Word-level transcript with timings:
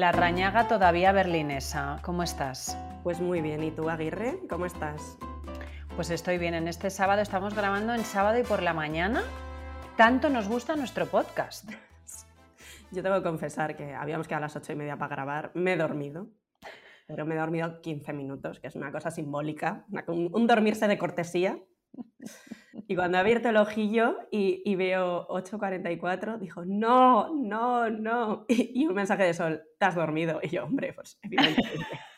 la 0.00 0.12
rañaga 0.12 0.66
todavía 0.66 1.12
berlinesa. 1.12 1.98
¿Cómo 2.00 2.22
estás? 2.22 2.74
Pues 3.02 3.20
muy 3.20 3.42
bien. 3.42 3.62
¿Y 3.62 3.70
tú, 3.70 3.90
Aguirre? 3.90 4.38
¿Cómo 4.48 4.64
estás? 4.64 5.18
Pues 5.94 6.08
estoy 6.08 6.38
bien. 6.38 6.54
En 6.54 6.68
este 6.68 6.88
sábado 6.88 7.20
estamos 7.20 7.54
grabando 7.54 7.92
en 7.92 8.02
sábado 8.06 8.38
y 8.38 8.42
por 8.42 8.62
la 8.62 8.72
mañana. 8.72 9.22
Tanto 9.98 10.30
nos 10.30 10.48
gusta 10.48 10.74
nuestro 10.74 11.04
podcast. 11.04 11.70
Yo 12.92 13.02
tengo 13.02 13.16
que 13.16 13.22
confesar 13.24 13.76
que 13.76 13.92
habíamos 13.92 14.26
quedado 14.26 14.44
a 14.44 14.46
las 14.46 14.56
ocho 14.56 14.72
y 14.72 14.76
media 14.76 14.96
para 14.96 15.14
grabar. 15.14 15.50
Me 15.52 15.74
he 15.74 15.76
dormido. 15.76 16.28
Pero 17.06 17.26
me 17.26 17.34
he 17.34 17.38
dormido 17.38 17.82
15 17.82 18.14
minutos, 18.14 18.58
que 18.58 18.68
es 18.68 18.76
una 18.76 18.90
cosa 18.92 19.10
simbólica, 19.10 19.84
un 20.06 20.46
dormirse 20.46 20.88
de 20.88 20.96
cortesía. 20.96 21.58
Y 22.86 22.94
cuando 22.94 23.18
he 23.18 23.20
abierto 23.20 23.48
el 23.48 23.56
ojillo 23.56 24.16
y, 24.30 24.74
veo 24.76 25.26
8.44, 25.28 26.38
dijo, 26.38 26.64
no, 26.64 27.34
no, 27.34 27.90
no. 27.90 28.46
Y, 28.48 28.86
un 28.86 28.94
mensaje 28.94 29.24
de 29.24 29.34
sol, 29.34 29.62
¿te 29.78 29.86
has 29.86 29.94
dormido? 29.94 30.40
Y 30.42 30.48
yo, 30.48 30.64
hombre, 30.64 30.92
pues 30.92 31.18
evidentemente. 31.22 31.86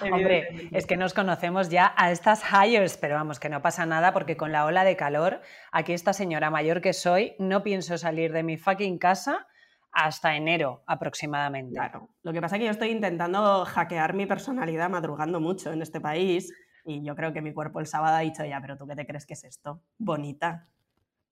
Hombre, 0.00 0.68
es 0.70 0.86
que 0.86 0.96
nos 0.96 1.12
conocemos 1.12 1.68
ya 1.70 1.92
a 1.96 2.12
estas 2.12 2.44
hires, 2.52 2.96
pero 2.98 3.16
vamos, 3.16 3.40
que 3.40 3.48
no 3.48 3.62
pasa 3.62 3.84
nada 3.84 4.12
porque 4.12 4.36
con 4.36 4.52
la 4.52 4.64
ola 4.64 4.84
de 4.84 4.96
calor, 4.96 5.40
aquí 5.72 5.92
esta 5.92 6.12
señora 6.12 6.50
mayor 6.50 6.80
que 6.80 6.92
soy, 6.92 7.34
no 7.40 7.64
pienso 7.64 7.98
salir 7.98 8.32
de 8.32 8.44
mi 8.44 8.58
fucking 8.58 8.98
casa 8.98 9.48
hasta 9.90 10.36
enero 10.36 10.84
aproximadamente. 10.86 11.74
Claro, 11.74 12.10
lo 12.22 12.32
que 12.32 12.40
pasa 12.40 12.56
es 12.56 12.60
que 12.60 12.66
yo 12.66 12.70
estoy 12.70 12.90
intentando 12.90 13.64
hackear 13.64 14.14
mi 14.14 14.26
personalidad 14.26 14.90
madrugando 14.90 15.40
mucho 15.40 15.72
en 15.72 15.82
este 15.82 16.00
país 16.00 16.52
y 16.86 17.04
yo 17.04 17.16
creo 17.16 17.32
que 17.32 17.42
mi 17.42 17.52
cuerpo 17.52 17.80
el 17.80 17.86
sábado 17.86 18.16
ha 18.16 18.20
dicho, 18.20 18.44
ya, 18.44 18.60
pero 18.60 18.76
tú 18.76 18.86
qué 18.86 18.94
te 18.94 19.06
crees 19.06 19.26
que 19.26 19.34
es 19.34 19.44
esto? 19.44 19.82
Bonita. 19.98 20.68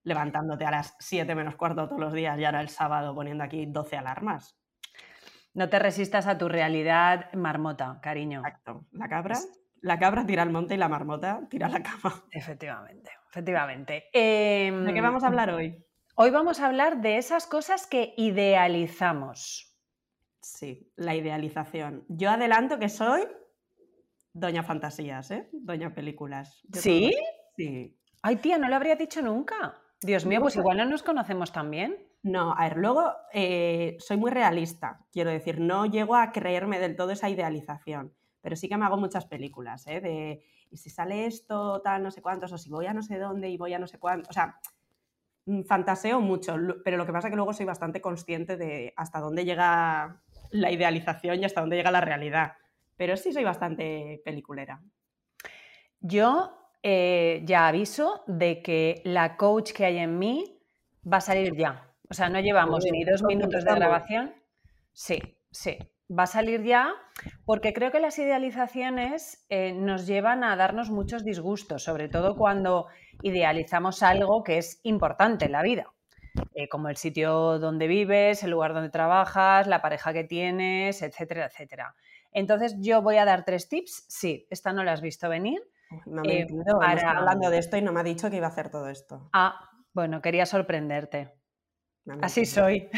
Levantándote 0.03 0.67
a 0.67 0.71
las 0.71 0.97
7 0.99 1.35
menos 1.35 1.57
cuarto 1.57 1.87
todos 1.89 2.01
los 2.01 2.13
días 2.13 2.39
y 2.39 2.45
ahora 2.45 2.61
el 2.61 2.69
sábado 2.69 3.15
poniendo 3.15 3.45
aquí 3.45 3.65
12 3.65 3.97
alarmas. 3.97 4.59
No 5.55 5.69
te 5.69 5.79
resistas 5.79 6.27
a 6.27 6.37
tu 6.37 6.49
realidad 6.49 7.33
marmota, 7.33 8.01
cariño. 8.03 8.41
Exacto. 8.41 8.85
La 8.91 9.09
cabra, 9.09 9.39
la 9.81 9.99
cabra 9.99 10.27
tira 10.27 10.43
al 10.43 10.51
monte 10.51 10.75
y 10.75 10.77
la 10.77 10.89
marmota 10.89 11.41
tira 11.49 11.69
a 11.69 11.71
la 11.71 11.83
cama. 11.83 12.25
Efectivamente, 12.33 13.13
efectivamente. 13.31 14.05
¿De 14.13 14.91
qué 14.93 15.01
vamos 15.01 15.23
a 15.23 15.29
hablar 15.29 15.51
hoy? 15.51 15.83
Hoy 16.17 16.31
vamos 16.31 16.61
a 16.61 16.67
hablar 16.67 17.01
de 17.01 17.17
esas 17.17 17.47
cosas 17.47 17.87
que 17.87 18.15
idealizamos. 18.17 19.79
Sí, 20.41 20.93
la 20.97 21.15
idealización. 21.15 22.05
Yo 22.09 22.31
adelanto 22.31 22.79
que 22.79 22.89
soy 22.89 23.23
Doña 24.35 24.65
Fantasías, 24.65 25.31
¿eh? 25.31 25.49
Doña 25.53 25.95
Películas. 25.95 26.61
¿Sí? 26.73 27.15
Sí. 27.57 27.97
Ay, 28.21 28.37
tía, 28.37 28.59
no 28.59 28.69
lo 28.69 28.75
habría 28.75 28.97
dicho 28.97 29.23
nunca. 29.23 29.81
Dios 30.03 30.27
mío, 30.27 30.41
pues 30.41 30.57
igual 30.57 30.77
no 30.77 30.85
nos 30.85 31.05
conocemos 31.05 31.53
tan 31.53 31.71
bien. 31.71 31.97
No, 32.25 32.53
a 32.53 32.65
ver, 32.65 32.77
luego 32.77 33.13
eh, 33.33 33.97
soy 34.01 34.17
muy 34.17 34.31
realista, 34.31 35.07
quiero 35.13 35.31
decir, 35.31 35.61
no 35.61 35.87
llego 35.87 36.17
a 36.17 36.33
creerme 36.33 36.81
del 36.81 36.97
todo 36.97 37.11
esa 37.11 37.29
idealización, 37.29 38.15
pero 38.41 38.57
sí 38.57 38.69
que 38.69 38.77
me 38.77 38.87
hago 38.87 38.97
muchas 38.97 39.27
películas, 39.27 39.87
¿eh? 39.87 40.01
De, 40.01 40.43
y 40.71 40.79
si 40.79 40.91
sale 40.91 41.27
esto, 41.27 41.81
tal, 41.83 42.03
no 42.03 42.11
sé 42.11 42.23
cuántos, 42.23 42.51
o 42.53 42.59
si 42.59 42.71
voy 42.71 42.87
a 42.87 42.95
no 42.95 43.03
sé 43.03 43.19
dónde 43.19 43.51
y 43.51 43.59
voy 43.59 43.75
a 43.75 43.79
no 43.79 43.87
sé 43.87 43.99
cuántos, 43.99 44.31
o 44.31 44.33
sea, 44.33 44.59
mm, 45.45 45.63
fantaseo 45.65 46.21
mucho, 46.21 46.57
pero 46.83 46.97
lo 46.97 47.07
que 47.07 47.13
pasa 47.13 47.29
es 47.29 47.33
que 47.33 47.37
luego 47.37 47.53
soy 47.53 47.67
bastante 47.67 48.01
consciente 48.01 48.57
de 48.57 48.95
hasta 48.97 49.21
dónde 49.21 49.45
llega 49.45 50.23
la 50.51 50.73
idealización 50.73 51.41
y 51.41 51.45
hasta 51.45 51.61
dónde 51.61 51.77
llega 51.77 51.91
la 51.91 52.01
realidad 52.01 52.55
pero 52.97 53.17
sí 53.17 53.33
soy 53.33 53.45
bastante 53.45 54.21
peliculera. 54.25 54.83
Yo 56.01 56.65
eh, 56.83 57.43
ya 57.45 57.67
aviso 57.67 58.25
de 58.27 58.63
que 58.63 59.01
la 59.05 59.37
coach 59.37 59.73
que 59.73 59.87
hay 59.87 59.99
en 59.99 60.19
mí 60.19 60.61
va 61.11 61.19
a 61.19 61.23
salir 61.23 61.57
ya. 61.57 61.91
O 62.11 62.15
sea, 62.15 62.29
no 62.29 62.41
llevamos 62.41 62.85
ni 62.91 63.05
dos 63.05 63.23
minutos 63.23 63.65
de 63.65 63.75
grabación. 63.75 64.35
Sí, 64.93 65.19
sí, 65.51 65.79
va 66.11 66.25
a 66.25 66.27
salir 66.27 66.63
ya 66.63 66.95
porque 67.45 67.73
creo 67.73 67.91
que 67.91 68.01
las 68.01 68.19
idealizaciones 68.19 69.47
eh, 69.49 69.73
nos 69.73 70.07
llevan 70.07 70.45
a 70.45 70.57
darnos 70.57 70.91
muchos 70.91 71.25
disgustos, 71.25 71.83
sobre 71.83 72.09
todo 72.09 72.37
cuando 72.37 72.87
idealizamos 73.23 74.03
algo 74.03 74.45
que 74.45 74.59
es 74.59 74.81
importante 74.83 75.47
en 75.47 75.53
la 75.53 75.63
vida. 75.63 75.95
Eh, 76.55 76.69
como 76.69 76.89
el 76.89 76.97
sitio 76.97 77.59
donde 77.59 77.87
vives, 77.87 78.43
el 78.43 78.51
lugar 78.51 78.75
donde 78.75 78.91
trabajas, 78.91 79.67
la 79.67 79.81
pareja 79.81 80.13
que 80.13 80.25
tienes, 80.25 81.01
etcétera, 81.03 81.47
etcétera. 81.47 81.95
Entonces 82.35 82.77
yo 82.81 83.01
voy 83.01 83.17
a 83.17 83.25
dar 83.25 83.45
tres 83.45 83.69
tips. 83.69 84.05
Sí, 84.09 84.47
esta 84.51 84.73
no 84.73 84.85
la 84.85 84.93
has 84.93 85.01
visto 85.01 85.29
venir. 85.29 85.63
No 86.07 86.23
me 86.23 86.41
eh, 86.41 86.47
hablando 87.07 87.49
de 87.49 87.59
esto 87.59 87.77
y 87.77 87.83
no 87.83 87.93
me 87.93 88.01
ha 88.01 88.05
dicho 88.05 88.29
que 88.29 88.37
iba 88.37 88.47
a 88.47 88.51
hacer 88.51 88.71
todo 88.71 88.89
esto. 88.89 89.31
Ah, 89.33 89.71
bueno, 89.93 90.21
quería 90.21 90.45
sorprenderte. 90.45 91.33
Así 92.21 92.45
soy. 92.45 92.91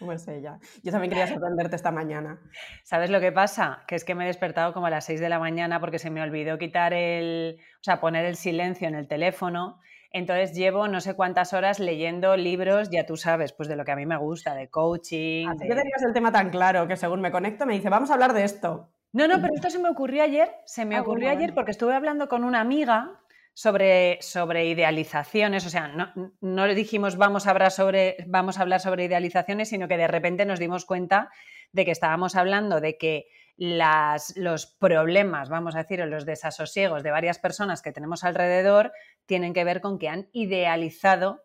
Pues 0.00 0.26
ella. 0.28 0.58
Yo 0.82 0.90
también 0.90 1.10
quería 1.10 1.26
sorprenderte 1.26 1.76
esta 1.76 1.90
mañana. 1.90 2.40
¿Sabes 2.82 3.10
lo 3.10 3.20
que 3.20 3.32
pasa? 3.32 3.84
Que 3.86 3.94
es 3.94 4.04
que 4.04 4.14
me 4.14 4.24
he 4.24 4.26
despertado 4.26 4.72
como 4.72 4.86
a 4.86 4.90
las 4.90 5.04
6 5.04 5.20
de 5.20 5.28
la 5.28 5.38
mañana 5.38 5.80
porque 5.80 5.98
se 5.98 6.10
me 6.10 6.20
olvidó 6.20 6.58
quitar 6.58 6.92
el, 6.92 7.58
o 7.60 7.82
sea, 7.82 8.00
poner 8.00 8.24
el 8.24 8.36
silencio 8.36 8.88
en 8.88 8.96
el 8.96 9.06
teléfono 9.06 9.80
entonces 10.14 10.54
llevo 10.54 10.86
no 10.86 11.00
sé 11.00 11.14
cuántas 11.14 11.52
horas 11.52 11.80
leyendo 11.80 12.36
libros, 12.36 12.88
ya 12.88 13.04
tú 13.04 13.16
sabes, 13.16 13.52
pues 13.52 13.68
de 13.68 13.74
lo 13.74 13.84
que 13.84 13.90
a 13.90 13.96
mí 13.96 14.06
me 14.06 14.16
gusta, 14.16 14.54
de 14.54 14.70
coaching. 14.70 15.48
Así 15.48 15.66
que 15.66 15.74
tenías 15.74 16.02
el 16.06 16.12
tema 16.14 16.30
tan 16.30 16.50
claro 16.50 16.86
que 16.86 16.96
según 16.96 17.20
me 17.20 17.32
conecto 17.32 17.66
me 17.66 17.74
dice, 17.74 17.90
vamos 17.90 18.10
a 18.10 18.14
hablar 18.14 18.32
de 18.32 18.44
esto. 18.44 18.88
No, 19.12 19.26
no, 19.26 19.40
pero 19.40 19.52
esto 19.54 19.70
se 19.70 19.80
me 19.80 19.88
ocurrió 19.88 20.22
ayer, 20.22 20.52
se 20.66 20.84
me 20.84 20.94
ah, 20.94 21.02
ocurrió 21.02 21.30
ayer 21.30 21.52
porque 21.52 21.72
estuve 21.72 21.94
hablando 21.94 22.28
con 22.28 22.44
una 22.44 22.60
amiga 22.60 23.20
sobre, 23.54 24.18
sobre 24.22 24.66
idealizaciones, 24.66 25.66
o 25.66 25.70
sea, 25.70 25.88
no, 25.88 26.12
no 26.40 26.66
le 26.68 26.76
dijimos 26.76 27.16
vamos 27.16 27.48
a, 27.48 27.50
hablar 27.50 27.72
sobre, 27.72 28.16
vamos 28.28 28.58
a 28.58 28.62
hablar 28.62 28.80
sobre 28.80 29.06
idealizaciones, 29.06 29.68
sino 29.68 29.88
que 29.88 29.96
de 29.96 30.06
repente 30.06 30.46
nos 30.46 30.60
dimos 30.60 30.84
cuenta 30.84 31.28
de 31.72 31.84
que 31.84 31.90
estábamos 31.90 32.36
hablando 32.36 32.80
de 32.80 32.96
que 32.98 33.26
las, 33.56 34.36
los 34.36 34.66
problemas, 34.66 35.48
vamos 35.48 35.74
a 35.74 35.78
decir, 35.78 36.02
o 36.02 36.06
los 36.06 36.26
desasosiegos 36.26 37.02
de 37.02 37.10
varias 37.10 37.38
personas 37.38 37.82
que 37.82 37.92
tenemos 37.92 38.24
alrededor 38.24 38.92
tienen 39.26 39.54
que 39.54 39.64
ver 39.64 39.80
con 39.80 39.98
que 39.98 40.08
han 40.08 40.28
idealizado 40.32 41.44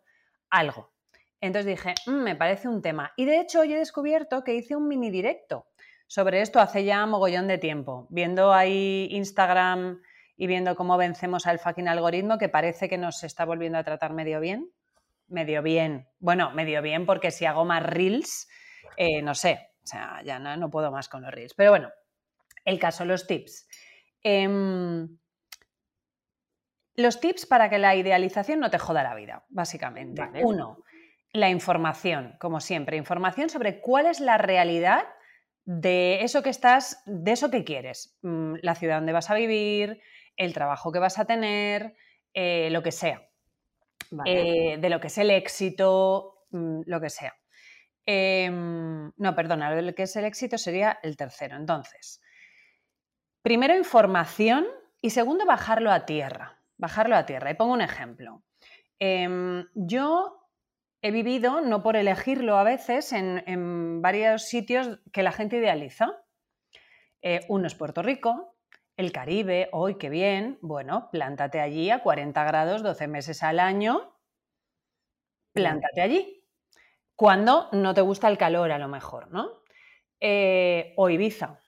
algo. 0.50 0.92
Entonces 1.40 1.66
dije, 1.66 1.94
mm, 2.06 2.22
me 2.22 2.36
parece 2.36 2.68
un 2.68 2.82
tema. 2.82 3.12
Y 3.16 3.24
de 3.24 3.40
hecho 3.40 3.60
hoy 3.60 3.72
he 3.72 3.78
descubierto 3.78 4.44
que 4.44 4.54
hice 4.54 4.76
un 4.76 4.88
mini 4.88 5.10
directo 5.10 5.66
sobre 6.06 6.40
esto 6.40 6.58
hace 6.58 6.84
ya 6.84 7.06
mogollón 7.06 7.46
de 7.46 7.56
tiempo, 7.56 8.08
viendo 8.10 8.52
ahí 8.52 9.06
Instagram 9.12 10.02
y 10.36 10.46
viendo 10.48 10.74
cómo 10.74 10.96
vencemos 10.96 11.46
al 11.46 11.60
fucking 11.60 11.86
algoritmo 11.86 12.36
que 12.36 12.48
parece 12.48 12.88
que 12.88 12.98
nos 12.98 13.22
está 13.22 13.44
volviendo 13.44 13.78
a 13.78 13.84
tratar 13.84 14.12
medio 14.12 14.40
bien. 14.40 14.72
Medio 15.28 15.62
bien. 15.62 16.08
Bueno, 16.18 16.50
medio 16.50 16.82
bien 16.82 17.06
porque 17.06 17.30
si 17.30 17.46
hago 17.46 17.64
más 17.64 17.84
reels, 17.84 18.48
eh, 18.96 19.22
no 19.22 19.36
sé, 19.36 19.70
o 19.84 19.86
sea, 19.86 20.20
ya 20.24 20.40
no, 20.40 20.56
no 20.56 20.68
puedo 20.68 20.90
más 20.90 21.08
con 21.08 21.22
los 21.22 21.30
reels. 21.30 21.54
Pero 21.54 21.70
bueno, 21.70 21.90
el 22.64 22.78
caso, 22.78 23.04
los 23.04 23.26
tips. 23.26 23.68
Em, 24.22 25.18
los 26.96 27.20
tips 27.20 27.46
para 27.46 27.70
que 27.70 27.78
la 27.78 27.96
idealización 27.96 28.60
no 28.60 28.70
te 28.70 28.78
joda 28.78 29.02
la 29.02 29.14
vida, 29.14 29.44
básicamente. 29.48 30.22
Uno, 30.42 30.84
la 31.32 31.48
información, 31.48 32.36
como 32.38 32.60
siempre, 32.60 32.96
información 32.96 33.48
sobre 33.48 33.80
cuál 33.80 34.06
es 34.06 34.20
la 34.20 34.38
realidad 34.38 35.04
de 35.64 36.22
eso 36.22 36.42
que 36.42 36.50
estás, 36.50 37.02
de 37.06 37.32
eso 37.32 37.50
que 37.50 37.64
quieres, 37.64 38.18
mm, 38.22 38.56
la 38.62 38.74
ciudad 38.74 38.96
donde 38.96 39.12
vas 39.12 39.30
a 39.30 39.34
vivir, 39.34 40.00
el 40.36 40.52
trabajo 40.52 40.90
que 40.90 40.98
vas 40.98 41.18
a 41.18 41.26
tener, 41.26 41.94
eh, 42.34 42.68
lo 42.70 42.82
que 42.82 42.92
sea, 42.92 43.28
eh, 44.26 44.78
de 44.78 44.88
lo 44.90 45.00
que 45.00 45.06
es 45.06 45.18
el 45.18 45.30
éxito, 45.30 46.46
mm, 46.50 46.82
lo 46.86 47.00
que 47.00 47.10
sea. 47.10 47.34
Em, 48.06 49.12
no, 49.16 49.34
perdona, 49.36 49.80
lo 49.80 49.94
que 49.94 50.04
es 50.04 50.16
el 50.16 50.24
éxito 50.24 50.58
sería 50.58 50.98
el 51.02 51.16
tercero. 51.16 51.56
Entonces, 51.56 52.20
Primero, 53.42 53.76
información 53.76 54.66
y 55.00 55.10
segundo, 55.10 55.46
bajarlo 55.46 55.90
a 55.90 56.04
tierra. 56.04 56.62
Bajarlo 56.76 57.16
a 57.16 57.26
tierra. 57.26 57.50
Y 57.50 57.54
pongo 57.54 57.72
un 57.72 57.80
ejemplo. 57.80 58.42
Em, 58.98 59.66
yo 59.74 60.48
he 61.02 61.10
vivido, 61.10 61.62
no 61.62 61.82
por 61.82 61.96
elegirlo 61.96 62.58
a 62.58 62.64
veces, 62.64 63.12
en, 63.12 64.02
varios 64.02 64.44
sitios 64.44 65.00
que 65.12 65.22
la 65.22 65.32
gente 65.32 65.56
idealiza. 65.56 66.22
Eh, 67.22 67.40
uno 67.48 67.66
es 67.66 67.74
Puerto 67.74 68.02
Rico, 68.02 68.56
el 68.96 69.12
Caribe, 69.12 69.68
hoy 69.72 69.96
qué 69.96 70.10
bien, 70.10 70.58
bueno, 70.60 71.08
plántate 71.10 71.60
allí 71.60 71.90
a 71.90 72.02
40 72.02 72.44
grados 72.44 72.82
12 72.82 73.08
meses 73.08 73.42
al 73.42 73.60
año, 73.60 74.14
plántate 75.52 76.02
allí. 76.02 76.44
Cuando 77.16 77.68
no 77.72 77.94
te 77.94 78.00
gusta 78.02 78.28
el 78.28 78.38
calor, 78.38 78.72
a 78.72 78.78
lo 78.78 78.88
mejor, 78.88 79.30
¿no? 79.30 79.62
Eh, 80.20 80.92
o 80.96 81.08
Ibiza, 81.08 81.59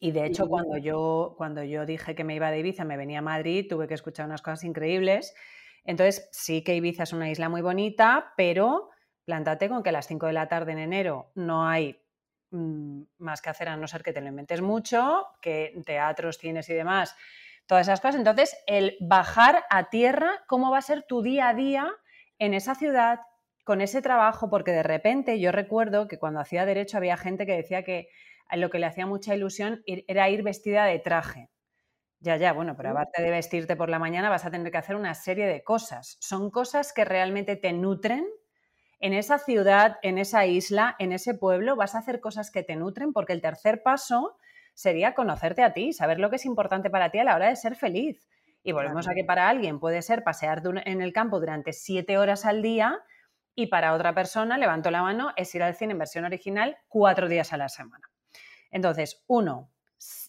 y 0.00 0.10
de 0.10 0.26
hecho, 0.26 0.48
cuando 0.48 0.76
yo, 0.76 1.34
cuando 1.36 1.62
yo 1.62 1.86
dije 1.86 2.14
que 2.14 2.24
me 2.24 2.34
iba 2.34 2.50
de 2.50 2.58
Ibiza, 2.58 2.84
me 2.84 2.96
venía 2.96 3.20
a 3.20 3.22
Madrid, 3.22 3.66
tuve 3.68 3.86
que 3.86 3.94
escuchar 3.94 4.26
unas 4.26 4.42
cosas 4.42 4.64
increíbles. 4.64 5.34
Entonces, 5.84 6.28
sí 6.32 6.62
que 6.62 6.74
Ibiza 6.74 7.04
es 7.04 7.12
una 7.12 7.30
isla 7.30 7.48
muy 7.48 7.62
bonita, 7.62 8.32
pero 8.36 8.90
plántate 9.24 9.68
con 9.68 9.82
que 9.82 9.90
a 9.90 9.92
las 9.92 10.08
5 10.08 10.26
de 10.26 10.32
la 10.32 10.48
tarde 10.48 10.72
en 10.72 10.78
enero 10.78 11.30
no 11.34 11.68
hay 11.68 12.00
mm, 12.50 13.02
más 13.18 13.40
que 13.40 13.50
hacer 13.50 13.68
a 13.68 13.76
no 13.76 13.86
ser 13.86 14.02
que 14.02 14.12
te 14.12 14.20
lo 14.20 14.28
inventes 14.28 14.60
mucho, 14.60 15.26
que 15.40 15.80
teatros 15.84 16.38
tienes 16.38 16.68
y 16.68 16.74
demás, 16.74 17.14
todas 17.66 17.86
esas 17.86 18.00
cosas. 18.00 18.16
Entonces, 18.16 18.56
el 18.66 18.96
bajar 19.00 19.64
a 19.70 19.88
tierra, 19.88 20.44
cómo 20.48 20.70
va 20.72 20.78
a 20.78 20.82
ser 20.82 21.04
tu 21.04 21.22
día 21.22 21.48
a 21.48 21.54
día 21.54 21.92
en 22.38 22.54
esa 22.54 22.74
ciudad, 22.74 23.20
con 23.64 23.80
ese 23.80 24.02
trabajo, 24.02 24.50
porque 24.50 24.72
de 24.72 24.82
repente 24.82 25.38
yo 25.38 25.52
recuerdo 25.52 26.08
que 26.08 26.18
cuando 26.18 26.40
hacía 26.40 26.66
derecho 26.66 26.96
había 26.96 27.16
gente 27.16 27.46
que 27.46 27.56
decía 27.56 27.84
que 27.84 28.08
lo 28.54 28.70
que 28.70 28.78
le 28.78 28.86
hacía 28.86 29.06
mucha 29.06 29.34
ilusión 29.34 29.82
era 29.86 30.28
ir 30.30 30.42
vestida 30.42 30.84
de 30.84 30.98
traje. 30.98 31.50
Ya, 32.20 32.36
ya, 32.36 32.52
bueno, 32.52 32.76
pero 32.76 32.90
aparte 32.90 33.22
de 33.22 33.30
vestirte 33.30 33.76
por 33.76 33.90
la 33.90 33.98
mañana 33.98 34.30
vas 34.30 34.44
a 34.44 34.50
tener 34.50 34.72
que 34.72 34.78
hacer 34.78 34.96
una 34.96 35.14
serie 35.14 35.46
de 35.46 35.62
cosas. 35.62 36.16
Son 36.20 36.50
cosas 36.50 36.92
que 36.92 37.04
realmente 37.04 37.56
te 37.56 37.72
nutren. 37.72 38.26
En 38.98 39.12
esa 39.12 39.38
ciudad, 39.38 39.98
en 40.02 40.16
esa 40.18 40.46
isla, 40.46 40.96
en 40.98 41.12
ese 41.12 41.34
pueblo, 41.34 41.76
vas 41.76 41.94
a 41.94 41.98
hacer 41.98 42.20
cosas 42.20 42.50
que 42.50 42.62
te 42.62 42.76
nutren 42.76 43.12
porque 43.12 43.34
el 43.34 43.42
tercer 43.42 43.82
paso 43.82 44.38
sería 44.74 45.14
conocerte 45.14 45.62
a 45.62 45.72
ti, 45.72 45.92
saber 45.92 46.18
lo 46.18 46.30
que 46.30 46.36
es 46.36 46.46
importante 46.46 46.90
para 46.90 47.10
ti 47.10 47.18
a 47.18 47.24
la 47.24 47.34
hora 47.34 47.48
de 47.48 47.56
ser 47.56 47.76
feliz. 47.76 48.26
Y 48.62 48.72
volvemos 48.72 49.06
a 49.06 49.14
que 49.14 49.24
para 49.24 49.48
alguien 49.48 49.78
puede 49.78 50.02
ser 50.02 50.24
pasear 50.24 50.62
en 50.84 51.02
el 51.02 51.12
campo 51.12 51.38
durante 51.38 51.72
siete 51.72 52.18
horas 52.18 52.44
al 52.44 52.62
día 52.62 52.98
y 53.54 53.68
para 53.68 53.94
otra 53.94 54.14
persona, 54.14 54.58
levanto 54.58 54.90
la 54.90 55.02
mano, 55.02 55.32
es 55.36 55.54
ir 55.54 55.62
al 55.62 55.74
cine 55.74 55.92
en 55.92 55.98
versión 55.98 56.24
original 56.24 56.76
cuatro 56.88 57.28
días 57.28 57.52
a 57.52 57.56
la 57.56 57.68
semana. 57.68 58.06
Entonces, 58.76 59.24
uno, 59.26 59.72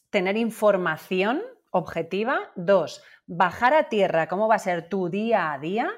tener 0.09 0.37
información 0.37 1.43
objetiva. 1.69 2.53
Dos, 2.55 3.03
bajar 3.25 3.73
a 3.73 3.89
tierra 3.89 4.29
cómo 4.29 4.47
va 4.47 4.55
a 4.55 4.59
ser 4.59 4.87
tu 4.87 5.09
día 5.09 5.51
a 5.51 5.59
día. 5.59 5.91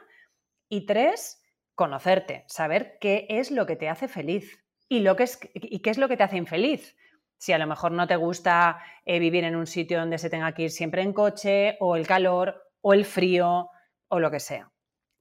Y 0.68 0.88
tres, 0.88 1.44
conocerte, 1.76 2.46
saber 2.48 2.98
qué 3.00 3.28
es 3.30 3.52
lo 3.52 3.68
que 3.68 3.76
te 3.76 3.88
hace 3.88 4.08
feliz 4.08 4.66
y, 4.88 5.02
lo 5.02 5.16
que 5.16 5.24
es, 5.24 5.40
y 5.54 5.80
qué 5.84 5.92
es 5.92 6.00
lo 6.00 6.08
que 6.08 6.18
te 6.18 6.24
hace 6.24 6.38
infeliz. 6.38 6.98
Si 7.38 7.54
a 7.54 7.60
lo 7.60 7.68
mejor 7.68 7.92
no 7.92 8.08
te 8.08 8.16
gusta 8.16 8.80
eh, 9.06 9.20
vivir 9.20 9.44
en 9.44 9.56
un 9.56 9.68
sitio 9.68 10.00
donde 10.00 10.18
se 10.18 10.32
tenga 10.32 10.52
que 10.54 10.64
ir 10.64 10.72
siempre 10.72 11.04
en 11.04 11.14
coche, 11.14 11.78
o 11.80 11.96
el 11.96 12.08
calor, 12.08 12.64
o 12.82 12.94
el 12.94 13.06
frío, 13.06 13.70
o 14.08 14.20
lo 14.20 14.32
que 14.32 14.40
sea. 14.40 14.72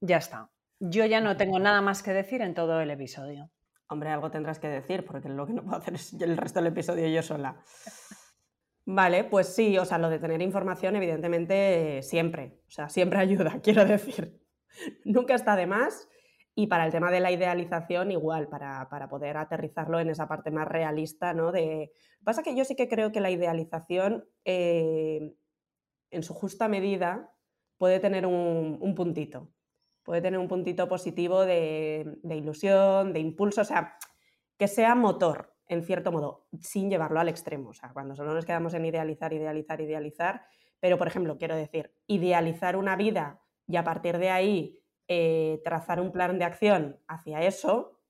Ya 0.01 0.17
está. 0.17 0.49
Yo 0.79 1.05
ya 1.05 1.21
no 1.21 1.37
tengo 1.37 1.59
nada 1.59 1.81
más 1.81 2.01
que 2.01 2.11
decir 2.11 2.41
en 2.41 2.55
todo 2.55 2.81
el 2.81 2.89
episodio. 2.89 3.51
Hombre, 3.89 4.09
algo 4.09 4.29
tendrás 4.29 4.59
que 4.59 4.67
decir, 4.67 5.03
porque 5.05 5.29
lo 5.29 5.45
que 5.47 5.53
no 5.53 5.63
puedo 5.63 5.77
hacer 5.77 5.95
es 5.95 6.13
el 6.13 6.37
resto 6.37 6.59
del 6.59 6.67
episodio 6.67 7.07
yo 7.07 7.23
sola. 7.23 7.61
Vale, 8.85 9.23
pues 9.23 9.53
sí, 9.53 9.77
o 9.77 9.85
sea, 9.85 9.97
lo 9.97 10.09
de 10.09 10.19
tener 10.19 10.41
información, 10.41 10.95
evidentemente, 10.95 12.01
siempre. 12.03 12.59
O 12.67 12.71
sea, 12.71 12.89
siempre 12.89 13.19
ayuda, 13.19 13.59
quiero 13.61 13.85
decir. 13.85 14.39
Nunca 15.05 15.35
está 15.35 15.55
de 15.55 15.67
más. 15.67 16.07
Y 16.55 16.67
para 16.67 16.85
el 16.85 16.91
tema 16.91 17.11
de 17.11 17.19
la 17.19 17.31
idealización, 17.31 18.11
igual, 18.11 18.47
para, 18.49 19.07
poder 19.09 19.37
aterrizarlo 19.37 19.99
en 19.99 20.09
esa 20.09 20.27
parte 20.27 20.51
más 20.51 20.67
realista, 20.67 21.33
¿no? 21.33 21.51
De... 21.51 21.91
Pasa 22.23 22.43
que 22.43 22.55
yo 22.55 22.65
sí 22.65 22.75
que 22.75 22.89
creo 22.89 23.11
que 23.11 23.21
la 23.21 23.31
idealización, 23.31 24.25
eh, 24.43 25.35
en 26.11 26.23
su 26.23 26.33
justa 26.33 26.67
medida, 26.67 27.31
puede 27.77 27.99
tener 27.99 28.25
un, 28.25 28.93
puntito. 28.95 29.53
Puede 30.09 30.23
tener 30.23 30.39
un 30.39 30.47
puntito 30.47 30.89
positivo 30.89 31.45
de, 31.45 32.17
de 32.23 32.35
ilusión, 32.35 33.13
de 33.13 33.19
impulso, 33.19 33.61
o 33.61 33.63
sea, 33.63 33.95
que 34.57 34.67
sea 34.67 34.95
motor, 34.95 35.53
en 35.67 35.83
cierto 35.83 36.11
modo, 36.11 36.47
sin 36.61 36.89
llevarlo 36.89 37.19
al 37.19 37.29
extremo. 37.29 37.69
O 37.69 37.73
sea, 37.75 37.93
cuando 37.93 38.15
solo 38.15 38.33
nos 38.33 38.43
quedamos 38.43 38.73
en 38.73 38.85
idealizar, 38.85 39.33
idealizar, 39.33 39.79
idealizar, 39.81 40.45
pero 40.79 40.97
por 40.97 41.05
ejemplo, 41.05 41.37
quiero 41.37 41.55
decir, 41.55 41.93
idealizar 42.07 42.75
una 42.75 42.95
vida 42.95 43.43
y 43.67 43.75
a 43.75 43.83
partir 43.83 44.17
de 44.17 44.31
ahí 44.31 44.83
eh, 45.07 45.61
trazar 45.63 46.01
un 46.01 46.11
plan 46.11 46.39
de 46.39 46.45
acción 46.45 46.99
hacia 47.07 47.43
eso 47.43 48.01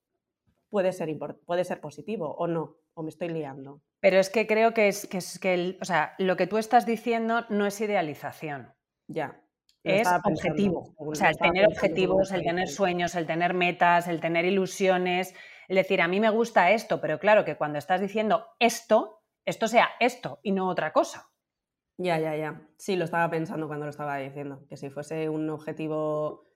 puede 0.70 0.94
ser, 0.94 1.10
puede 1.46 1.66
ser 1.66 1.82
positivo 1.82 2.34
o 2.34 2.48
no, 2.48 2.78
o 2.94 3.04
me 3.04 3.10
estoy 3.10 3.28
liando. 3.28 3.82
Pero 4.00 4.20
es 4.20 4.30
que 4.30 4.48
creo 4.48 4.74
que 4.74 4.88
es 4.88 5.06
que, 5.06 5.18
es 5.18 5.38
que 5.38 5.78
o 5.82 5.84
sea, 5.84 6.16
lo 6.18 6.38
que 6.38 6.48
tú 6.48 6.58
estás 6.60 6.86
diciendo 6.86 7.46
no 7.50 7.66
es 7.66 7.82
idealización. 7.82 8.74
Ya. 9.08 9.44
Es 9.84 10.08
objetivo. 10.24 10.94
O 10.98 11.16
sea, 11.16 11.30
el 11.30 11.38
tener 11.38 11.68
objetivos, 11.68 12.32
el 12.32 12.44
tener 12.44 12.68
sueños, 12.68 13.16
el 13.16 13.26
tener 13.26 13.54
metas, 13.54 14.08
el 14.08 14.20
tener 14.20 14.46
ilusiones, 14.46 15.34
es 15.68 15.76
decir, 15.76 16.02
a 16.02 16.08
mí 16.08 16.20
me 16.20 16.30
gusta 16.30 16.72
esto, 16.72 17.00
pero 17.00 17.20
claro 17.20 17.46
que 17.46 17.56
cuando 17.56 17.78
estás 17.78 18.02
diciendo 18.02 18.46
esto, 18.60 19.22
esto 19.46 19.68
sea 19.68 19.90
esto 20.00 20.40
y 20.44 20.52
no 20.52 20.68
otra 20.68 20.92
cosa. 20.92 21.30
Ya, 21.98 22.18
ya, 22.18 22.36
ya. 22.36 22.62
Sí, 22.78 22.96
lo 22.96 23.06
estaba 23.06 23.30
pensando 23.30 23.68
cuando 23.68 23.86
lo 23.86 23.92
estaba 23.92 24.18
diciendo, 24.18 24.66
que 24.68 24.78
si 24.78 24.90
fuese 24.90 25.30
un 25.30 25.50
objetivo 25.50 26.50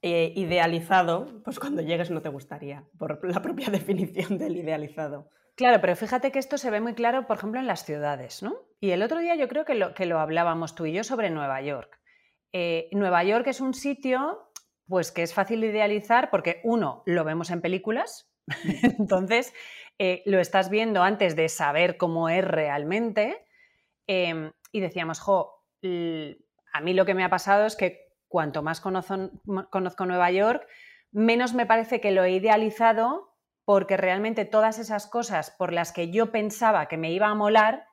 eh, 0.00 0.32
idealizado, 0.36 1.42
pues 1.44 1.58
cuando 1.58 1.82
llegues 1.82 2.10
no 2.10 2.22
te 2.22 2.28
gustaría, 2.28 2.84
por 2.98 3.28
la 3.28 3.42
propia 3.42 3.68
definición 3.70 4.38
del 4.38 4.56
idealizado. 4.56 5.28
Claro, 5.56 5.80
pero 5.80 5.96
fíjate 5.96 6.30
que 6.30 6.38
esto 6.38 6.58
se 6.58 6.70
ve 6.70 6.80
muy 6.80 6.94
claro, 6.94 7.26
por 7.26 7.38
ejemplo, 7.38 7.58
en 7.58 7.66
las 7.66 7.84
ciudades, 7.84 8.42
¿no? 8.42 8.54
Y 8.78 8.90
el 8.90 9.02
otro 9.02 9.20
día 9.20 9.34
yo 9.36 9.48
creo 9.48 9.64
que 9.64 9.74
lo, 9.74 9.94
que 9.94 10.04
lo 10.04 10.20
hablábamos 10.20 10.74
tú 10.74 10.84
y 10.84 10.92
yo 10.92 11.02
sobre 11.02 11.30
Nueva 11.30 11.62
York. 11.62 11.98
Eh, 12.52 12.88
Nueva 12.92 13.24
York 13.24 13.46
es 13.48 13.60
un 13.60 13.74
sitio 13.74 14.50
pues 14.86 15.10
que 15.10 15.22
es 15.22 15.34
fácil 15.34 15.60
de 15.62 15.68
idealizar 15.68 16.30
porque 16.30 16.60
uno, 16.62 17.02
lo 17.06 17.24
vemos 17.24 17.50
en 17.50 17.60
películas, 17.60 18.30
entonces 18.98 19.52
eh, 19.98 20.22
lo 20.26 20.38
estás 20.38 20.70
viendo 20.70 21.02
antes 21.02 21.34
de 21.36 21.48
saber 21.48 21.96
cómo 21.96 22.28
es 22.28 22.44
realmente 22.44 23.46
em, 24.06 24.52
y 24.70 24.80
decíamos, 24.80 25.18
jo, 25.18 25.64
a 26.72 26.80
mí 26.80 26.94
lo 26.94 27.04
que 27.04 27.14
me 27.14 27.24
ha 27.24 27.30
pasado 27.30 27.66
es 27.66 27.76
que 27.76 28.12
cuanto 28.28 28.62
más 28.62 28.80
conozco, 28.80 29.30
conozco 29.70 30.06
Nueva 30.06 30.30
York, 30.30 30.66
menos 31.12 31.54
me 31.54 31.66
parece 31.66 32.00
que 32.00 32.10
lo 32.10 32.24
he 32.24 32.32
idealizado 32.32 33.25
porque 33.66 33.96
realmente 33.96 34.44
todas 34.44 34.78
esas 34.78 35.08
cosas 35.08 35.50
por 35.50 35.72
las 35.72 35.92
que 35.92 36.10
yo 36.10 36.30
pensaba 36.30 36.86
que 36.86 36.96
me 36.96 37.12
iba 37.12 37.26
a 37.26 37.34
molar 37.34 37.84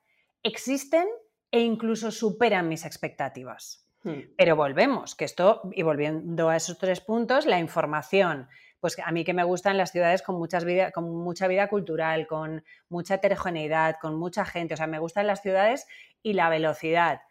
existen 0.44 1.06
e 1.50 1.60
incluso 1.60 2.12
superan 2.12 2.68
mis 2.68 2.86
expectativas. 2.86 3.86
Hmm. 4.04 4.20
Pero 4.38 4.54
volvemos, 4.54 5.16
que 5.16 5.24
esto, 5.24 5.62
y 5.72 5.82
volviendo 5.82 6.48
a 6.48 6.56
esos 6.56 6.78
tres 6.78 7.00
puntos, 7.00 7.44
la 7.44 7.58
información, 7.58 8.48
pues 8.78 8.96
a 9.04 9.10
mí 9.10 9.24
que 9.24 9.34
me 9.34 9.42
gustan 9.42 9.76
las 9.76 9.90
ciudades 9.90 10.22
con, 10.22 10.36
muchas 10.36 10.64
vida, 10.64 10.92
con 10.92 11.10
mucha 11.10 11.48
vida 11.48 11.68
cultural, 11.68 12.28
con 12.28 12.64
mucha 12.88 13.16
heterogeneidad, 13.16 13.96
con 14.00 14.14
mucha 14.14 14.44
gente, 14.44 14.74
o 14.74 14.76
sea, 14.76 14.86
me 14.86 15.00
gustan 15.00 15.26
las 15.26 15.42
ciudades 15.42 15.88
y 16.22 16.34
la 16.34 16.48
velocidad. 16.50 17.22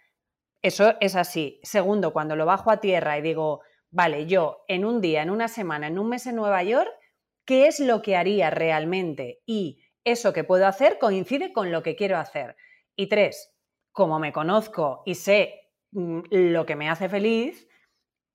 Eso 0.62 0.96
es 1.00 1.16
así. 1.16 1.62
Segundo, 1.64 2.12
cuando 2.12 2.36
lo 2.36 2.46
bajo 2.46 2.72
a 2.72 2.82
tierra 2.82 3.18
y 3.18 3.22
digo, 3.22 3.62
vale, 3.90 4.26
yo 4.26 4.66
en 4.68 4.84
un 4.84 5.00
día, 5.00 5.22
en 5.22 5.30
una 5.30 5.48
semana, 5.48 5.88
en 5.88 5.98
un 5.98 6.10
mes 6.10 6.26
en 6.28 6.36
Nueva 6.36 6.62
York, 6.64 6.92
¿qué 7.46 7.68
es 7.68 7.80
lo 7.80 8.02
que 8.02 8.16
haría 8.16 8.50
realmente? 8.50 9.42
Y 9.46 9.84
eso 10.04 10.34
que 10.34 10.44
puedo 10.44 10.68
hacer 10.68 11.00
coincide 11.00 11.54
con 11.54 11.72
lo 11.72 11.84
que 11.84 11.96
quiero 11.96 12.18
hacer. 12.18 12.56
Y 12.96 13.08
tres, 13.08 13.54
como 13.92 14.20
me 14.20 14.34
conozco 14.34 15.04
y 15.06 15.16
sé 15.16 15.64
Mm, 15.94 16.22
lo 16.32 16.66
que 16.66 16.76
me 16.76 16.90
hace 16.90 17.08
feliz, 17.08 17.68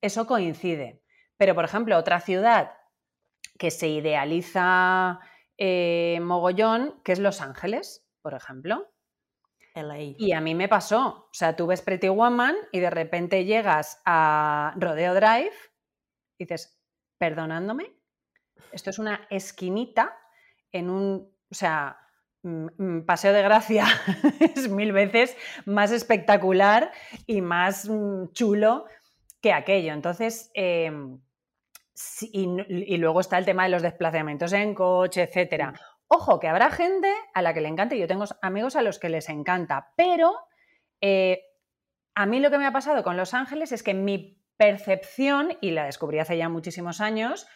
eso 0.00 0.26
coincide. 0.26 1.02
Pero, 1.36 1.54
por 1.54 1.64
ejemplo, 1.64 1.96
otra 1.96 2.20
ciudad 2.20 2.72
que 3.58 3.70
se 3.70 3.88
idealiza 3.88 5.18
eh, 5.56 6.20
mogollón, 6.22 7.00
que 7.02 7.12
es 7.12 7.18
Los 7.18 7.40
Ángeles, 7.40 8.08
por 8.22 8.34
ejemplo. 8.34 8.92
Y 10.18 10.32
a 10.32 10.40
mí 10.40 10.54
me 10.54 10.68
pasó. 10.68 11.28
O 11.30 11.34
sea, 11.34 11.56
tú 11.56 11.66
ves 11.66 11.82
Pretty 11.82 12.08
Woman 12.08 12.56
y 12.72 12.80
de 12.80 12.90
repente 12.90 13.44
llegas 13.44 14.00
a 14.04 14.74
Rodeo 14.76 15.14
Drive 15.14 15.52
y 16.38 16.44
dices, 16.44 16.80
perdonándome, 17.18 17.97
esto 18.72 18.90
es 18.90 18.98
una 18.98 19.26
esquinita 19.30 20.16
en 20.72 20.90
un. 20.90 21.32
O 21.50 21.54
sea, 21.54 21.98
Mm, 22.42 22.66
mm, 22.78 23.04
Paseo 23.04 23.32
de 23.32 23.42
Gracia 23.42 23.84
es 24.54 24.68
mil 24.70 24.92
veces 24.92 25.36
más 25.64 25.90
espectacular 25.90 26.92
y 27.26 27.40
más 27.40 27.88
mm, 27.88 28.32
chulo 28.32 28.86
que 29.40 29.52
aquello. 29.52 29.92
Entonces, 29.92 30.50
em, 30.54 31.20
y, 32.32 32.96
luego 32.96 33.20
está 33.20 33.38
el 33.38 33.44
tema 33.44 33.64
de 33.64 33.70
los 33.70 33.82
desplazamientos 33.82 34.52
en 34.52 34.74
coche, 34.74 35.22
etcétera. 35.22 35.74
Ojo, 36.06 36.38
que 36.38 36.48
habrá 36.48 36.70
gente 36.70 37.12
a 37.34 37.42
la 37.42 37.52
que 37.52 37.60
le 37.60 37.68
encante, 37.68 37.98
yo 37.98 38.06
tengo 38.06 38.24
amigos 38.40 38.76
a 38.76 38.82
los 38.82 38.98
que 38.98 39.08
les 39.08 39.28
encanta, 39.28 39.92
pero 39.96 40.32
eh, 41.00 41.42
a 42.14 42.24
mí 42.24 42.40
lo 42.40 42.50
que 42.50 42.58
me 42.58 42.66
ha 42.66 42.72
pasado 42.72 43.02
con 43.02 43.16
Los 43.16 43.34
Ángeles 43.34 43.72
es 43.72 43.82
que 43.82 43.94
mi 43.94 44.40
percepción, 44.56 45.58
y 45.60 45.72
la 45.72 45.84
descubrí 45.84 46.18
hace 46.20 46.36
ya 46.36 46.48
muchísimos 46.48 47.00
años, 47.00 47.48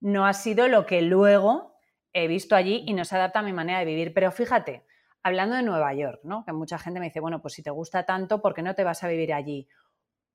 no 0.00 0.26
ha 0.26 0.32
sido 0.32 0.68
lo 0.68 0.86
que 0.86 1.02
luego 1.02 1.76
he 2.12 2.28
visto 2.28 2.56
allí 2.56 2.84
y 2.86 2.94
no 2.94 3.04
se 3.04 3.16
adapta 3.16 3.40
a 3.40 3.42
mi 3.42 3.52
manera 3.52 3.78
de 3.80 3.84
vivir. 3.84 4.14
Pero 4.14 4.32
fíjate, 4.32 4.86
hablando 5.22 5.56
de 5.56 5.62
Nueva 5.62 5.92
York, 5.94 6.20
¿no? 6.24 6.44
Que 6.44 6.52
mucha 6.52 6.78
gente 6.78 7.00
me 7.00 7.06
dice, 7.06 7.20
bueno, 7.20 7.42
pues 7.42 7.54
si 7.54 7.62
te 7.62 7.70
gusta 7.70 8.06
tanto, 8.06 8.40
¿por 8.40 8.54
qué 8.54 8.62
no 8.62 8.74
te 8.74 8.84
vas 8.84 9.02
a 9.04 9.08
vivir 9.08 9.34
allí? 9.34 9.68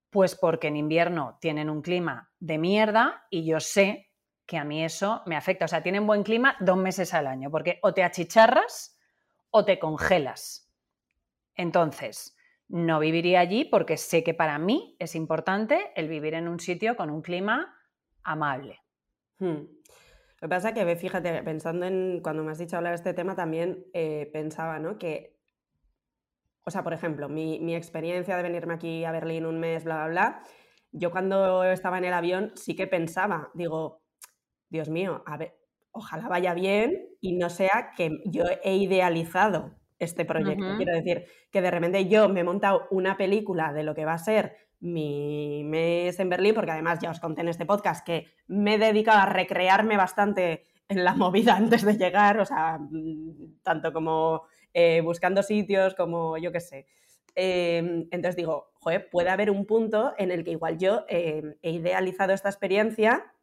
Pues 0.10 0.36
porque 0.36 0.68
en 0.68 0.77
invierno 0.77 1.38
tienen 1.39 1.70
un 1.70 1.82
clima 1.82 2.32
de 2.39 2.58
mierda 2.58 3.25
y 3.30 3.46
yo 3.46 3.60
sé 3.60 4.12
que 4.46 4.58
a 4.58 4.65
mí 4.65 4.84
eso 4.84 5.22
me 5.25 5.38
afecta. 5.38 5.65
O 5.65 5.68
sea, 5.70 5.82
tienen 5.82 6.06
buen 6.06 6.24
clima 6.24 6.58
dos 6.60 6.77
meses 6.77 7.13
al 7.13 7.25
año, 7.25 7.50
porque 7.50 7.80
o 7.84 7.94
te 7.94 8.03
achicharras 8.03 9.00
o 9.50 9.63
te 9.63 9.80
congelas. 9.80 10.70
Entonces, 11.56 12.36
no 12.68 13.00
viviría 13.00 13.39
allí 13.39 13.65
porque 13.65 13.98
sé 13.98 14.24
que 14.24 14.34
para 14.34 14.58
mí 14.58 14.96
es 15.00 15.15
importante 15.15 15.91
el 15.96 16.08
vivir 16.08 16.34
en 16.34 16.48
un 16.48 16.60
sitio 16.60 16.96
con 16.96 17.10
un 17.10 17.22
clima 17.22 17.77
amable. 18.24 18.81
Hmm. 19.41 19.65
Lo 20.41 20.48
que 20.48 20.50
pasa 20.50 20.69
es 20.69 20.75
que, 20.75 20.95
fíjate, 20.95 21.43
pensando 21.43 21.86
en, 21.86 22.21
cuando 22.21 22.43
me 22.43 22.51
has 22.51 22.57
dicho 22.57 22.77
hablar 22.77 22.93
de 22.93 22.98
este 22.98 23.13
tema, 23.13 23.36
también 23.36 23.86
eh, 23.93 24.29
pensaba, 24.31 24.79
¿no? 24.79 24.98
Que, 24.98 25.38
o 26.63 26.71
sea, 26.71 26.83
por 26.83 26.93
ejemplo, 26.93 27.27
mi, 27.27 27.75
experiencia 27.75 28.38
de 28.38 28.43
venirme 28.43 28.74
aquí 28.75 29.03
a 29.03 29.12
Berlín 29.12 29.45
un 29.45 29.60
mes, 29.60 29.83
bla, 29.83 29.95
bla, 29.95 30.07
bla, 30.07 30.43
yo 30.91 31.12
cuando 31.12 31.63
estaba 31.63 31.98
en 31.98 32.05
el 32.05 32.13
avión 32.13 32.51
sí 32.55 32.75
que 32.75 32.88
pensaba, 32.88 33.50
digo, 33.53 34.03
Dios 34.69 34.89
mío, 34.89 35.24
a 35.25 35.38
ver, 35.38 35.57
ojalá 35.91 36.27
vaya 36.27 36.53
bien 36.53 37.07
y 37.19 37.38
no 37.38 37.50
sea 37.50 37.91
que 37.95 38.19
yo 38.25 38.43
he 38.63 38.75
idealizado 38.75 39.75
este 40.00 40.25
proyecto. 40.25 40.77
Quiero 40.77 40.93
decir, 40.93 41.25
que 41.51 41.62
de 41.62 41.71
repente 41.71 42.07
yo 42.07 42.29
me 42.29 42.41
he 42.41 42.43
montado 42.43 42.88
una 42.89 43.17
película 43.17 43.74
de 43.74 43.83
lo 43.83 43.93
que 43.93 44.05
va 44.05 44.13
a 44.13 44.17
ser 44.17 44.55
mi 44.82 45.64
mes 45.64 46.20
en 46.20 46.30
Berlín, 46.30 46.54
porque 46.54 46.72
además 46.72 47.00
ya 47.00 47.12
os 47.12 47.20
conté 47.20 47.42
en 47.42 47.48
este 47.50 47.66
podcast 47.66 48.06
que 48.06 48.28
me 48.48 48.76
he 48.76 48.78
dedicado 48.78 49.20
a 49.20 49.26
recrearme 49.28 49.96
bastante 49.96 50.66
en 50.90 51.04
la 51.04 51.14
movida 51.16 51.56
antes 51.56 51.84
de 51.84 51.98
llegar, 51.98 52.40
o 52.40 52.46
sea, 52.46 52.78
mm, 52.80 53.62
tanto 53.64 53.94
como 53.94 54.44
eh, 54.74 55.02
buscando 55.02 55.44
sitios, 55.44 55.96
como 55.96 56.38
yo 56.38 56.52
qué 56.52 56.60
sé. 56.60 56.88
Em, 57.36 58.08
entonces 58.12 58.36
digo, 58.36 58.72
joder, 58.74 59.10
puede 59.10 59.30
haber 59.30 59.52
un 59.52 59.66
punto 59.66 60.14
en 60.18 60.32
el 60.32 60.44
que 60.44 60.52
igual 60.52 60.78
yo 60.78 61.06
em, 61.08 61.56
he 61.62 61.72
idealizado 61.72 62.34
esta 62.34 62.50
experiencia 62.50 63.34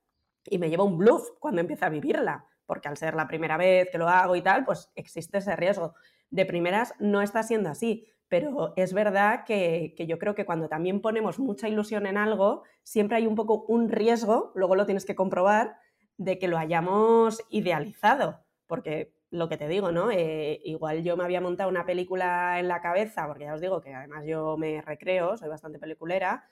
y 0.45 0.59
me 0.59 0.69
llevo 0.69 0.85
un 0.85 0.99
bluff 0.99 1.31
cuando 1.39 1.61
empiezo 1.61 1.87
a 1.87 1.89
vivirla, 1.89 2.45
porque 2.67 2.89
al 2.89 2.97
ser 2.97 3.15
la 3.15 3.29
primera 3.29 3.57
vez 3.57 3.89
que 3.91 3.99
lo 3.99 4.09
hago 4.09 4.37
y 4.37 4.43
tal, 4.43 4.65
pues 4.65 4.91
existe 4.95 5.39
ese 5.39 5.57
riesgo. 5.57 5.95
De 6.31 6.45
primeras 6.45 6.95
no 6.99 7.23
está 7.23 7.43
siendo 7.43 7.71
así, 7.71 8.07
pero 8.29 8.75
es 8.77 8.93
verdad 8.93 9.45
que, 9.45 9.95
yo 10.07 10.19
creo 10.19 10.35
que 10.35 10.45
cuando 10.45 10.69
también 10.69 11.01
ponemos 11.01 11.39
mucha 11.39 11.69
ilusión 11.69 12.07
en 12.07 12.19
algo, 12.19 12.63
siempre 12.83 13.17
hay 13.17 13.27
un 13.27 13.35
poco 13.35 13.65
un 13.69 13.89
riesgo, 13.89 14.53
luego 14.55 14.77
lo 14.77 14.87
tienes 14.87 15.07
que 15.07 15.15
comprobar, 15.15 15.77
de 16.19 16.39
que 16.39 16.49
lo 16.49 16.59
hayamos 16.59 17.43
idealizado, 17.49 18.45
porque 18.67 19.15
lo 19.31 19.49
que 19.49 19.57
te 19.57 19.69
digo, 19.69 19.93
¿no? 19.93 20.11
Eh, 20.11 20.61
igual 20.65 21.03
yo 21.05 21.17
me 21.17 21.25
había 21.25 21.41
montado 21.41 21.71
una 21.71 21.87
película 21.87 22.59
en 22.59 22.69
la 22.69 22.81
cabeza, 22.81 23.27
porque 23.27 23.45
ya 23.45 23.55
os 23.55 23.61
digo 23.61 23.81
que 23.81 23.95
además 23.95 24.25
yo 24.27 24.57
me 24.57 24.83
recreo, 24.83 25.37
soy 25.37 25.49
bastante 25.49 25.79
peliculera, 25.79 26.45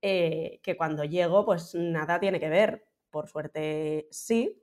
eh, 0.00 0.60
que 0.62 0.76
cuando 0.76 1.04
llego 1.04 1.44
pues 1.44 1.74
nada 1.74 2.20
tiene 2.20 2.40
que 2.40 2.48
ver. 2.48 2.86
Por 3.10 3.26
suerte 3.28 4.06
sí, 4.10 4.62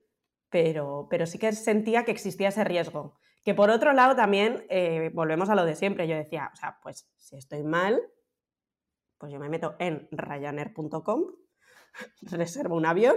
pero, 0.50 1.07
pero 1.10 1.25
sí 1.25 1.39
que 1.39 1.51
sentía 1.51 2.05
que 2.05 2.12
existía 2.12 2.50
ese 2.50 2.63
riesgo. 2.63 3.17
Que 3.45 3.53
por 3.53 3.69
otro 3.69 3.93
lado 3.93 4.15
también, 4.15 4.65
eh, 4.69 5.11
volvemos 5.13 5.49
a 5.51 5.55
lo 5.55 5.65
de 5.65 5.75
siempre, 5.75 6.07
yo 6.07 6.15
decía, 6.15 6.49
o 6.51 6.55
sea, 6.55 6.79
pues 6.81 7.07
si 7.15 7.37
estoy 7.37 7.63
mal, 7.63 8.01
pues 9.19 9.31
yo 9.31 9.39
me 9.39 9.49
meto 9.49 9.75
en 9.77 10.09
ryanair.com, 10.11 11.25
reservo 12.23 12.75
un 12.75 12.87
avión, 12.87 13.15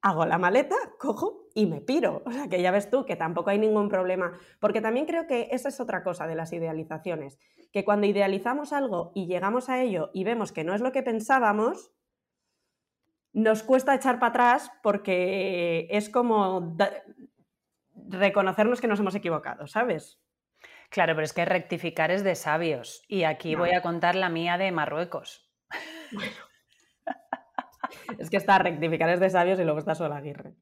hago 0.00 0.24
la 0.24 0.38
maleta, 0.38 0.76
cojo 0.98 1.48
y 1.54 1.66
me 1.66 1.82
piro. 1.82 2.22
O 2.24 2.32
sea, 2.32 2.48
que 2.48 2.62
ya 2.62 2.70
ves 2.70 2.88
tú 2.88 3.04
que 3.04 3.16
tampoco 3.16 3.50
hay 3.50 3.58
ningún 3.58 3.90
problema. 3.90 4.32
Porque 4.60 4.80
también 4.80 5.04
creo 5.04 5.26
que 5.26 5.48
esa 5.50 5.68
es 5.68 5.78
otra 5.78 6.02
cosa 6.02 6.26
de 6.26 6.36
las 6.36 6.52
idealizaciones, 6.54 7.38
que 7.70 7.84
cuando 7.84 8.06
idealizamos 8.06 8.72
algo 8.72 9.12
y 9.14 9.26
llegamos 9.26 9.68
a 9.68 9.82
ello 9.82 10.10
y 10.14 10.24
vemos 10.24 10.52
que 10.52 10.64
no 10.64 10.74
es 10.74 10.80
lo 10.80 10.90
que 10.90 11.02
pensábamos, 11.02 11.92
nos 13.34 13.62
cuesta 13.62 13.94
echar 13.94 14.18
para 14.18 14.30
atrás 14.30 14.70
porque 14.82 15.86
es 15.90 16.08
como 16.08 16.76
reconocernos 18.08 18.80
que 18.80 18.88
nos 18.88 19.00
hemos 19.00 19.14
equivocado, 19.14 19.66
¿sabes? 19.66 20.20
Claro, 20.90 21.14
pero 21.14 21.24
es 21.24 21.32
que 21.32 21.44
rectificar 21.44 22.10
es 22.10 22.24
de 22.24 22.34
sabios. 22.34 23.02
Y 23.08 23.24
aquí 23.24 23.54
voy 23.54 23.72
a 23.72 23.82
contar 23.82 24.14
la 24.14 24.28
mía 24.28 24.58
de 24.58 24.72
Marruecos. 24.72 25.50
Bueno. 26.12 26.30
Es 28.18 28.30
que 28.30 28.36
está 28.36 28.58
rectificar 28.58 29.08
es 29.10 29.20
de 29.20 29.30
sabios 29.30 29.58
y 29.60 29.64
luego 29.64 29.78
está 29.78 29.94
Sol 29.94 30.12
Aguirre. 30.12 30.54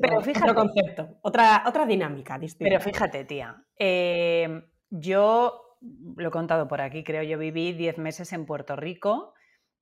Pero 0.00 0.20
fíjate. 0.20 0.50
Otro 0.50 0.54
concepto, 0.54 1.18
otra, 1.22 1.62
otra 1.66 1.86
dinámica 1.86 2.38
distinta. 2.38 2.68
Pero 2.68 2.80
fíjate, 2.80 3.24
tía. 3.24 3.64
Eh, 3.78 4.62
yo 4.90 5.78
lo 6.16 6.28
he 6.28 6.30
contado 6.30 6.68
por 6.68 6.80
aquí, 6.80 7.04
creo 7.04 7.22
yo 7.22 7.38
viví 7.38 7.72
10 7.72 7.98
meses 7.98 8.32
en 8.32 8.46
Puerto 8.46 8.76
Rico 8.76 9.34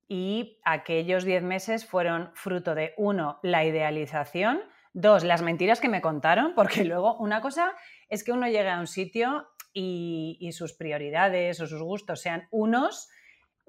y 0.09 0.61
aquellos 0.65 1.25
10 1.25 1.43
meses 1.43 1.87
fueron 1.87 2.31
fruto 2.35 2.75
de, 2.75 2.95
uno, 2.97 3.39
la 3.43 3.65
idealización 3.65 4.61
Dos, 4.93 5.23
las 5.23 5.43
mentiras 5.43 5.81
que 5.81 5.89
me 5.89 6.01
contaron, 6.01 6.55
porque 6.57 6.85
luego 6.85 7.17
una 7.19 7.41
cosa 7.41 7.73
es 8.09 8.25
que 8.25 8.33
uno 8.33 8.47
llegue 8.47 8.71
a 8.71 8.81
un 8.81 8.87
sitio 8.87 9.49
y, 9.73 10.51
sus 10.53 10.73
prioridades 10.73 11.61
o 11.61 11.67
sus 11.67 11.83
gustos 11.83 12.21
sean 12.21 12.49
unos 12.51 13.09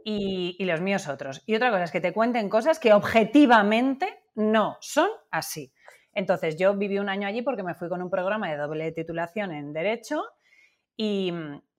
y, 0.04 0.58
los 0.66 0.82
míos 0.82 1.08
otros. 1.08 1.44
Y 1.46 1.56
otra 1.56 1.70
cosa 1.70 1.84
es 1.84 1.92
que 1.92 2.02
te 2.02 2.14
cuenten 2.14 2.50
cosas 2.50 2.80
que 2.80 2.94
objetivamente 2.94 4.24
no 4.36 4.78
son 4.82 5.10
así. 5.30 5.72
Entonces, 6.14 6.58
yo 6.58 6.76
viví 6.76 6.98
un 7.00 7.10
año 7.10 7.28
allí 7.28 7.42
porque 7.42 7.64
me 7.64 7.76
fui 7.76 7.88
con 7.88 8.02
un 8.02 8.10
programa 8.10 8.50
de 8.50 8.58
doble 8.58 8.92
titulación 8.92 9.52
en 9.52 9.74
Derecho 9.74 10.24
y, 10.98 11.34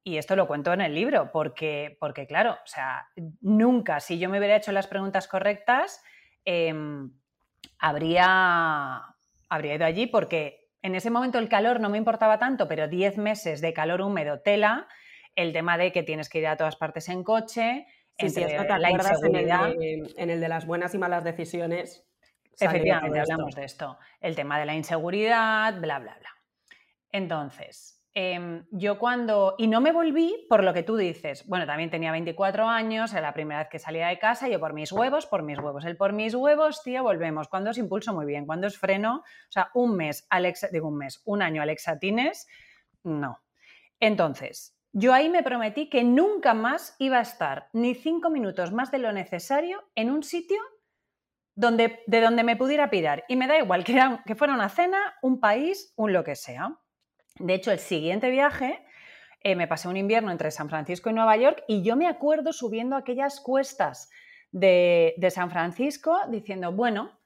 esto 0.05 0.37
lo 0.37 0.47
cuento 0.47 0.73
en 0.73 0.81
el 0.81 0.95
libro, 0.95 1.31
porque, 1.33 1.97
porque, 2.01 2.27
claro, 2.27 2.53
o 2.53 2.67
sea, 2.67 3.09
nunca, 3.41 4.01
si 4.01 4.19
yo 4.19 4.29
me 4.29 4.39
hubiera 4.39 4.57
hecho 4.57 4.73
las 4.73 4.87
preguntas 4.87 5.29
correctas, 5.29 6.03
em, 6.45 7.13
habría, 7.79 9.12
habría 9.53 9.75
ido 9.75 9.85
allí 9.85 10.07
porque 10.07 10.71
en 10.81 10.95
ese 10.95 11.11
momento 11.11 11.39
el 11.39 11.49
calor 11.49 11.79
no 11.79 11.91
me 11.91 11.99
importaba 11.99 12.39
tanto, 12.39 12.69
pero 12.69 12.89
10 12.89 13.19
meses 13.19 13.61
de 13.61 13.75
calor 13.75 14.01
húmedo 14.01 14.41
tela, 14.41 14.89
el 15.37 15.53
tema 15.53 15.77
de 15.77 15.93
que 15.93 16.03
tienes 16.03 16.31
que 16.31 16.39
ir 16.39 16.47
a 16.47 16.57
todas 16.57 16.77
partes 16.77 17.09
en 17.11 17.23
coche, 17.23 17.87
la 18.19 18.27
inseguridad. 18.27 19.73
En 20.17 20.31
el, 20.31 20.41
de, 20.41 20.49
las 20.49 20.67
buenas 20.67 20.95
y 20.95 20.99
malas 20.99 21.23
decisiones. 21.23 22.09
Efectivamente, 22.59 23.21
hablamos 23.21 23.55
de 23.55 23.65
esto. 23.65 23.99
El 24.21 24.35
tema 24.35 24.59
de 24.59 24.67
la 24.67 24.75
inseguridad, 24.75 25.75
bla, 25.81 25.99
bla, 25.99 26.17
bla. 26.19 26.31
Entonces, 27.11 28.02
Em, 28.15 28.67
yo 28.71 28.99
cuando, 28.99 29.55
y 29.57 29.69
no 29.69 29.81
me 29.81 29.91
volví 29.91 30.45
por 30.51 30.63
lo 30.63 30.75
que 30.75 30.83
tú 30.83 30.97
dices, 30.97 31.47
bueno, 31.47 31.65
también 31.65 31.89
tenía 31.89 32.13
24 32.13 32.69
años, 32.69 33.13
era 33.13 33.23
la 33.23 33.33
primera 33.33 33.61
vez 33.61 33.69
que 33.71 33.79
salía 33.79 34.09
de 34.09 34.19
casa, 34.19 34.49
yo 34.49 34.61
por 34.61 34.75
mis 34.75 34.93
huevos, 34.93 35.27
por 35.27 35.43
mis 35.43 35.59
huevos, 35.59 35.87
el 35.87 35.97
por 35.97 36.13
mis 36.13 36.35
huevos, 36.35 36.83
tío, 36.83 37.03
volvemos, 37.03 37.49
cuando 37.49 37.71
es 37.71 37.79
impulso 37.79 38.13
muy 38.13 38.27
bien, 38.27 38.45
cuando 38.45 38.67
es 38.67 38.77
freno, 38.77 39.23
o 39.25 39.51
sea, 39.53 39.71
un 39.73 39.97
mes, 39.97 40.27
Alex, 40.29 40.69
digo 40.71 40.89
un 40.89 40.99
mes, 40.99 41.23
un 41.25 41.41
año 41.41 41.63
alexatines, 41.63 42.47
no. 43.03 43.41
Entonces, 43.99 44.77
yo 44.93 45.15
ahí 45.15 45.31
me 45.31 45.43
prometí 45.43 45.89
que 45.89 46.05
nunca 46.05 46.53
más 46.53 46.95
iba 46.99 47.19
a 47.19 47.23
estar 47.23 47.71
ni 47.73 47.95
cinco 47.95 48.29
minutos 48.29 48.73
más 48.73 48.91
de 48.91 48.99
lo 48.99 49.11
necesario 49.13 49.89
en 49.95 50.11
un 50.11 50.23
sitio 50.23 50.61
donde, 51.55 52.01
de 52.07 52.21
donde 52.21 52.45
me 52.45 52.57
pudiera 52.57 52.91
pirar. 52.91 53.25
Y 53.29 53.37
me 53.37 53.47
da 53.47 53.57
igual 53.57 53.85
que 53.85 54.35
fuera 54.35 54.53
una 54.53 54.69
cena, 54.69 55.15
un 55.23 55.41
país, 55.41 55.95
un 55.97 56.13
lo 56.13 56.25
que 56.25 56.37
sea. 56.37 56.79
De 57.39 57.55
hecho, 57.55 57.73
el 57.73 57.79
siguiente 57.79 58.31
viaje 58.31 58.85
eh, 59.41 59.57
me 59.57 59.67
pasé 59.67 59.89
un 59.89 59.97
invierno 59.97 60.31
entre 60.31 60.51
San 60.51 60.69
Francisco 60.69 61.11
y 61.11 61.13
Nueva 61.13 61.37
York 61.37 61.65
y 61.67 61.83
yo 61.83 61.97
me 61.97 62.07
acuerdo 62.07 62.53
subiendo 62.53 62.97
aquellas 62.97 63.41
cuestas 63.41 64.11
de, 64.53 65.17
San 65.31 65.51
Francisco 65.51 66.19
diciendo, 66.29 66.73
bueno, 66.73 67.19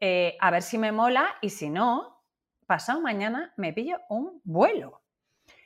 eh, 0.00 0.36
a 0.40 0.50
ver 0.50 0.62
si 0.62 0.78
me 0.78 0.92
mola 0.92 1.26
y 1.40 1.50
si 1.50 1.70
no, 1.70 2.22
pasado 2.66 3.00
mañana 3.00 3.52
me 3.56 3.72
pillo 3.72 4.00
un 4.08 4.40
vuelo. 4.44 5.00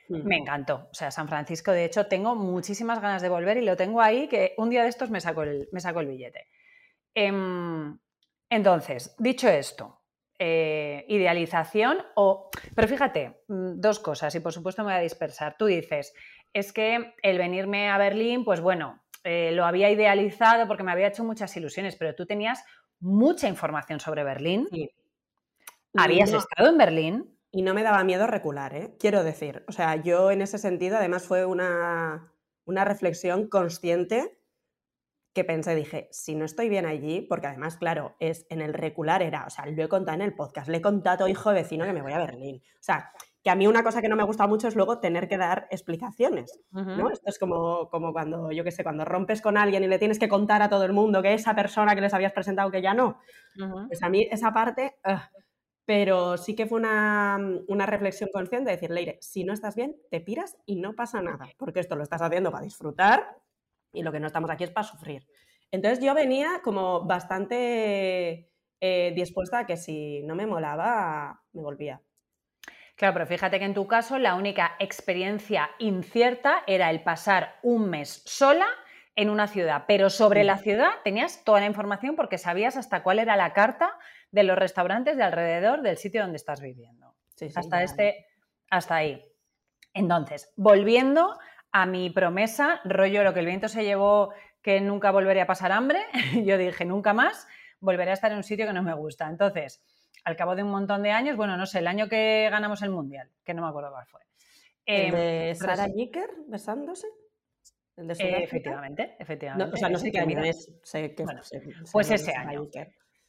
Me 0.09 0.39
encantó. 0.39 0.89
O 0.91 0.95
sea, 0.95 1.11
San 1.11 1.29
Francisco, 1.29 1.71
de 1.71 1.85
hecho, 1.85 2.07
tengo 2.07 2.35
muchísimas 2.35 3.01
ganas 3.01 3.21
de 3.21 3.29
volver 3.29 3.59
y 3.59 3.65
lo 3.65 3.77
tengo 3.77 4.01
ahí 4.01 4.27
que 4.27 4.55
un 4.57 4.71
día 4.71 4.83
de 4.83 4.89
estos 4.89 5.11
me 5.11 5.21
saco 5.21 5.43
el, 5.43 5.69
me 5.71 5.81
el 5.81 6.07
billete. 6.07 6.47
Em, 7.15 7.99
entonces, 8.49 9.15
dicho 9.19 9.49
esto, 9.49 9.98
eh, 10.39 11.05
idealización 11.09 11.99
o... 12.15 12.51
Pero 12.75 12.89
fíjate, 12.89 13.43
mm, 13.49 13.81
dos 13.81 13.99
cosas 13.99 14.35
y 14.35 14.41
por 14.41 14.53
supuesto 14.53 14.83
me 14.83 14.93
voy 14.93 14.99
a 14.99 15.03
dispersar. 15.03 15.57
Tú 15.59 15.67
dices, 15.67 16.15
es 16.53 16.73
que 16.73 17.15
el 17.23 17.39
venirme 17.39 17.91
a 17.91 17.99
Berlín, 17.99 18.45
pues 18.45 18.61
bueno, 18.61 19.03
eh, 19.25 19.51
lo 19.53 19.65
había 19.65 19.91
idealizado 19.91 20.67
porque 20.67 20.85
me 20.85 20.93
había 20.93 21.09
hecho 21.09 21.25
muchas 21.25 21.57
ilusiones, 21.57 21.97
pero 21.97 22.15
tú 22.15 22.25
tenías 22.27 22.65
mucha 23.01 23.49
información 23.49 24.01
sobre 24.01 24.25
Berlín. 24.25 24.69
¿Habías 25.95 26.33
estado 26.33 26.71
en 26.71 26.79
Berlín? 26.79 27.39
Y 27.51 27.63
no 27.63 27.75
me 27.75 27.83
daba 27.83 28.05
miedo 28.05 28.27
recular, 28.27 28.75
¿eh? 28.75 28.95
quiero 28.99 29.25
decir. 29.25 29.65
O 29.69 29.73
sea, 29.73 29.97
yo 29.97 30.31
en 30.31 30.43
ese 30.43 30.59
sentido, 30.59 30.99
además 30.99 31.27
fue 31.27 31.47
una, 31.47 32.33
una 32.65 32.85
reflexión 32.85 33.49
consciente 33.49 34.38
que 35.33 35.45
pensé, 35.45 35.75
dije, 35.75 36.09
si 36.11 36.35
no 36.35 36.45
estoy 36.45 36.69
bien 36.69 36.87
allí, 36.87 37.21
porque 37.21 37.47
además, 37.47 37.77
claro, 37.77 38.17
es 38.19 38.47
en 38.51 38.61
el 38.61 38.75
recular 38.75 39.23
era, 39.23 39.45
o 39.47 39.51
sea, 39.51 39.67
lo 39.67 39.83
he 39.83 39.89
contado 39.89 40.17
en 40.17 40.23
el 40.23 40.35
podcast, 40.35 40.69
le 40.69 40.79
he 40.79 40.83
contado 40.83 41.29
hijo 41.29 41.53
vecino 41.53 41.85
que 41.85 41.93
me 41.93 42.03
voy 42.03 42.13
a 42.13 42.19
Berlín. 42.19 42.63
O 42.75 42.83
sea, 42.83 43.13
que 43.43 43.51
a 43.51 43.55
mí 43.55 43.67
una 43.67 43.85
cosa 43.85 44.03
que 44.03 44.09
no 44.09 44.17
me 44.17 44.25
gusta 44.25 44.47
mucho 44.47 44.69
es 44.69 44.75
luego 44.75 44.99
tener 44.99 45.29
que 45.29 45.39
dar 45.39 45.69
explicaciones, 45.71 46.61
¿no? 46.73 47.11
Esto 47.11 47.31
es 47.31 47.39
como, 47.39 47.89
como 47.89 48.13
cuando, 48.13 48.51
yo 48.51 48.65
qué 48.65 48.73
sé, 48.73 48.83
cuando 48.83 49.05
rompes 49.05 49.41
con 49.41 49.57
alguien 49.57 49.85
y 49.85 49.87
le 49.87 49.99
tienes 49.99 50.19
que 50.19 50.29
contar 50.29 50.63
a 50.63 50.69
todo 50.69 50.85
el 50.85 50.93
mundo 50.93 51.23
que 51.23 51.35
esa 51.35 51.55
persona 51.55 51.95
que 51.95 52.01
les 52.01 52.15
habías 52.15 52.33
presentado 52.33 52.71
que 52.71 52.83
ya 52.83 52.95
no. 52.95 53.19
Pues 53.87 54.03
a 54.03 54.09
mí 54.09 54.27
esa 54.31 54.53
parte... 54.53 54.97
pero 55.85 56.37
sí 56.37 56.55
que 56.55 56.67
fue 56.67 56.79
una, 56.79 57.39
una, 57.67 57.87
reflexión 57.87 58.29
consciente 58.31 58.69
de 58.69 58.77
decir, 58.77 58.91
Leire, 58.91 59.17
si 59.23 59.45
no 59.45 59.55
estás 59.55 59.75
bien, 59.75 59.97
te 60.11 60.21
piras 60.21 60.59
y 60.67 60.77
no 60.77 60.95
pasa 60.95 61.23
nada, 61.23 61.49
porque 61.57 61.81
esto 61.81 61.97
lo 61.97 62.03
estás 62.03 62.21
haciendo 62.21 62.51
para 62.51 62.65
disfrutar 62.65 63.39
y 63.99 64.03
lo 64.03 64.13
que 64.13 64.21
no 64.21 64.27
estamos 64.27 64.51
aquí 64.51 64.65
es 64.65 64.71
para 64.71 64.87
sufrir. 64.87 65.27
Entonces 65.71 66.03
yo 66.03 66.15
venía 66.15 66.61
como 66.63 67.05
bastante 67.05 68.51
eh, 68.81 69.13
dispuesta 69.15 69.61
a 69.61 69.67
que 69.67 69.77
si 69.77 70.23
no 70.23 70.35
me 70.35 70.47
molaba, 70.47 71.43
me 71.53 71.63
volvía. 71.63 72.01
Claro, 72.95 73.15
pero 73.15 73.27
fíjate 73.27 73.59
que 73.59 73.65
en 73.65 73.75
tu 73.75 73.87
caso 73.87 74.19
la 74.19 74.35
única 74.35 74.73
experiencia 74.79 75.71
incierta 75.79 76.65
era 76.67 76.91
el 76.91 77.03
pasar 77.03 77.57
un 77.63 77.89
mes 77.91 78.23
sola 78.25 78.67
en 79.15 79.31
una 79.31 79.49
ciudad, 79.49 79.85
pero 79.87 80.11
sobre 80.11 80.45
la 80.45 80.59
ciudad 80.59 80.91
tenías 81.05 81.45
toda 81.45 81.61
la 81.61 81.67
información 81.67 82.17
porque 82.17 82.39
sabías 82.39 82.77
hasta 82.77 83.03
cuál 83.03 83.19
era 83.19 83.37
la 83.37 83.53
carta 83.53 83.91
de 84.31 84.45
los 84.45 84.57
restaurantes 84.57 85.17
de 85.17 85.25
alrededor 85.25 85.83
del 85.83 85.97
sitio 85.97 86.23
donde 86.23 86.37
estás 86.37 86.61
viviendo. 86.61 87.15
hasta 87.55 87.83
este, 87.83 88.27
hasta 88.71 88.97
ahí. 88.97 89.25
Entonces, 89.93 90.53
volviendo 90.57 91.37
a 91.73 91.87
mi 91.87 92.11
promesa, 92.11 92.81
rollo 92.85 93.23
lo 93.23 93.35
que 93.35 93.41
el 93.41 93.47
viento 93.47 93.69
se 93.69 93.85
llevó, 93.85 94.33
que 94.63 94.81
nunca 94.81 95.11
volvería 95.11 95.45
a 95.45 95.47
pasar 95.47 95.73
hambre, 95.73 96.01
yo 96.45 96.59
dije 96.59 96.85
nunca 96.85 97.13
más, 97.13 97.47
volveré 97.81 98.11
a 98.11 98.15
estar 98.15 98.31
en 98.33 98.39
un 98.39 98.45
sitio 98.45 98.67
que 98.67 98.73
no 98.73 98.83
me 98.83 98.95
gusta. 98.95 99.29
Entonces, 99.29 99.83
al 100.25 100.37
cabo 100.37 100.57
de 100.57 100.63
un 100.63 100.71
montón 100.71 101.03
de 101.03 101.11
años, 101.11 101.37
bueno, 101.37 101.57
no 101.57 101.67
sé, 101.67 101.79
el 101.79 101.87
año 101.87 102.09
que 102.09 102.49
ganamos 102.51 102.83
el 102.83 102.91
Mundial, 102.91 103.31
que 103.45 103.55
no 103.55 103.63
me 103.63 103.69
acuerdo 103.69 103.91
cuál 103.91 104.07
fue. 104.07 104.21
¿El 104.85 105.11
de 105.13 105.51
em, 105.51 105.55
Sara 105.55 105.87
Jicker 105.87 106.31
besándose? 106.47 107.07
Eh, 107.97 108.45
efectivamente, 108.45 109.17
efectivamente. 109.19 109.75
o 109.75 109.77
sea, 109.77 109.89
no 109.89 109.99
sé 109.99 110.13
qué 110.13 110.21
año 110.21 110.43
es. 110.43 110.73
pues 111.93 112.11
ese 112.11 112.33
año. 112.33 112.69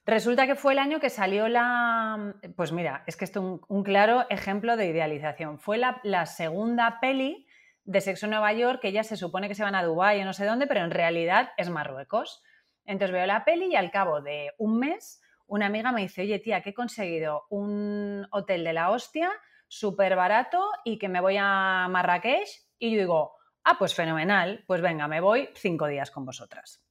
Resulta 0.05 0.47
que 0.47 0.55
fue 0.55 0.73
el 0.73 0.79
año 0.79 0.99
que 0.99 1.09
salió 1.09 1.47
la. 1.47 2.35
Pues 2.55 2.71
mira, 2.71 3.03
es 3.07 3.15
que 3.15 3.25
esto 3.25 3.39
es 3.39 3.67
un, 3.67 3.83
claro 3.83 4.25
ejemplo 4.29 4.77
de 4.77 4.87
idealización. 4.87 5.59
Fue 5.59 5.77
la, 5.77 5.99
la, 6.03 6.25
segunda 6.25 6.99
peli 7.01 7.47
de 7.89 8.01
Sexo 8.01 8.25
en 8.25 8.31
Nueva 8.31 8.53
York, 8.53 8.79
que 8.81 8.91
ya 8.91 9.03
se 9.03 9.17
supone 9.17 9.47
que 9.47 9.55
se 9.55 9.63
van 9.63 9.75
a 9.75 9.83
Dubái 9.83 10.21
o 10.21 10.25
no 10.25 10.33
sé 10.33 10.45
dónde, 10.45 10.67
pero 10.67 10.81
en 10.81 10.91
realidad 10.91 11.49
es 11.57 11.69
Marruecos. 11.69 12.43
Entonces 12.85 13.11
veo 13.11 13.25
la 13.25 13.45
peli 13.45 13.71
y 13.71 13.75
al 13.75 13.91
cabo 13.91 14.21
de 14.21 14.51
un 14.57 14.77
mes, 14.79 15.21
una 15.47 15.65
amiga 15.65 15.91
me 15.91 16.01
dice: 16.01 16.21
Oye, 16.21 16.39
tía, 16.39 16.61
que 16.61 16.69
he 16.69 16.73
conseguido 16.73 17.45
un 17.49 18.27
hotel 18.31 18.63
de 18.63 18.73
la 18.73 18.91
hostia, 18.91 19.31
súper 19.67 20.15
barato 20.15 20.69
y 20.83 20.97
que 20.99 21.09
me 21.09 21.19
voy 21.19 21.37
a 21.39 21.87
Marrakech. 21.89 22.47
Y 22.77 22.91
yo 22.91 22.99
digo, 22.99 23.39
Ah, 23.63 23.75
pues 23.77 23.93
fenomenal, 23.93 24.63
pues 24.65 24.81
venga, 24.81 25.07
me 25.07 25.21
voy 25.21 25.49
cinco 25.55 25.87
días 25.87 26.11
con 26.11 26.25
vosotras. 26.25 26.83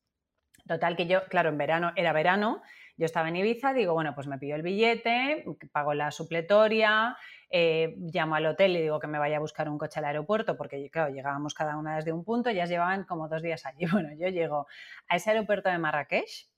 Total 0.67 0.97
que 0.97 1.07
yo, 1.07 1.25
claro, 1.27 1.49
en 1.49 1.59
verano, 1.59 1.93
era 1.97 2.13
verano, 2.13 2.63
yo 2.99 3.07
estaba 3.07 3.29
en 3.29 3.37
Ibiza, 3.37 3.73
digo, 3.73 3.95
bueno, 3.95 4.13
pues 4.15 4.27
me 4.27 4.39
pido 4.39 4.57
el 4.57 4.63
billete, 4.63 5.45
pago 5.73 5.95
la 5.95 6.11
supletoria, 6.11 7.17
eh, 7.49 7.95
llamo 8.13 8.35
al 8.35 8.47
hotel 8.47 8.77
y 8.77 8.83
digo 8.83 8.99
que 8.99 9.07
me 9.07 9.21
vaya 9.21 9.37
a 9.37 9.41
buscar 9.41 9.69
un 9.69 9.79
coche 9.79 10.01
al 10.01 10.07
aeropuerto, 10.07 10.57
porque 10.57 10.91
claro, 10.91 11.15
llegábamos 11.15 11.55
cada 11.55 11.77
una 11.77 11.95
desde 11.95 12.13
un 12.13 12.25
punto, 12.25 12.51
ya 12.51 12.67
llevaban 12.67 13.05
como 13.05 13.29
dos 13.29 13.41
días 13.41 13.65
allí. 13.67 13.87
Bueno, 13.93 14.11
yo 14.19 14.29
llego 14.29 14.67
a 15.09 15.17
ese 15.17 15.31
aeropuerto 15.31 15.71
de 15.71 15.79
Marrakech 15.79 16.49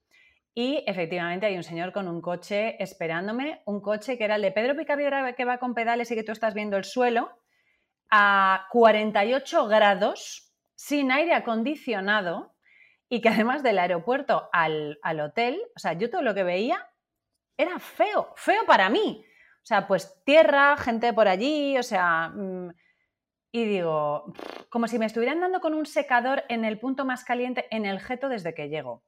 y 0.55 0.83
efectivamente 0.87 1.45
hay 1.45 1.57
un 1.57 1.63
señor 1.63 1.93
con 1.93 2.09
un 2.09 2.23
coche 2.23 2.83
esperándome, 2.83 3.61
un 3.67 3.83
coche 3.83 4.17
que 4.17 4.25
era 4.25 4.37
el 4.37 4.43
de 4.43 4.51
Pedro 4.51 4.75
Picaviera 4.75 5.35
que 5.35 5.45
va 5.45 5.59
con 5.59 5.75
pedales 5.75 6.11
y 6.11 6.15
que 6.15 6.25
tú 6.25 6.33
estás 6.33 6.55
viendo 6.55 6.79
el 6.79 6.85
suelo, 6.85 7.39
a 8.11 8.67
48 8.71 9.69
grados, 9.69 10.53
sin 10.75 11.13
aire 11.13 11.35
acondicionado, 11.35 12.55
y 13.13 13.21
que 13.21 13.29
además 13.29 13.63
del 13.65 13.81
aeropuerto 13.81 14.49
al, 14.53 14.99
hotel, 15.21 15.61
o 15.75 15.79
sea, 15.81 15.95
yo 15.95 16.09
todo 16.09 16.23
lo 16.23 16.33
que 16.33 16.45
veía 16.45 16.89
era 17.57 17.79
feo, 17.81 18.33
feo 18.37 18.65
para 18.67 18.89
mí. 18.89 19.25
O 19.57 19.67
sea, 19.67 19.87
pues 19.89 20.23
tierra, 20.25 20.77
gente 20.77 21.13
por 21.13 21.27
allí, 21.27 21.77
o 21.77 21.83
sea, 21.83 22.29
mm, 22.29 22.71
y 23.51 23.65
digo, 23.65 24.33
como 24.71 24.87
si 24.87 24.99
me 24.99 25.07
estuvieran 25.07 25.41
dando 25.41 25.61
con 25.61 25.75
un 25.75 25.87
secador 25.87 26.45
en 26.49 26.65
el 26.65 26.79
punto 26.79 27.05
más 27.05 27.25
caliente 27.25 27.67
en 27.73 27.85
el 27.85 27.99
jeto 27.99 28.29
desde 28.29 28.55
que 28.55 28.69
llego. 28.69 29.03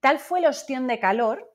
Tal 0.00 0.18
fue 0.18 0.38
el 0.38 0.46
ostión 0.46 0.86
de 0.86 0.98
calor 0.98 1.52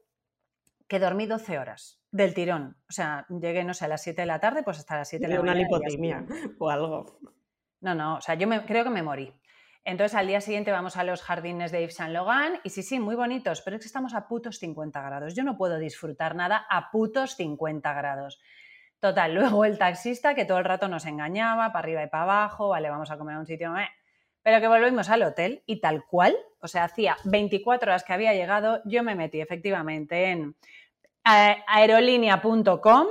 que 0.88 1.00
dormí 1.00 1.26
12 1.26 1.58
horas 1.58 2.00
del 2.12 2.36
tirón. 2.36 2.78
O 2.88 2.94
sea, 2.94 3.26
llegué, 3.28 3.64
no 3.64 3.74
sé, 3.74 3.86
a 3.86 3.88
las 3.88 4.04
7 4.04 4.22
de 4.22 4.28
la 4.28 4.40
tarde, 4.40 4.62
pues 4.62 4.78
hasta 4.78 4.98
las 4.98 5.10
7 5.10 5.26
de 5.26 5.34
la 5.34 5.42
mañana. 5.42 5.68
Una 5.68 5.80
lipotimia 5.80 6.26
o 6.60 6.70
algo. 6.70 7.20
No, 7.82 7.96
no, 7.96 8.18
o 8.18 8.22
sea, 8.22 8.36
yo 8.36 8.48
me, 8.48 8.64
creo 8.66 8.84
que 8.84 8.92
me 8.92 9.02
morí. 9.02 9.34
Entonces 9.88 10.16
al 10.16 10.28
día 10.28 10.42
siguiente 10.42 10.70
vamos 10.74 10.98
a 10.98 11.06
los 11.06 11.22
jardines 11.22 11.72
de 11.72 11.80
Yves 11.80 11.96
Saint 11.96 12.12
Laurent 12.12 12.60
y 12.66 12.72
sí, 12.72 12.84
sí, 12.84 13.00
muy 13.00 13.16
bonitos, 13.16 13.62
pero 13.62 13.78
es 13.78 13.82
que 13.82 13.86
estamos 13.86 14.14
a 14.14 14.28
putos 14.28 14.60
50 14.60 15.02
grados. 15.02 15.34
Yo 15.34 15.46
no 15.46 15.56
puedo 15.56 15.80
disfrutar 15.80 16.36
nada 16.36 16.68
a 16.70 16.92
putos 16.92 17.38
50 17.38 17.94
grados. 17.94 18.38
Total, 19.00 19.34
luego 19.34 19.64
el 19.64 19.78
taxista 19.78 20.36
que 20.36 20.44
todo 20.44 20.58
el 20.58 20.66
rato 20.66 20.90
nos 20.90 21.06
engañaba, 21.06 21.72
para 21.72 21.80
arriba 21.80 22.04
y 22.04 22.08
para 22.08 22.24
abajo, 22.24 22.68
vale, 22.68 22.90
vamos 22.90 23.12
a 23.12 23.18
comer 23.18 23.38
a 23.38 23.40
un 23.40 23.46
sitio, 23.46 23.78
eh. 23.78 23.88
pero 24.44 24.60
que 24.60 24.68
volvimos 24.68 25.10
al 25.10 25.24
hotel 25.24 25.64
y 25.66 25.80
tal 25.80 26.04
cual, 26.06 26.36
o 26.60 26.68
sea, 26.68 26.84
hacía 26.84 27.16
24 27.24 27.90
horas 27.90 28.04
que 28.04 28.12
había 28.12 28.34
llegado, 28.34 28.82
yo 28.84 29.04
me 29.04 29.16
metí 29.16 29.40
efectivamente 29.40 30.32
en 30.32 30.58
aerolínea.com, 31.24 33.08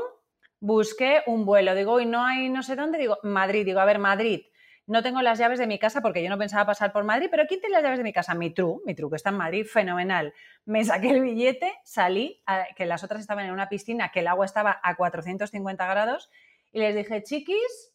busqué 0.61 1.23
un 1.27 1.47
vuelo, 1.47 1.75
digo, 1.75 2.01
y 2.01 2.05
no 2.05 2.23
hay 2.23 2.51
no 2.51 2.63
sé 2.63 2.77
dónde, 2.77 2.99
digo, 2.99 3.17
Madrid, 3.23 3.65
digo, 3.65 3.81
a 3.81 3.87
ver, 3.87 3.99
Madrid, 3.99 4.43
no 4.87 5.03
tengo 5.03 5.21
las 5.23 5.39
llaves 5.39 5.59
de 5.59 5.67
mi 5.67 5.79
casa 5.79 6.01
porque 6.01 6.23
yo 6.23 6.31
no 6.31 6.39
pensaba 6.39 6.65
pasar 6.65 6.93
por 6.93 7.05
Madrid, 7.05 7.29
pero 7.31 7.45
¿quién 7.47 7.61
tiene 7.61 7.75
las 7.75 7.83
llaves 7.83 7.99
de 7.99 8.05
mi 8.05 8.13
casa? 8.13 8.35
Mi 8.35 8.51
tru, 8.51 8.83
mi 8.85 8.95
tru 8.95 9.11
que 9.11 9.17
está 9.17 9.31
en 9.31 9.37
Madrid, 9.37 9.67
fenomenal. 9.67 10.33
Me 10.65 10.85
saqué 10.85 11.11
el 11.11 11.23
billete, 11.23 11.73
salí, 11.85 12.43
que 12.77 12.87
las 12.87 13.03
otras 13.05 13.21
estaban 13.21 13.47
en 13.47 13.53
una 13.53 13.69
piscina, 13.69 14.11
que 14.11 14.21
el 14.21 14.29
agua 14.29 14.47
estaba 14.47 14.81
a 14.83 14.95
450 14.95 15.87
grados, 15.87 16.31
y 16.73 16.81
les 16.81 16.95
dije, 16.95 17.23
chiquis, 17.23 17.93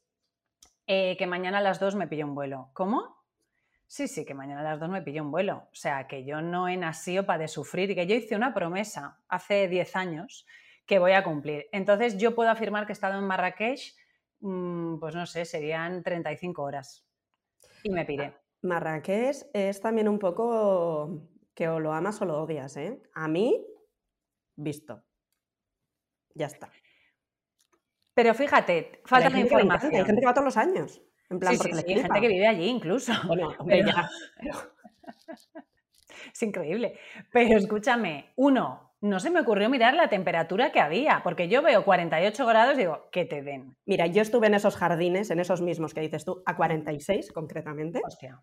eh, 0.87 1.15
que 1.17 1.27
mañana 1.27 1.59
a 1.59 1.61
las 1.61 1.79
2 1.79 1.95
me 1.95 2.07
pillo 2.07 2.25
un 2.25 2.35
vuelo. 2.35 2.69
¿Cómo? 2.73 3.21
Sí, 3.91 4.07
sí, 4.07 4.23
que 4.23 4.33
mañana 4.33 4.61
a 4.61 4.63
las 4.63 4.79
dos 4.79 4.87
me 4.87 5.01
pillo 5.01 5.21
un 5.21 5.31
vuelo. 5.31 5.67
O 5.69 5.75
sea, 5.75 6.07
que 6.07 6.23
yo 6.23 6.41
no 6.41 6.69
he 6.69 6.77
nacido 6.77 7.25
para 7.25 7.39
de 7.39 7.49
sufrir 7.49 7.91
y 7.91 7.95
que 7.95 8.07
yo 8.07 8.15
hice 8.15 8.37
una 8.37 8.53
promesa 8.53 9.17
hace 9.27 9.67
10 9.67 9.97
años 9.97 10.47
que 10.85 10.97
voy 10.97 11.11
a 11.11 11.25
cumplir. 11.25 11.67
Entonces, 11.73 12.17
yo 12.17 12.33
puedo 12.33 12.49
afirmar 12.49 12.85
que 12.85 12.93
he 12.93 12.95
estado 12.95 13.19
en 13.19 13.25
Marrakech, 13.25 13.93
pues 14.41 15.15
no 15.15 15.25
sé, 15.25 15.45
serían 15.45 16.03
35 16.03 16.61
horas. 16.61 17.05
Y 17.83 17.89
me 17.89 18.05
piré. 18.05 18.35
Marrakech 18.63 19.47
es 19.53 19.81
también 19.81 20.07
un 20.07 20.19
poco 20.19 21.29
que 21.53 21.67
o 21.67 21.79
lo 21.79 21.93
amas 21.93 22.21
o 22.21 22.25
lo 22.25 22.41
odias, 22.41 22.75
¿eh? 22.77 23.01
A 23.13 23.27
mí, 23.27 23.65
visto. 24.55 25.03
Ya 26.33 26.47
está. 26.47 26.71
Pero 28.13 28.33
fíjate, 28.33 29.01
falta 29.05 29.29
de 29.29 29.39
información. 29.39 29.95
Hay 29.95 30.05
gente 30.05 30.21
que 30.21 30.27
va 30.27 30.33
todos 30.33 30.45
los 30.45 30.57
años 30.57 31.01
sí, 31.39 31.57
sí, 31.57 31.71
hay 31.87 32.01
gente 32.01 32.21
que 32.21 32.27
vive 32.27 32.47
allí 32.47 32.67
incluso. 32.67 33.13
Bueno, 33.27 33.55
ya. 33.67 34.09
Es 36.33 36.43
increíble. 36.43 36.99
Pero 37.31 37.57
escúchame, 37.57 38.31
uno, 38.35 38.90
no 39.01 39.19
se 39.19 39.31
me 39.31 39.41
ocurrió 39.41 39.69
mirar 39.69 39.95
la 39.95 40.09
temperatura 40.09 40.71
que 40.71 40.79
había, 40.79 41.21
porque 41.23 41.47
yo 41.47 41.61
veo 41.61 41.83
48 41.83 42.45
grados 42.45 42.75
y 42.75 42.79
digo, 42.79 43.09
que 43.11 43.25
te 43.25 43.41
den. 43.41 43.75
Mira, 43.85 44.07
yo 44.07 44.21
estuve 44.21 44.47
en 44.47 44.53
esos 44.53 44.77
jardines, 44.77 45.31
en 45.31 45.39
esos 45.39 45.61
mismos 45.61 45.93
que 45.93 46.01
dices 46.01 46.23
tú, 46.23 46.43
a 46.45 46.55
46 46.55 47.31
concretamente. 47.31 48.01
Hostia. 48.05 48.41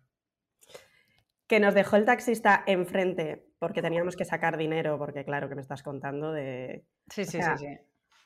Que 1.47 1.59
nos 1.59 1.73
dejó 1.73 1.95
el 1.95 2.05
taxista 2.05 2.63
enfrente 2.67 3.47
porque 3.57 3.81
teníamos 3.81 4.15
que 4.15 4.25
sacar 4.25 4.57
dinero, 4.57 4.97
porque 4.99 5.25
claro 5.25 5.49
que 5.49 5.55
me 5.55 5.61
estás 5.61 5.81
contando 5.81 6.31
de. 6.31 6.85
Sí, 7.09 7.25
sí, 7.25 7.41
sí, 7.41 7.49
sí 7.57 7.79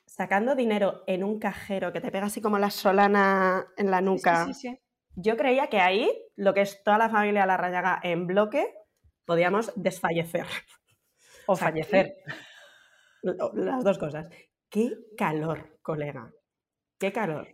sacando 0.06 0.56
dinero 0.56 1.04
en 1.08 1.24
un 1.24 1.40
cajero 1.40 1.94
que 1.94 2.02
te 2.02 2.12
pega 2.12 2.28
así 2.28 2.42
como 2.42 2.60
la 2.60 2.70
solana 2.70 3.66
en 3.78 3.92
la 3.92 4.02
nuca. 4.02 4.48
Yo 5.16 5.38
creía 5.38 5.68
que 5.68 5.80
ahí, 5.80 6.12
lo 6.36 6.54
que 6.54 6.62
es 6.62 6.84
toda 6.84 6.98
la 6.98 7.10
familia 7.10 7.46
La 7.46 7.58
Rayaga 7.58 8.00
en 8.04 8.26
bloque, 8.26 8.74
podíamos 9.26 9.72
desfallecer. 9.76 10.46
O 11.48 11.56
fallecer. 11.56 12.16
Las 13.22 13.84
dos 13.84 13.98
cosas. 13.98 14.28
Qué 14.70 14.92
calor, 15.18 15.80
colega. 15.82 16.32
Qué 17.00 17.12
calor. 17.12 17.48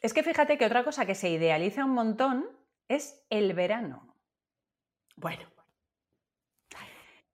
Es 0.00 0.14
que 0.14 0.22
fíjate 0.22 0.56
que 0.56 0.66
otra 0.66 0.84
cosa 0.84 1.06
que 1.06 1.14
se 1.14 1.30
idealiza 1.30 1.84
un 1.84 1.92
montón 1.92 2.48
es 2.88 3.24
el 3.30 3.54
verano. 3.54 4.14
Bueno. 5.16 5.48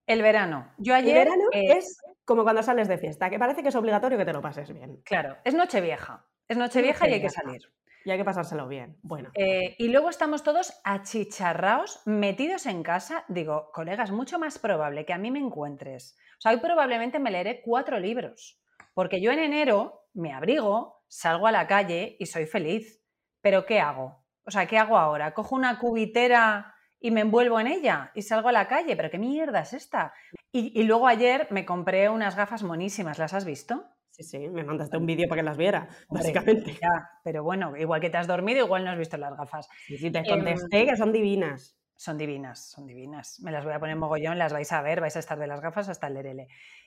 El 0.07 0.23
verano. 0.23 0.73
Yo 0.79 0.95
ayer. 0.95 1.17
El 1.17 1.25
verano 1.25 1.45
eh, 1.53 1.79
es 1.79 1.99
como 2.25 2.43
cuando 2.43 2.63
sales 2.63 2.89
de 2.89 2.99
fiesta, 2.99 3.31
que 3.31 3.39
parece 3.39 3.63
que 3.63 3.69
es 3.69 3.77
obligatorio 3.77 4.19
que 4.19 4.25
te 4.25 4.33
lo 4.33 4.41
pases 4.41 4.73
bien. 4.73 5.03
Claro, 5.05 5.37
es 5.45 5.55
noche 5.55 5.81
vieja. 5.81 6.27
Es 6.49 6.57
noche 6.57 6.83
vieja 6.83 7.09
y 7.09 7.15
hay 7.15 7.21
que 7.21 7.31
salir. 7.31 7.73
Y 8.05 8.11
hay 8.11 8.19
que 8.19 8.25
pasárselo 8.25 8.69
bien. 8.69 8.99
Bueno. 9.03 9.31
Eh, 9.35 9.77
y 9.79 9.89
luego 9.89 10.11
estamos 10.11 10.43
todos 10.43 10.81
achicharrados, 10.85 12.03
metidos 12.05 12.67
en 12.67 12.83
casa. 12.83 13.25
Digo, 13.29 13.71
colegas, 13.73 14.11
mucho 14.11 14.39
más 14.39 14.59
probable 14.59 15.07
que 15.07 15.13
a 15.13 15.19
mí 15.19 15.31
me 15.31 15.39
encuentres. 15.39 16.17
O 16.39 16.41
sea, 16.41 16.53
hoy 16.53 16.59
probablemente 16.59 17.19
me 17.19 17.31
leeré 17.31 17.63
cuatro 17.63 17.99
libros. 17.99 18.61
Porque 18.93 19.21
yo 19.21 19.33
en 19.33 19.39
enero 19.39 20.09
me 20.13 20.33
abrigo, 20.33 21.03
salgo 21.09 21.47
a 21.47 21.53
la 21.53 21.67
calle 21.67 22.17
y 22.19 22.27
soy 22.27 22.47
feliz. 22.47 23.03
Pero 23.41 23.65
¿qué 23.65 23.81
hago? 23.81 24.23
O 24.45 24.51
sea, 24.51 24.67
¿qué 24.67 24.79
hago 24.79 24.99
ahora? 24.99 25.33
¿Cojo 25.33 25.55
una 25.55 25.79
cubitera 25.79 26.75
y 27.05 27.11
me 27.11 27.21
envuelvo 27.21 27.61
en 27.61 27.67
ella 27.67 28.11
y 28.15 28.23
salgo 28.23 28.49
a 28.49 28.53
la 28.53 28.67
calle, 28.67 28.97
pero 28.97 29.11
¿qué 29.11 29.19
mierda 29.19 29.61
es 29.61 29.75
esta? 29.75 30.15
Y, 30.51 30.85
luego 30.85 31.07
ayer 31.07 31.47
me 31.51 31.67
compré 31.67 32.09
unas 32.09 32.35
gafas 32.35 32.63
monísimas, 32.63 33.19
¿las 33.19 33.35
has 33.35 33.45
visto? 33.45 33.85
Sí, 34.15 34.23
sí, 34.23 34.49
me 34.49 34.63
mandaste 34.63 34.97
un 34.97 35.07
vídeo 35.07 35.27
para 35.29 35.41
que 35.41 35.45
las 35.45 35.57
viera, 35.57 35.89
básicamente. 36.09 36.79
pero 37.25 37.43
bueno, 37.43 37.77
igual 37.77 38.01
que 38.01 38.11
te 38.11 38.17
has 38.17 38.29
dormido, 38.29 38.65
igual 38.65 38.85
no 38.85 38.93
has 38.93 38.99
visto 38.99 39.17
las 39.17 39.37
gafas. 39.37 39.69
Sí, 39.89 40.09
te 40.09 40.19
em, 40.19 40.25
contesté 40.25 40.87
que 40.87 40.97
son 40.97 41.11
divinas. 41.11 41.77
Son 41.97 42.17
divinas, 42.17 42.71
son 42.71 42.87
divinas. 42.87 43.41
Me 43.41 43.51
las 43.51 43.65
voy 43.65 43.73
a 43.73 43.81
poner 43.81 43.97
mogollón, 43.97 44.39
las 44.39 44.53
vais 44.53 44.71
a 44.71 44.83
ver, 44.83 45.01
vais 45.01 45.17
a 45.17 45.19
estar 45.19 45.37
de 45.37 45.49
las 45.49 45.61
gafas 45.61 45.89
hasta 45.89 46.07
el 46.07 46.15
lerele. 46.15 46.47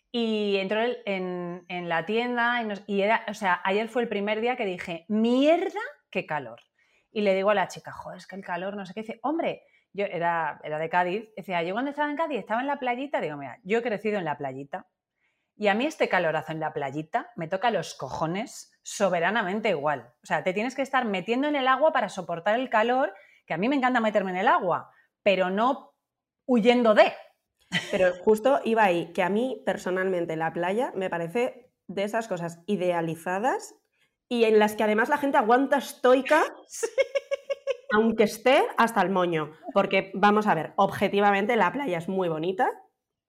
Y 0.09 0.55
entró 0.55 0.79
en, 1.05 1.65
en 1.67 1.89
la 1.89 2.05
tienda 2.05 2.63
y, 2.63 2.95
y, 2.95 3.01
era, 3.01 3.25
o 3.27 3.33
sea, 3.33 3.59
ayer 3.65 3.89
fue 3.89 4.03
el 4.03 4.07
primer 4.07 4.39
día 4.39 4.55
que 4.55 4.65
dije, 4.65 5.03
mierda, 5.09 5.81
qué 6.09 6.25
calor. 6.25 6.61
Y 7.11 7.23
le 7.23 7.35
digo 7.35 7.49
a 7.49 7.55
la 7.55 7.67
chica, 7.67 7.91
joder, 7.91 8.19
es 8.19 8.27
que 8.27 8.37
el 8.37 8.43
calor, 8.45 8.77
no 8.77 8.85
sé 8.85 8.93
qué, 8.93 9.01
dice, 9.01 9.19
hombre, 9.21 9.63
yo 9.91 10.05
era, 10.05 10.61
era 10.63 10.79
de 10.79 10.87
Cádiz, 10.87 11.27
decía, 11.35 11.61
yo 11.63 11.73
cuando 11.73 11.91
estaba 11.91 12.09
en 12.09 12.15
Cádiz 12.15 12.39
estaba 12.39 12.61
en 12.61 12.67
la 12.67 12.79
playita, 12.79 13.19
digo, 13.19 13.35
mira, 13.35 13.59
yo 13.63 13.79
he 13.79 13.81
crecido 13.81 14.17
en 14.17 14.23
la 14.23 14.37
playita 14.37 14.87
y 15.57 15.67
a 15.67 15.73
mí 15.73 15.85
este 15.85 16.07
calorazo 16.07 16.51
en 16.51 16.59
la 16.59 16.71
playita 16.71 17.31
me 17.35 17.47
toca 17.47 17.71
los 17.71 17.95
cojones 17.95 18.71
soberanamente 18.83 19.69
igual. 19.69 20.13
O 20.23 20.25
sea, 20.25 20.43
te 20.43 20.53
tienes 20.53 20.75
que 20.75 20.83
estar 20.83 21.05
metiendo 21.05 21.47
en 21.47 21.55
el 21.55 21.67
agua 21.67 21.91
para 21.91 22.09
soportar 22.09 22.59
el 22.59 22.69
calor, 22.69 23.13
que 23.45 23.53
a 23.55 23.57
mí 23.57 23.67
me 23.67 23.75
encanta 23.75 23.99
meterme 23.99 24.31
en 24.31 24.37
el 24.37 24.47
agua, 24.47 24.91
pero 25.23 25.49
no 25.49 25.95
huyendo 26.45 26.93
de. 26.93 27.11
Pero 27.91 28.13
justo 28.23 28.61
iba 28.63 28.83
ahí, 28.83 29.11
que 29.13 29.23
a 29.23 29.29
mí 29.29 29.61
personalmente 29.65 30.35
la 30.35 30.53
playa 30.53 30.91
me 30.95 31.09
parece 31.09 31.71
de 31.87 32.03
esas 32.03 32.27
cosas 32.27 32.61
idealizadas 32.65 33.75
y 34.29 34.43
en 34.43 34.59
las 34.59 34.75
que 34.75 34.83
además 34.83 35.09
la 35.09 35.17
gente 35.17 35.37
aguanta 35.37 35.77
estoica, 35.77 36.43
aunque 37.93 38.23
esté 38.23 38.63
hasta 38.77 39.01
el 39.01 39.09
moño. 39.09 39.53
Porque 39.73 40.11
vamos 40.13 40.47
a 40.47 40.55
ver, 40.55 40.73
objetivamente 40.75 41.55
la 41.55 41.71
playa 41.71 41.97
es 41.97 42.07
muy 42.07 42.29
bonita. 42.29 42.69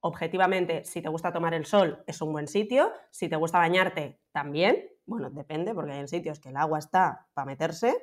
Objetivamente, 0.00 0.84
si 0.84 1.02
te 1.02 1.08
gusta 1.08 1.32
tomar 1.32 1.54
el 1.54 1.66
sol, 1.66 2.04
es 2.06 2.20
un 2.22 2.32
buen 2.32 2.46
sitio. 2.46 2.92
Si 3.10 3.28
te 3.28 3.36
gusta 3.36 3.58
bañarte, 3.58 4.20
también. 4.32 4.88
Bueno, 5.06 5.30
depende, 5.30 5.74
porque 5.74 5.92
hay 5.92 6.06
sitios 6.06 6.38
que 6.38 6.50
el 6.50 6.56
agua 6.56 6.78
está 6.78 7.26
para 7.34 7.46
meterse. 7.46 7.96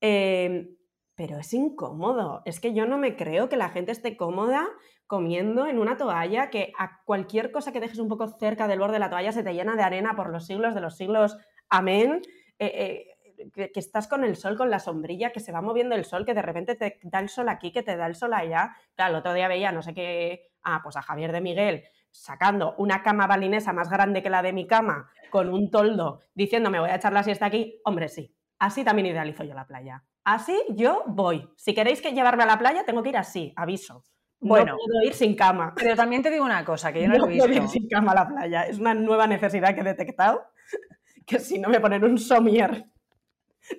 Em, 0.00 0.76
pero 1.14 1.38
es 1.38 1.52
incómodo. 1.52 2.42
Es 2.44 2.60
que 2.60 2.72
yo 2.72 2.86
no 2.86 2.98
me 2.98 3.16
creo 3.16 3.48
que 3.48 3.56
la 3.56 3.70
gente 3.70 3.92
esté 3.92 4.16
cómoda 4.16 4.66
comiendo 5.06 5.66
en 5.66 5.78
una 5.78 5.96
toalla 5.96 6.50
que 6.50 6.72
a 6.78 7.02
cualquier 7.04 7.52
cosa 7.52 7.72
que 7.72 7.80
dejes 7.80 7.98
un 7.98 8.08
poco 8.08 8.28
cerca 8.28 8.66
del 8.68 8.78
borde 8.78 8.94
de 8.94 8.98
la 9.00 9.10
toalla 9.10 9.32
se 9.32 9.42
te 9.42 9.54
llena 9.54 9.76
de 9.76 9.82
arena 9.82 10.16
por 10.16 10.30
los 10.30 10.46
siglos 10.46 10.74
de 10.74 10.80
los 10.80 10.96
siglos. 10.96 11.36
Amén. 11.68 12.22
Eh, 12.58 12.72
eh, 12.74 13.15
que, 13.52 13.70
estás 13.74 14.08
con 14.08 14.24
el 14.24 14.36
sol, 14.36 14.56
con 14.56 14.70
la 14.70 14.78
sombrilla, 14.78 15.30
que 15.30 15.40
se 15.40 15.52
va 15.52 15.60
moviendo 15.60 15.94
el 15.94 16.04
sol, 16.04 16.24
que 16.24 16.34
de 16.34 16.42
repente 16.42 16.74
te 16.74 16.98
da 17.02 17.20
el 17.20 17.28
sol 17.28 17.48
aquí, 17.48 17.72
que 17.72 17.82
te 17.82 17.96
da 17.96 18.06
el 18.06 18.14
sol 18.14 18.32
allá. 18.34 18.76
Claro, 18.94 19.14
el 19.14 19.20
otro 19.20 19.34
día 19.34 19.48
veía, 19.48 19.72
no 19.72 19.82
sé 19.82 19.94
qué, 19.94 20.50
ah, 20.62 20.80
pues 20.82 20.96
a 20.96 21.02
Javier 21.02 21.32
de 21.32 21.40
Miguel 21.40 21.84
sacando 22.16 22.74
una 22.78 23.02
cama 23.02 23.26
balinesa 23.26 23.72
más 23.72 23.90
grande 23.90 24.22
que 24.22 24.30
la 24.30 24.42
de 24.42 24.52
mi 24.52 24.66
cama, 24.66 25.10
con 25.30 25.52
un 25.52 25.70
toldo, 25.70 26.22
diciendo 26.34 26.70
me 26.70 26.80
voy 26.80 26.90
a 26.90 26.96
echar 26.96 27.12
la 27.12 27.22
siesta 27.22 27.46
aquí. 27.46 27.80
Hombre, 27.84 28.08
sí, 28.08 28.34
así 28.58 28.84
también 28.84 29.06
idealizo 29.06 29.44
yo 29.44 29.54
la 29.54 29.66
playa. 29.66 30.02
Así 30.24 30.58
yo 30.70 31.04
voy. 31.06 31.48
Si 31.56 31.74
queréis 31.74 32.00
que 32.00 32.12
llevarme 32.12 32.44
a 32.44 32.46
la 32.46 32.58
playa, 32.58 32.84
tengo 32.84 33.02
que 33.02 33.10
ir 33.10 33.16
así, 33.16 33.52
aviso. 33.56 34.04
Bueno, 34.40 34.72
no 34.72 34.78
puedo 34.78 35.06
ir 35.06 35.14
sin 35.14 35.34
cama. 35.34 35.72
Pero 35.76 35.94
también 35.94 36.22
te 36.22 36.30
digo 36.30 36.44
una 36.44 36.64
cosa, 36.64 36.92
que 36.92 37.02
yo 37.02 37.08
no, 37.08 37.16
lo 37.16 37.26
he 37.26 37.28
visto. 37.28 37.46
puedo 37.46 37.62
ir 37.62 37.68
sin 37.68 37.88
cama 37.88 38.12
a 38.12 38.14
la 38.14 38.28
playa. 38.28 38.62
Es 38.62 38.78
una 38.78 38.94
nueva 38.94 39.26
necesidad 39.26 39.74
que 39.74 39.80
he 39.80 39.84
detectado, 39.84 40.42
que 41.26 41.38
si 41.38 41.58
no 41.58 41.68
me 41.68 41.80
ponen 41.80 42.04
un 42.04 42.18
somier 42.18 42.86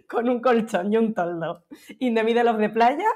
con 0.09 0.29
un 0.29 0.41
colchón 0.41 0.91
y 0.91 0.97
un 0.97 1.13
toldo 1.13 1.65
y 1.99 2.13
de 2.13 2.23
middle 2.23 2.49
of 2.49 2.57
de 2.57 2.69
playa, 2.69 3.09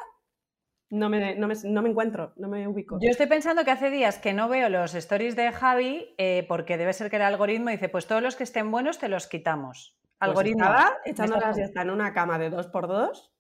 no 0.91 1.09
me, 1.09 1.35
no, 1.35 1.47
me, 1.47 1.89
encuentro, 1.89 2.33
no 2.35 2.49
me 2.49 2.67
ubico. 2.67 2.99
Yo 3.01 3.09
estoy 3.09 3.27
pensando 3.27 3.63
que 3.63 3.71
hace 3.71 3.89
días 3.89 4.19
que 4.19 4.33
no 4.33 4.49
veo 4.49 4.67
los 4.67 4.93
stories 4.93 5.37
de 5.37 5.51
Javi, 5.51 6.13
eh, 6.17 6.45
porque 6.49 6.77
debe 6.77 6.91
ser 6.91 7.09
que 7.09 7.15
el 7.15 7.21
algoritmo 7.21 7.69
dice, 7.69 7.87
pues 7.87 8.07
todos 8.07 8.21
los 8.21 8.35
que 8.35 8.43
estén 8.43 8.71
buenos 8.71 8.99
te 8.99 9.07
los 9.07 9.27
quitamos. 9.27 9.97
Pues 10.19 10.29
algoritmo. 10.29 10.65
Estaba 10.65 10.97
echando 11.05 11.37
la 11.37 11.53
siesta 11.53 11.81
en 11.81 11.91
una 11.91 12.13
cama 12.13 12.37
de 12.37 12.49
dos 12.49 12.67
por 12.67 12.87
dos. 12.87 13.33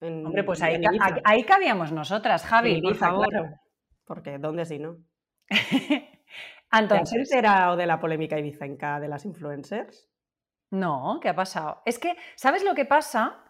Hombre, 0.00 0.42
pues 0.42 0.62
ahí, 0.62 0.82
ahí, 1.24 1.44
cabíamos 1.44 1.92
nosotras, 1.92 2.44
Javi, 2.44 2.82
por 2.82 2.96
favor. 2.96 3.28
Porque 4.04 4.38
¿dónde 4.38 4.64
si 4.64 4.78
no? 4.78 4.96
Entonces, 6.72 7.28
¿Te 7.30 7.46
has 7.46 7.76
de 7.76 7.86
la 7.86 8.00
polémica 8.00 8.38
Ibicenca 8.38 8.98
de 8.98 9.08
las 9.08 9.24
influencers? 9.24 10.11
No, 10.72 11.18
¿qué 11.20 11.28
ha 11.28 11.36
pasado? 11.36 11.82
Es 11.84 11.98
que, 11.98 12.16
¿sabes 12.34 12.64
lo 12.64 12.74
que 12.74 12.86
pasa? 12.86 13.44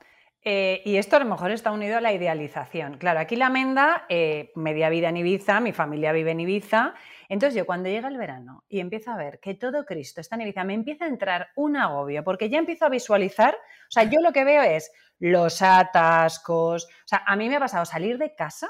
Eh, 0.45 0.83
y 0.85 0.97
esto 0.97 1.15
a 1.15 1.21
lo 1.21 1.25
mejor 1.25 1.53
está 1.53 1.71
unido 1.71 1.97
a 1.97 2.01
la 2.01 2.13
idealización. 2.13 2.99
Claro, 2.99 3.21
aquí 3.21 3.37
la 3.37 3.49
Menda, 3.49 4.07
eh, 4.09 4.51
media 4.57 4.89
vida 4.89 5.09
en 5.09 5.19
Ibiza, 5.19 5.61
mi 5.61 5.73
familia 5.73 6.11
vive 6.11 6.33
en 6.33 6.41
Ibiza. 6.41 6.95
Entonces 7.29 7.57
yo 7.57 7.65
cuando 7.65 7.89
llega 7.89 8.09
el 8.09 8.19
verano 8.19 8.65
y 8.69 8.81
empiezo 8.81 9.13
a 9.13 9.17
ver 9.17 9.39
que 9.39 9.55
todo 9.55 9.85
Cristo 9.85 10.21
está 10.21 10.35
en 10.35 10.41
Ibiza, 10.41 10.65
me 10.65 10.75
empieza 10.75 11.05
a 11.05 11.09
entrar 11.09 11.51
un 11.55 11.77
agobio, 11.77 12.25
porque 12.25 12.51
ya 12.51 12.59
empiezo 12.59 12.87
a 12.87 12.89
visualizar, 12.89 13.55
o 13.55 13.91
sea, 13.91 14.03
yo 14.03 14.21
lo 14.21 14.33
que 14.33 14.43
veo 14.43 14.63
es 14.63 14.91
los 15.21 15.63
atascos, 15.63 16.87
o 16.87 17.07
sea, 17.07 17.23
a 17.25 17.37
mí 17.37 17.49
me 17.49 17.55
ha 17.55 17.61
pasado 17.61 17.85
salir 17.85 18.19
de 18.19 18.35
casa 18.35 18.69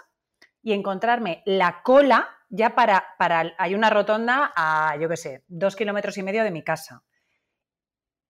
y 0.62 0.74
encontrarme 0.74 1.42
la 1.46 1.80
cola 1.82 2.28
ya 2.50 2.74
para, 2.74 3.02
para 3.18 3.54
hay 3.56 3.74
una 3.74 3.88
rotonda 3.88 4.52
a, 4.54 4.94
yo 5.00 5.08
qué 5.08 5.16
sé, 5.16 5.44
dos 5.48 5.74
kilómetros 5.74 6.18
y 6.18 6.22
medio 6.22 6.44
de 6.44 6.50
mi 6.50 6.62
casa 6.62 7.02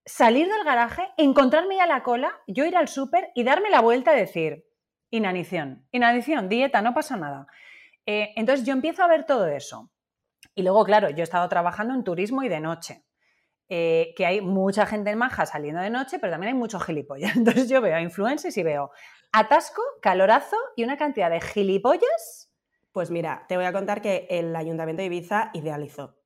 salir 0.05 0.49
del 0.49 0.65
garaje, 0.65 1.09
encontrarme 1.17 1.77
ya 1.77 1.87
la 1.87 2.03
cola, 2.03 2.33
yo 2.47 2.65
ir 2.65 2.77
al 2.77 2.89
súper 2.89 3.31
y 3.35 3.45
darme 3.45 3.71
la 3.71 3.81
vuelta 3.81 4.15
y 4.15 4.21
decir, 4.21 4.67
inanición, 5.11 5.87
inanición, 5.93 6.49
dieta, 6.49 6.83
no 6.83 6.95
pasa 6.95 7.17
nada. 7.17 7.47
Eh, 8.07 8.33
entonces 8.37 8.67
yo 8.67 8.73
empiezo 8.73 9.03
a 9.03 9.09
ver 9.09 9.25
todo 9.25 9.47
eso. 9.47 9.91
Y 10.55 10.63
luego, 10.63 10.85
claro, 10.85 11.11
yo 11.11 11.19
he 11.19 11.23
estado 11.23 11.49
trabajando 11.49 11.95
en 11.95 12.05
turismo 12.05 12.43
y 12.43 12.49
de 12.49 12.61
noche. 12.61 13.05
Eh, 13.69 14.13
que 14.17 14.27
hay 14.27 14.43
mucha 14.43 14.85
gente 14.85 15.11
en 15.11 15.19
maja 15.19 15.47
saliendo 15.47 15.81
de 15.81 15.89
noche, 15.89 16.19
pero 16.19 16.33
también 16.33 16.55
hay 16.55 16.59
muchos 16.59 16.85
gilipollas. 16.85 17.35
Entonces 17.37 17.69
yo 17.69 17.81
veo 17.81 17.97
a 17.97 18.03
influencers 18.03 18.57
y 18.57 18.63
veo 18.63 18.91
atasco, 19.33 19.83
calorazo 20.03 20.57
y 20.77 20.85
una 20.85 20.99
cantidad 20.99 21.31
de 21.31 21.41
gilipollas. 21.41 22.53
Pues 22.93 23.11
mira, 23.11 23.47
te 23.49 23.57
voy 23.57 23.65
a 23.65 23.73
contar 23.73 24.03
que 24.03 24.27
el 24.29 24.55
Ayuntamiento 24.55 25.01
de 25.01 25.07
Ibiza 25.07 25.51
idealizó. 25.55 26.22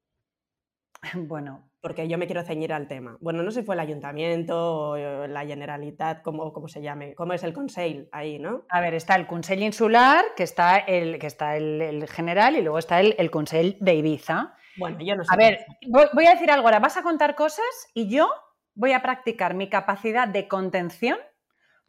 Bueno, 1.14 1.70
porque 1.80 2.08
yo 2.08 2.18
me 2.18 2.26
quiero 2.26 2.42
ceñir 2.42 2.72
al 2.72 2.88
tema. 2.88 3.16
Bueno, 3.20 3.42
no 3.42 3.50
sé 3.50 3.60
si 3.60 3.66
fue 3.66 3.74
el 3.74 3.80
ayuntamiento 3.80 4.90
o 4.90 5.26
la 5.26 5.46
Generalitat, 5.46 6.22
como, 6.22 6.52
como 6.52 6.68
se 6.68 6.82
llame, 6.82 7.14
cómo 7.14 7.32
es 7.32 7.42
el 7.44 7.52
Consell 7.52 8.08
ahí, 8.12 8.38
¿no? 8.38 8.64
A 8.70 8.80
ver, 8.80 8.94
está 8.94 9.14
el 9.14 9.26
Consell 9.26 9.62
Insular, 9.62 10.24
que 10.36 10.42
está 10.42 10.78
el, 10.78 11.18
que 11.18 11.26
está 11.26 11.56
el, 11.56 12.08
general, 12.08 12.56
y 12.56 12.62
luego 12.62 12.78
está 12.78 13.00
el, 13.00 13.14
el 13.18 13.30
Consell 13.30 13.76
de 13.80 13.94
Ibiza. 13.94 14.54
Bueno, 14.78 14.98
yo 15.00 15.16
no 15.16 15.24
sé. 15.24 15.32
A 15.32 15.36
ver, 15.36 15.64
voy, 15.88 16.26
a 16.26 16.30
decir 16.30 16.50
algo 16.50 16.66
ahora, 16.66 16.80
vas 16.80 16.96
a 16.96 17.02
contar 17.02 17.34
cosas 17.34 17.64
y 17.94 18.08
yo 18.08 18.28
voy 18.74 18.92
a 18.92 19.02
practicar 19.02 19.54
mi 19.54 19.68
capacidad 19.68 20.28
de 20.28 20.48
contención 20.48 21.18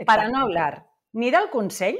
para 0.05 0.29
no 0.29 0.39
hablar 0.39 0.87
ni 1.11 1.31
del 1.31 1.49
Consell 1.49 1.97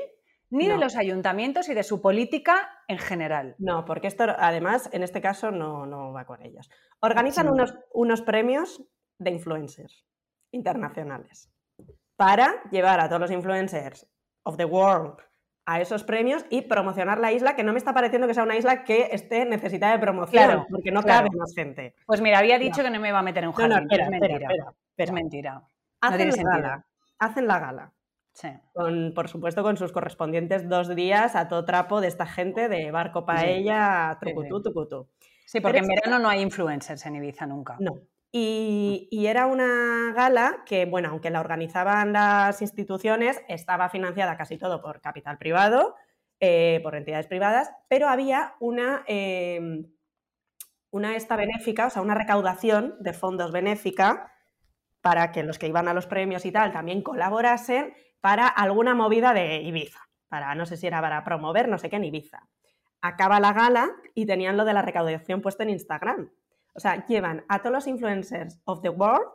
ni 0.49 0.67
de 0.67 0.77
los 0.77 0.95
ayuntamientos 0.95 1.69
y 1.69 1.73
de 1.73 1.83
su 1.83 2.01
política 2.01 2.83
en 2.87 2.97
general. 2.97 3.55
No, 3.59 3.85
porque 3.85 4.07
esto 4.07 4.25
además 4.37 4.89
en 4.93 5.03
este 5.03 5.21
caso 5.21 5.51
no, 5.51 6.13
va 6.13 6.25
con 6.25 6.41
ellos. 6.41 6.69
Organizan 6.99 7.49
unos, 7.49 7.75
unos 7.93 8.21
premios 8.21 8.83
de 9.19 9.31
influencers 9.31 10.05
internacionales 10.51 11.51
para 12.15 12.63
llevar 12.71 12.99
a 12.99 13.07
todos 13.07 13.21
los 13.21 13.31
influencers 13.31 14.07
of 14.43 14.57
the 14.57 14.65
world 14.65 15.17
a 15.67 15.81
esos 15.81 16.05
premios 16.05 16.45
y 16.49 16.61
promocionar 16.61 17.19
la 17.19 17.33
isla, 17.33 17.55
que 17.55 17.63
no 17.63 17.73
me 17.73 17.77
está 17.77 17.93
pareciendo 17.93 18.25
que 18.25 18.33
sea 18.33 18.43
una 18.43 18.55
isla 18.55 18.85
que 18.85 19.09
esté 19.11 19.45
necesitada 19.45 19.91
de 19.91 19.99
promoción, 19.99 20.65
porque 20.69 20.91
no 20.91 21.03
cabe 21.03 21.27
más 21.37 21.53
gente. 21.53 21.93
Pues 22.05 22.21
mira, 22.21 22.39
había 22.39 22.57
dicho 22.57 22.81
que 22.81 22.89
no 22.89 23.01
me 23.01 23.09
iba 23.09 23.19
a 23.19 23.23
meter 23.23 23.43
en 23.43 23.49
un 23.49 23.55
jardín. 23.55 23.85
No, 23.85 23.97
es 23.97 24.09
mentira. 24.09 24.49
es 24.95 25.11
mentira. 25.11 25.61
Hacen, 25.99 26.29
la 26.29 26.43
gala, 26.43 26.85
hacen 27.19 27.47
la 27.47 27.59
gala. 27.59 27.93
Con, 28.73 29.13
por 29.13 29.27
supuesto, 29.29 29.63
con 29.63 29.77
sus 29.77 29.91
correspondientes 29.91 30.69
dos 30.69 30.95
días 30.95 31.35
a 31.35 31.47
todo 31.47 31.65
trapo 31.65 32.01
de 32.01 32.07
esta 32.07 32.25
gente 32.25 32.69
de 32.69 32.91
barco 32.91 33.25
paella, 33.25 34.17
trucutú, 34.19 34.61
tucutú. 34.61 35.07
Sí, 35.45 35.61
porque 35.61 35.79
en 35.79 35.87
verano 35.87 36.19
no 36.19 36.29
hay 36.29 36.41
influencers 36.41 37.05
en 37.05 37.15
Ibiza 37.15 37.45
nunca. 37.47 37.77
No. 37.79 38.01
Y, 38.31 39.25
era 39.25 39.47
una 39.47 40.13
gala 40.13 40.63
que, 40.65 40.85
bueno, 40.85 41.09
aunque 41.09 41.29
la 41.29 41.39
organizaban 41.39 42.13
las 42.13 42.61
instituciones, 42.61 43.41
estaba 43.47 43.89
financiada 43.89 44.37
casi 44.37 44.57
todo 44.57 44.81
por 44.81 45.01
capital 45.01 45.37
privado, 45.37 45.95
eh, 46.39 46.81
por 46.83 46.95
entidades 46.95 47.27
privadas, 47.27 47.71
pero 47.87 48.09
había 48.09 48.55
una, 48.59 49.03
em, 49.07 49.85
una 50.91 51.15
esta 51.15 51.35
benéfica, 51.35 51.87
o 51.87 51.89
sea, 51.89 52.01
una 52.01 52.15
recaudación 52.15 52.95
de 52.99 53.13
fondos 53.13 53.51
benéfica 53.51 54.31
para 55.07 55.31
que 55.31 55.41
los 55.41 55.57
que 55.57 55.69
iban 55.69 55.87
a 55.87 55.93
los 55.93 56.05
premios 56.05 56.45
y 56.45 56.51
tal 56.51 56.73
también 56.73 57.01
colaborasen 57.01 57.93
para 58.19 58.45
alguna 58.45 58.93
movida 58.93 59.33
de 59.33 59.61
Ibiza, 59.61 60.01
para 60.27 60.53
no 60.53 60.65
sé 60.65 60.75
si 60.75 60.85
era 60.85 60.99
para 60.99 61.23
promover 61.23 61.69
no 61.69 61.77
sé 61.77 61.89
qué 61.89 61.95
en 61.95 62.03
Ibiza. 62.03 62.49
Acaba 62.99 63.39
la 63.39 63.53
gala 63.53 63.89
y 64.15 64.25
tenían 64.25 64.57
lo 64.57 64.65
de 64.65 64.73
la 64.73 64.81
recaudación 64.81 65.41
puesto 65.41 65.63
en 65.63 65.69
Instagram. 65.69 66.29
O 66.73 66.81
sea, 66.81 67.05
llevan 67.05 67.45
a 67.47 67.59
todos 67.59 67.71
los 67.71 67.87
influencers 67.87 68.59
of 68.65 68.81
the 68.81 68.89
world 68.89 69.29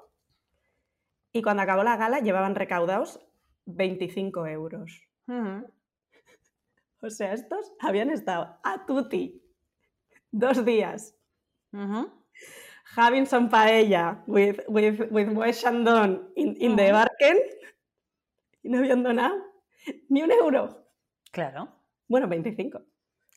y 1.33 1.41
cuando 1.41 1.63
acabó 1.63 1.85
la 1.85 1.97
gala 1.97 2.19
llevaban 2.19 2.55
recaudados 2.55 3.19
25 3.65 4.47
euros. 4.49 5.09
O 7.01 7.09
sea, 7.09 7.33
estos 7.33 7.73
habían 7.81 8.11
estado 8.11 8.59
a 8.63 8.85
tutti 8.85 9.43
dos 10.31 10.67
días. 10.67 11.17
Having 12.97 13.27
some 13.27 13.49
paella 13.49 14.23
with, 14.27 14.61
with, 14.69 15.11
with 15.11 15.55
Shandon 15.55 16.31
in, 16.37 16.57
in 16.61 16.77
the 16.77 16.93
Barken 16.93 17.39
y 18.63 18.69
no 18.69 18.79
habían 18.79 19.03
donado 19.03 19.35
ni 20.09 20.23
un 20.23 20.31
euro. 20.31 20.87
Claro. 21.31 21.69
Bueno, 22.07 22.29
25. 22.29 22.81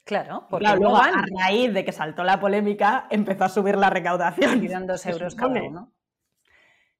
Claro, 0.03 0.45
porque 0.49 0.67
luego 0.75 0.97
a 0.97 1.11
raíz 1.39 1.73
de 1.73 1.83
que 1.83 1.91
saltó 1.91 2.23
la 2.23 2.39
polémica 2.39 3.07
empezó 3.09 3.45
a 3.45 3.49
subir 3.49 3.75
la 3.75 3.89
recaudación. 3.89 4.63
Y 4.63 4.67
dan 4.67 4.85
dos 4.85 5.05
euros 5.07 5.33
cada 5.33 5.63
uno. 5.63 5.91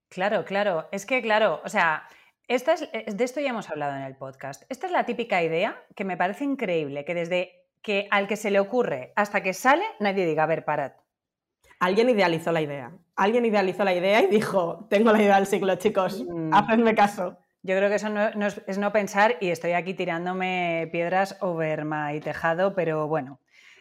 Claro, 0.10 0.44
claro. 0.46 0.88
Es 0.92 1.06
que, 1.06 1.22
claro, 1.22 1.62
o 1.64 1.70
sea, 1.70 2.08
Esta 2.48 2.74
es, 2.74 2.90
de 2.92 3.24
esto 3.24 3.40
ya 3.42 3.50
hemos 3.50 3.70
hablado 3.70 3.96
en 3.96 4.04
el 4.04 4.16
podcast. 4.16 4.64
Esta 4.70 4.88
es 4.88 4.94
la 4.94 5.06
típica 5.06 5.44
idea 5.44 5.84
que 5.96 6.04
me 6.04 6.18
parece 6.18 6.44
increíble, 6.44 7.06
que 7.06 7.14
desde 7.14 7.68
que 7.82 8.08
al 8.10 8.28
que 8.28 8.36
se 8.36 8.50
le 8.50 8.60
ocurre 8.60 9.14
hasta 9.16 9.44
que 9.44 9.54
sale, 9.54 9.84
nadie 10.00 10.26
diga, 10.26 10.44
a 10.44 10.48
ver, 10.48 10.66
parad. 10.66 10.94
Alguien 11.80 12.10
idealizó 12.10 12.52
la 12.52 12.62
idea. 12.62 12.92
Alguien 13.16 13.46
idealizó 13.46 13.84
la 13.84 13.94
idea 13.94 14.22
y 14.22 14.28
dijo, 14.28 14.88
tengo 14.90 15.12
la 15.12 15.22
idea 15.22 15.36
del 15.36 15.46
siglo, 15.46 15.76
chicos, 15.76 16.24
mm. 16.28 16.54
hacedme 16.54 16.96
caso. 16.96 17.38
Yo 17.64 17.76
creo 17.76 17.90
que 17.90 17.96
eso 17.96 18.10
no, 18.10 18.30
es, 18.46 18.78
no 18.78 18.92
pensar 18.92 19.38
y 19.42 19.50
estoy 19.50 19.72
aquí 19.72 19.96
tirándome 19.96 20.88
piedras 20.92 21.36
over 21.42 21.84
my 21.84 22.20
tejado, 22.20 22.76
pero 22.76 23.08
bueno, 23.08 23.40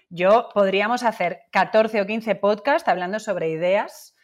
yo 0.08 0.48
podríamos 0.54 1.02
hacer 1.02 1.42
14 1.50 2.00
o 2.00 2.06
15 2.06 2.34
podcasts 2.36 2.88
hablando 2.88 3.18
sobre 3.18 3.50
ideas, 3.50 4.16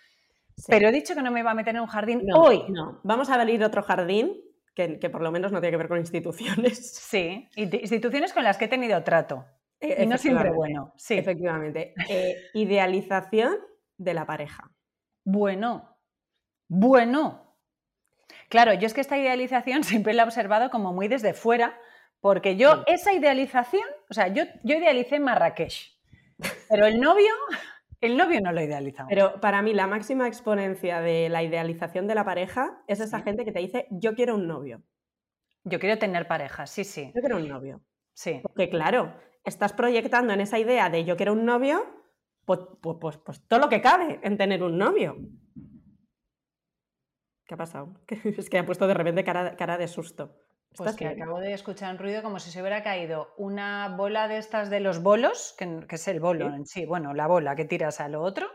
pero 0.66 0.88
he 0.88 0.92
dicho 0.92 1.14
que 1.14 1.22
no 1.22 1.30
me 1.30 1.40
iba 1.40 1.50
a 1.50 1.54
meter 1.54 1.74
en 1.74 1.83
un 1.83 1.88
jardín 1.88 2.22
hoy. 2.35 2.64
No, 2.70 3.00
vamos 3.02 3.28
a 3.28 3.35
abrir 3.35 3.62
otro 3.62 3.83
jardín 3.83 4.33
que, 4.74 5.11
por 5.11 5.20
lo 5.20 5.30
menos 5.30 5.52
no 5.52 5.61
tiene 5.61 5.72
que 5.72 5.76
ver 5.76 5.88
con 5.88 5.98
instituciones. 5.98 6.94
Sí, 6.94 7.48
instituciones 7.54 8.33
con 8.33 8.44
las 8.44 8.56
que 8.56 8.64
he 8.64 8.68
tenido 8.68 9.02
trato. 9.02 9.44
Y 9.80 10.06
no 10.06 10.18
siempre 10.18 10.50
bueno. 10.50 10.92
Sí. 10.96 11.14
Efectivamente. 11.14 11.94
Eh, 12.08 12.36
idealización 12.54 13.56
de 13.96 14.14
la 14.14 14.26
pareja. 14.26 14.70
Bueno, 15.24 15.96
bueno. 16.68 17.56
Claro, 18.48 18.74
yo 18.74 18.86
es 18.86 18.94
que 18.94 19.00
esta 19.00 19.18
idealización 19.18 19.84
siempre 19.84 20.12
la 20.12 20.22
he 20.22 20.24
observado 20.24 20.70
como 20.70 20.92
muy 20.92 21.08
desde 21.08 21.34
fuera, 21.34 21.78
porque 22.20 22.56
yo 22.56 22.84
esa 22.86 23.12
idealización, 23.12 23.84
o 24.10 24.14
sea, 24.14 24.28
yo, 24.28 24.44
yo 24.62 24.76
idealicé 24.76 25.18
Marrakech, 25.18 25.98
pero 26.68 26.86
el 26.86 27.00
novio, 27.00 27.32
el 28.00 28.16
novio 28.16 28.40
no 28.40 28.52
lo 28.52 28.62
idealizado. 28.62 29.08
Pero 29.08 29.40
para 29.40 29.62
mí 29.62 29.72
la 29.72 29.86
máxima 29.86 30.28
exponencia 30.28 31.00
de 31.00 31.28
la 31.28 31.42
idealización 31.42 32.06
de 32.06 32.14
la 32.14 32.24
pareja 32.24 32.82
es 32.86 33.00
esa 33.00 33.20
gente 33.20 33.44
que 33.44 33.52
te 33.52 33.60
dice, 33.60 33.86
yo 33.90 34.14
quiero 34.14 34.34
un 34.34 34.46
novio. 34.46 34.82
Yo 35.64 35.78
quiero 35.78 35.98
tener 35.98 36.26
pareja, 36.26 36.66
sí, 36.66 36.84
sí. 36.84 37.12
Yo 37.14 37.20
quiero 37.20 37.36
un 37.36 37.48
novio. 37.48 37.82
Sí. 38.14 38.40
Porque 38.42 38.70
claro, 38.70 39.14
estás 39.44 39.72
proyectando 39.72 40.33
en 40.33 40.40
esa 40.40 40.59
idea 40.59 40.90
de 40.90 41.05
yo 41.05 41.16
quiero 41.16 41.33
un 41.33 41.44
novio, 41.44 41.85
pues, 42.44 42.61
pues, 42.81 42.96
pues, 43.00 43.16
pues 43.18 43.46
todo 43.46 43.61
lo 43.61 43.68
que 43.68 43.81
cabe 43.81 44.20
en 44.22 44.37
tener 44.37 44.62
un 44.62 44.79
novio. 44.79 45.16
¿Qué 47.46 47.55
ha 47.55 47.59
pasado? 47.59 47.94
Es 48.38 48.48
que 48.48 48.59
ha 48.59 48.66
puesto 48.66 48.87
de 48.87 48.94
repente 48.94 49.24
cara, 49.24 49.57
cara 49.57 49.76
de 49.79 49.88
susto. 49.88 50.37
Pues 50.76 50.94
que 50.94 51.09
acabo 51.09 51.40
de 51.40 51.53
escuchar 51.53 51.92
un 51.92 51.98
ruido 51.98 52.22
como 52.22 52.38
si 52.38 52.50
se 52.53 52.61
hubiera 52.61 52.83
caído 52.85 53.35
una 53.37 53.88
bola 53.96 54.29
de 54.29 54.38
estas 54.38 54.70
de 54.70 54.79
los 54.79 55.03
bolos, 55.03 55.55
que, 55.59 55.85
es 55.88 56.09
el 56.09 56.20
bolo 56.20 56.55
en 56.55 56.64
sí, 56.64 56.87
bueno, 56.87 57.12
la 57.12 57.26
bola 57.26 57.57
que 57.57 57.64
tiras 57.64 58.00
a 58.00 58.09
lo 58.09 58.22
otro, 58.22 58.46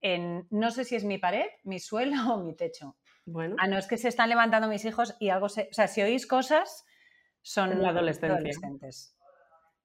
en 0.00 0.46
no 0.50 0.70
sé 0.70 0.84
si 0.84 0.94
es 0.94 1.04
mi 1.04 1.18
pared, 1.18 1.46
mi 1.64 1.80
suelo 1.80 2.34
o 2.34 2.44
mi 2.44 2.54
techo. 2.54 2.96
Bueno. 3.24 3.56
Ah, 3.58 3.66
no, 3.66 3.76
es 3.76 3.88
que 3.88 3.98
se 3.98 4.08
están 4.08 4.28
levantando 4.28 4.68
mis 4.68 4.84
hijos 4.84 5.16
y 5.18 5.30
algo 5.30 5.48
se. 5.48 5.62
O 5.62 5.74
sea, 5.74 5.88
si 5.88 6.00
oís 6.00 6.26
cosas, 6.26 6.86
son 7.42 7.84
adolescentes. 7.84 9.17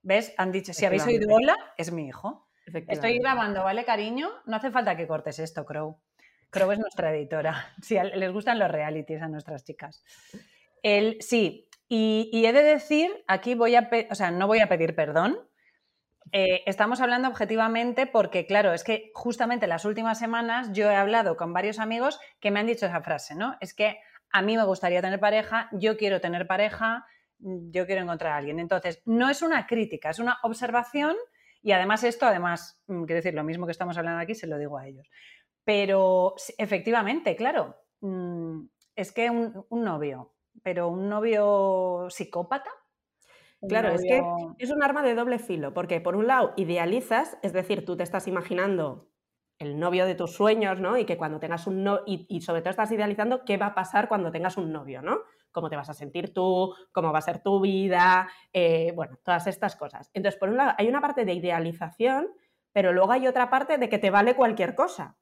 ¿Ves? 0.04 0.34
Han 0.38 0.52
dicho, 0.52 0.74
si 0.74 0.86
habéis 0.86 1.06
oído 1.06 1.34
hola, 1.34 1.56
es 1.78 1.92
mi 1.92 2.08
hijo. 2.08 2.48
Estoy 2.88 3.20
grabando, 3.20 3.64
¿vale, 3.64 3.84
cariño? 3.86 4.30
No 4.46 4.58
hace 4.58 4.70
falta 4.70 4.96
que 4.96 5.08
cortes 5.08 5.40
esto, 5.40 5.66
Crow. 5.66 6.00
Crow 6.50 6.72
es 6.72 6.80
nuestra 6.80 7.14
editora. 7.14 7.74
Si 7.82 7.96
les 7.96 8.32
gustan 8.32 8.60
los 8.60 8.70
realities 8.70 9.22
a 9.22 9.28
nuestras 9.28 9.64
chicas. 9.64 10.04
El, 10.84 11.18
sí, 11.22 11.70
y, 11.88 12.46
he 12.46 12.54
de 12.54 12.64
decir, 12.64 13.12
aquí 13.28 13.56
voy 13.56 13.76
a, 13.76 13.90
o 14.10 14.16
sea, 14.16 14.32
no 14.32 14.48
voy 14.48 14.60
a 14.60 14.68
pedir 14.68 14.96
perdón. 14.96 15.40
Eh, 16.32 16.64
estamos 16.66 17.00
hablando 17.00 17.30
objetivamente 17.30 18.08
porque, 18.08 18.46
claro, 18.46 18.74
es 18.74 18.84
que 18.84 19.12
justamente 19.14 19.68
las 19.68 19.86
últimas 19.86 20.18
semanas 20.18 20.72
yo 20.74 20.90
he 20.90 20.96
hablado 20.96 21.38
con 21.38 21.54
varios 21.54 21.80
amigos 21.80 22.20
que 22.40 22.50
me 22.50 22.60
han 22.60 22.68
dicho 22.68 22.88
esa 22.88 23.02
frase, 23.02 23.36
¿no? 23.36 23.56
Es 23.62 23.74
que 23.74 24.00
a 24.32 24.42
mí 24.42 24.58
me 24.58 24.66
gustaría 24.66 25.02
tener 25.02 25.20
pareja, 25.20 25.70
yo 25.72 25.96
quiero 25.96 26.20
tener 26.20 26.48
pareja, 26.48 27.06
yo 27.72 27.86
quiero 27.86 28.02
encontrar 28.02 28.34
a 28.34 28.38
alguien. 28.38 28.60
Entonces, 28.60 29.02
no 29.06 29.30
es 29.30 29.42
una 29.42 29.68
crítica, 29.68 30.10
es 30.10 30.20
una 30.20 30.40
observación 30.44 31.16
y 31.62 31.72
además 31.72 32.04
esto, 32.04 32.26
además, 32.26 32.82
mm, 32.88 33.04
quiero 33.04 33.20
decir, 33.20 33.34
lo 33.34 33.44
mismo 33.44 33.66
que 33.66 33.72
estamos 33.72 33.98
hablando 33.98 34.22
aquí, 34.22 34.36
se 34.36 34.48
lo 34.48 34.58
digo 34.58 34.78
a 34.78 34.88
ellos. 34.88 35.10
Pero 35.64 36.36
efectivamente, 36.58 37.36
claro, 37.36 37.78
mm, 38.02 38.66
es 38.96 39.12
que 39.12 39.30
un, 39.30 39.66
novio, 39.70 40.34
pero 40.62 40.90
un 40.90 41.08
novio 41.10 42.08
psicópata. 42.10 42.70
Claro, 43.68 43.94
es 43.94 44.02
que 44.02 44.22
es 44.58 44.72
un 44.72 44.84
arma 44.84 45.02
de 45.04 45.16
doble 45.16 45.40
filo, 45.40 45.74
porque 45.74 46.02
por 46.02 46.18
un 46.18 46.28
lado 46.28 46.54
idealizas, 46.58 47.38
es 47.42 47.54
decir, 47.54 47.86
tú 47.86 47.96
te 47.96 48.04
estás 48.04 48.28
imaginando 48.28 49.13
el 49.64 49.80
novio 49.80 50.06
de 50.06 50.16
tus 50.16 50.36
sueños, 50.36 50.80
¿no? 50.80 50.98
Y 50.98 51.06
que 51.06 51.18
cuando 51.18 51.40
tengas 51.40 51.66
un 51.68 51.84
novio, 51.84 52.04
y, 52.06 52.42
sobre 52.42 52.62
todo 52.62 52.72
estás 52.72 52.92
idealizando 52.92 53.44
qué 53.46 53.58
va 53.58 53.68
a 53.68 53.76
pasar 53.76 54.08
cuando 54.08 54.32
tengas 54.32 54.58
un 54.58 54.72
novio, 54.72 55.02
¿no? 55.02 55.22
Cómo 55.52 55.70
te 55.70 55.76
vas 55.76 55.90
a 55.90 55.94
sentir 55.94 56.34
tú, 56.34 56.74
cómo 56.92 57.12
va 57.12 57.20
a 57.20 57.24
ser 57.24 57.40
tu 57.40 57.60
vida, 57.60 58.30
eh, 58.52 58.92
bueno, 58.96 59.18
todas 59.24 59.48
estas 59.48 59.76
cosas. 59.76 60.10
Entonces, 60.14 60.40
por 60.40 60.50
un 60.50 60.58
lado, 60.58 60.74
hay 60.78 60.88
una 60.88 61.02
parte 61.02 61.26
de 61.26 61.34
idealización, 61.34 62.30
pero 62.72 62.94
luego 62.94 63.12
hay 63.12 63.28
otra 63.28 63.50
parte 63.50 63.78
de 63.78 63.90
que 63.90 63.98
te 63.98 64.12
vale 64.12 64.36
cualquier 64.36 64.76
cosa. 64.76 65.18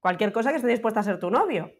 Cualquier 0.00 0.32
cosa 0.32 0.50
que 0.50 0.56
esté 0.56 0.68
dispuesta 0.68 1.00
a 1.00 1.02
ser 1.02 1.18
tu 1.18 1.30
novio. 1.30 1.72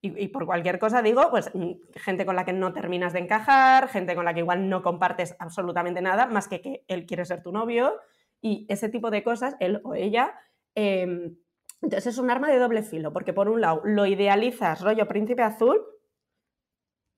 Y, 0.00 0.28
por 0.28 0.46
cualquier 0.46 0.78
cosa 0.78 1.02
digo, 1.02 1.28
pues 1.28 1.50
mm, 1.54 1.72
gente 1.96 2.24
con 2.24 2.36
la 2.36 2.44
que 2.44 2.52
no 2.52 2.72
terminas 2.72 3.12
de 3.12 3.18
encajar, 3.18 3.88
gente 3.88 4.14
con 4.14 4.24
la 4.24 4.32
que 4.32 4.40
igual 4.40 4.68
no 4.68 4.80
compartes 4.80 5.34
absolutamente 5.40 6.00
nada, 6.00 6.26
más 6.26 6.46
que 6.46 6.60
que 6.60 6.84
él 6.86 7.04
quiere 7.04 7.24
ser 7.24 7.42
tu 7.42 7.50
novio 7.50 7.94
y 8.40 8.66
ese 8.68 8.88
tipo 8.88 9.10
de 9.10 9.22
cosas, 9.22 9.56
él 9.60 9.80
o 9.84 9.94
ella, 9.94 10.34
Em, 10.80 11.36
entonces 11.82 12.06
es 12.06 12.18
un 12.18 12.30
arma 12.30 12.48
de 12.48 12.60
doble 12.60 12.84
filo, 12.84 13.12
porque 13.12 13.32
por 13.32 13.48
un 13.48 13.60
lado 13.60 13.80
lo 13.82 14.06
idealizas 14.06 14.80
rollo 14.80 15.08
príncipe 15.08 15.42
azul 15.42 15.84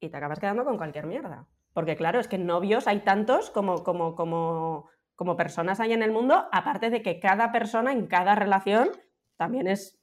y 0.00 0.08
te 0.08 0.16
acabas 0.16 0.40
quedando 0.40 0.64
con 0.64 0.78
cualquier 0.78 1.04
mierda. 1.04 1.46
Porque 1.74 1.94
claro, 1.94 2.20
es 2.20 2.26
que 2.26 2.38
novios 2.38 2.86
hay 2.86 3.00
tantos 3.00 3.50
como, 3.50 3.84
como, 3.84 4.14
como, 4.14 4.88
como 5.14 5.36
personas 5.36 5.78
hay 5.78 5.92
en 5.92 6.02
el 6.02 6.10
mundo, 6.10 6.48
aparte 6.52 6.88
de 6.88 7.02
que 7.02 7.20
cada 7.20 7.52
persona 7.52 7.92
en 7.92 8.06
cada 8.06 8.34
relación 8.34 8.88
también 9.36 9.66
es 9.66 10.00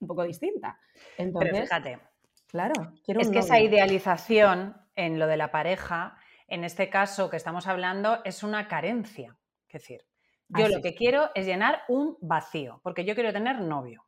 un 0.00 0.08
poco 0.08 0.24
distinta. 0.24 0.78
Entonces, 1.16 1.52
Pero 1.52 1.64
fíjate, 1.64 2.00
claro, 2.48 2.74
es 3.06 3.30
que 3.30 3.38
esa 3.38 3.60
idealización 3.60 4.76
en 4.94 5.18
lo 5.18 5.26
de 5.26 5.38
la 5.38 5.50
pareja, 5.50 6.18
en 6.46 6.64
este 6.64 6.90
caso 6.90 7.30
que 7.30 7.38
estamos 7.38 7.66
hablando, 7.66 8.22
es 8.26 8.42
una 8.42 8.68
carencia. 8.68 9.38
Es 9.68 9.80
decir, 9.80 10.07
yo 10.48 10.68
lo 10.68 10.80
que 10.80 10.94
quiero 10.94 11.30
es 11.34 11.46
llenar 11.46 11.82
un 11.88 12.16
vacío, 12.20 12.80
porque 12.82 13.04
yo 13.04 13.14
quiero 13.14 13.32
tener 13.32 13.60
novio. 13.60 14.04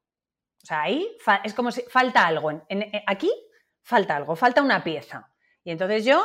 O 0.63 0.67
sea, 0.67 0.83
ahí 0.83 1.09
es 1.45 1.55
como 1.55 1.71
si 1.71 1.83
falta 1.83 2.27
algo. 2.27 2.51
En, 2.69 2.91
aquí 3.07 3.31
falta 3.83 4.17
algo, 4.17 4.37
falta 4.37 4.63
una 4.63 4.85
pieza. 4.85 5.31
Y 5.65 5.71
entonces 5.71 6.05
yo 6.05 6.23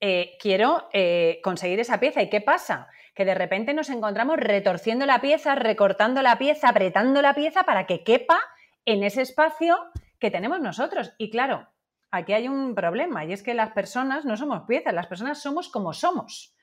eh, 0.00 0.36
quiero 0.40 0.88
eh, 0.92 1.40
conseguir 1.42 1.80
esa 1.80 2.00
pieza. 2.00 2.22
¿Y 2.22 2.28
qué 2.28 2.40
pasa? 2.40 2.88
Que 3.14 3.24
de 3.24 3.34
repente 3.34 3.74
nos 3.74 3.90
encontramos 3.90 4.36
retorciendo 4.36 5.06
la 5.06 5.20
pieza, 5.20 5.54
recortando 5.54 6.22
la 6.22 6.38
pieza, 6.38 6.68
apretando 6.68 7.22
la 7.22 7.34
pieza 7.34 7.64
para 7.64 7.86
que 7.86 8.04
quepa 8.04 8.38
en 8.84 9.02
ese 9.02 9.22
espacio 9.22 9.78
que 10.18 10.30
tenemos 10.30 10.60
nosotros. 10.60 11.12
Y 11.18 11.30
claro, 11.30 11.68
aquí 12.10 12.32
hay 12.32 12.48
un 12.48 12.74
problema 12.74 13.24
y 13.24 13.32
es 13.32 13.42
que 13.42 13.54
las 13.54 13.72
personas 13.72 14.24
no 14.24 14.36
somos 14.36 14.62
piezas, 14.66 14.94
las 14.94 15.06
personas 15.06 15.40
somos 15.40 15.68
como 15.68 15.92
somos. 15.92 16.53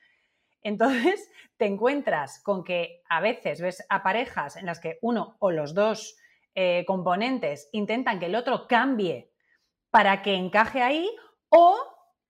Entonces, 0.62 1.30
te 1.56 1.66
encuentras 1.66 2.40
con 2.42 2.64
que 2.64 3.02
a 3.08 3.20
veces 3.20 3.60
ves 3.60 3.84
a 3.88 4.02
parejas 4.02 4.56
en 4.56 4.66
las 4.66 4.80
que 4.80 4.98
uno 5.02 5.36
o 5.38 5.50
los 5.50 5.74
dos 5.74 6.16
eh, 6.54 6.84
componentes 6.86 7.68
intentan 7.72 8.18
que 8.18 8.26
el 8.26 8.34
otro 8.34 8.66
cambie 8.66 9.30
para 9.90 10.22
que 10.22 10.34
encaje 10.34 10.82
ahí 10.82 11.08
o 11.48 11.76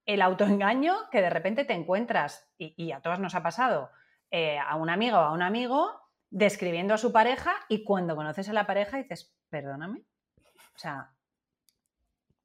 el 0.07 0.23
autoengaño 0.23 1.09
que 1.11 1.21
de 1.23 1.31
repente 1.31 1.65
te 1.65 1.75
encuentras, 1.75 2.49
y, 2.59 2.93
a 2.93 3.01
todas 3.01 3.21
nos 3.21 3.35
ha 3.35 3.43
pasado, 3.43 3.91
eh, 4.31 4.59
a 4.59 4.77
un 4.77 4.91
amigo 4.91 5.19
o 5.19 5.23
a 5.23 5.33
un 5.33 5.43
amigo 5.43 5.93
describiendo 6.31 6.95
a 6.95 6.99
su 6.99 7.13
pareja 7.13 7.53
y 7.69 7.85
cuando 7.85 8.17
conoces 8.17 8.49
a 8.49 8.53
la 8.53 8.67
pareja 8.67 8.97
dices, 8.97 9.35
perdóname, 9.49 10.03
o 10.75 10.79
sea, 10.79 11.13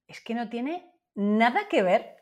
es 0.06 0.20
que 0.20 0.34
no 0.34 0.48
tiene 0.48 0.92
nada 1.14 1.68
que 1.68 1.82
ver 1.82 2.17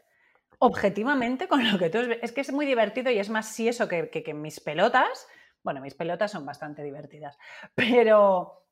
objetivamente 0.59 1.49
con 1.49 1.71
lo 1.71 1.79
que 1.79 1.90
tú 1.90 1.99
Es 2.23 2.33
que 2.33 2.40
es 2.40 2.53
muy 2.53 2.66
divertido 2.66 3.11
y 3.11 3.19
es 3.19 3.29
más 3.29 3.49
si 3.49 3.69
eso 3.69 3.88
que, 3.88 4.35
mis 4.35 4.61
pelotas. 4.61 5.27
Bueno, 5.62 5.81
mis 5.81 5.95
pelotas 5.95 6.31
son 6.31 6.45
bastante 6.47 6.83
divertidas, 6.83 7.38
pero... 7.75 8.62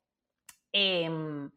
Em, 0.71 1.51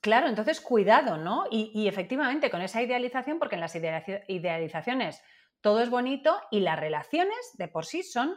claro, 0.00 0.28
entonces 0.28 0.60
cuidado, 0.60 1.16
¿no? 1.16 1.44
Y, 1.50 1.88
efectivamente 1.88 2.50
con 2.50 2.62
esa 2.62 2.80
idealización, 2.80 3.38
porque 3.38 3.56
en 3.56 3.60
las 3.60 3.74
idealizaciones 3.74 5.22
todo 5.60 5.80
es 5.80 5.90
bonito 5.90 6.40
y 6.50 6.60
las 6.60 6.78
relaciones 6.78 7.38
de 7.54 7.68
por 7.68 7.86
sí 7.86 8.02
son 8.02 8.36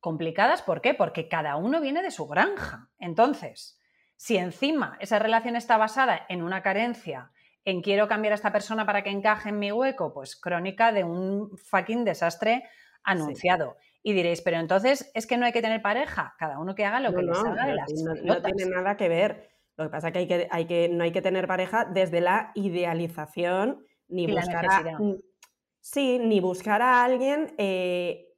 complicadas. 0.00 0.62
¿Por 0.62 0.80
qué? 0.80 0.94
Porque 0.94 1.28
cada 1.28 1.56
uno 1.56 1.80
viene 1.80 2.02
de 2.02 2.12
su 2.12 2.26
granja. 2.26 2.88
Entonces, 2.98 3.80
si 4.16 4.36
encima 4.36 4.96
esa 5.00 5.18
relación 5.18 5.56
está 5.56 5.76
basada 5.76 6.24
en 6.28 6.42
una 6.42 6.62
carencia, 6.62 7.32
en 7.66 7.82
quiero 7.82 8.06
cambiar 8.06 8.32
a 8.32 8.36
esta 8.36 8.52
persona 8.52 8.86
para 8.86 9.02
que 9.02 9.10
encaje 9.10 9.48
en 9.48 9.58
mi 9.58 9.72
hueco, 9.72 10.14
pues 10.14 10.36
crónica 10.36 10.92
de 10.92 11.02
un 11.02 11.58
fucking 11.58 12.04
desastre 12.04 12.62
anunciado. 13.02 13.76
Y 14.04 14.12
diréis, 14.12 14.40
pero 14.40 14.58
entonces 14.58 15.10
es 15.14 15.26
que 15.26 15.36
no 15.36 15.46
hay 15.46 15.52
que 15.52 15.62
tener 15.62 15.82
pareja, 15.82 16.36
cada 16.38 16.60
uno 16.60 16.76
que 16.76 16.84
haga 16.84 17.00
lo 17.00 17.12
que 17.12 17.22
le 17.22 17.34
salga 17.34 17.66
de 17.66 17.74
las 17.74 17.92
no, 17.92 18.14
no, 18.14 18.40
tiene 18.40 18.70
nada 18.70 18.96
que 18.96 19.08
ver. 19.08 19.48
Lo 19.76 19.84
que 19.84 19.90
pasa 19.90 20.08
es 20.08 20.12
que, 20.12 20.18
hay 20.20 20.28
que, 20.28 20.48
hay 20.50 20.66
que 20.66 20.88
no 20.88 21.02
hay 21.02 21.10
que 21.10 21.20
tener 21.20 21.48
pareja 21.48 21.84
desde 21.84 22.20
la 22.20 22.52
idealización 22.54 23.84
ni 24.06 24.28
buscar 24.28 24.64
a, 24.70 24.98
sí, 25.80 26.20
ni 26.20 26.38
buscar 26.38 26.82
a 26.82 27.04
alguien 27.04 27.52
eh, 27.58 28.32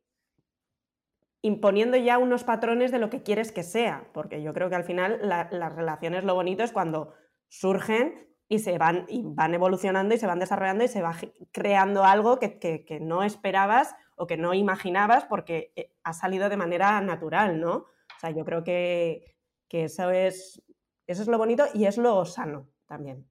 imponiendo 1.42 1.98
ya 1.98 2.16
unos 2.16 2.44
patrones 2.44 2.90
de 2.90 2.98
lo 2.98 3.10
que 3.10 3.22
quieres 3.22 3.52
que 3.52 3.62
sea, 3.62 4.08
porque 4.14 4.42
yo 4.42 4.54
creo 4.54 4.70
que 4.70 4.76
al 4.76 4.84
final 4.84 5.18
las 5.20 5.74
relaciones 5.74 6.24
lo 6.24 6.34
bonito 6.34 6.64
es 6.64 6.72
cuando 6.72 7.12
surgen 7.48 8.27
y 8.48 8.60
se 8.60 8.78
van, 8.78 9.04
y 9.08 9.22
van 9.24 9.54
evolucionando 9.54 10.14
y 10.14 10.18
se 10.18 10.26
van 10.26 10.38
desarrollando 10.38 10.84
y 10.84 10.88
se 10.88 11.02
va 11.02 11.14
creando 11.52 12.04
algo 12.04 12.38
que, 12.38 12.98
no 13.00 13.22
esperabas 13.22 13.94
o 14.16 14.26
que 14.26 14.38
no 14.38 14.54
imaginabas 14.54 15.24
porque 15.26 15.72
eh, 15.76 15.92
ha 16.02 16.14
salido 16.14 16.48
de 16.48 16.56
manera 16.56 17.00
natural, 17.02 17.60
¿no? 17.60 17.74
O 17.74 18.20
sea, 18.20 18.30
yo 18.30 18.44
creo 18.44 18.64
que, 18.64 19.36
eso, 19.70 20.10
es, 20.10 20.62
eso 21.06 21.22
es 21.22 21.28
lo 21.28 21.36
bonito 21.36 21.66
y 21.74 21.84
es 21.84 21.98
lo 21.98 22.24
sano 22.24 22.68
también. 22.86 23.28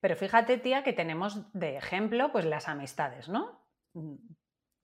Pero 0.00 0.14
fíjate, 0.14 0.58
tía, 0.58 0.82
que 0.82 0.92
tenemos 0.92 1.50
de 1.52 1.76
ejemplo 1.76 2.30
pues 2.30 2.44
las 2.44 2.68
amistades, 2.68 3.28
¿no? 3.28 3.64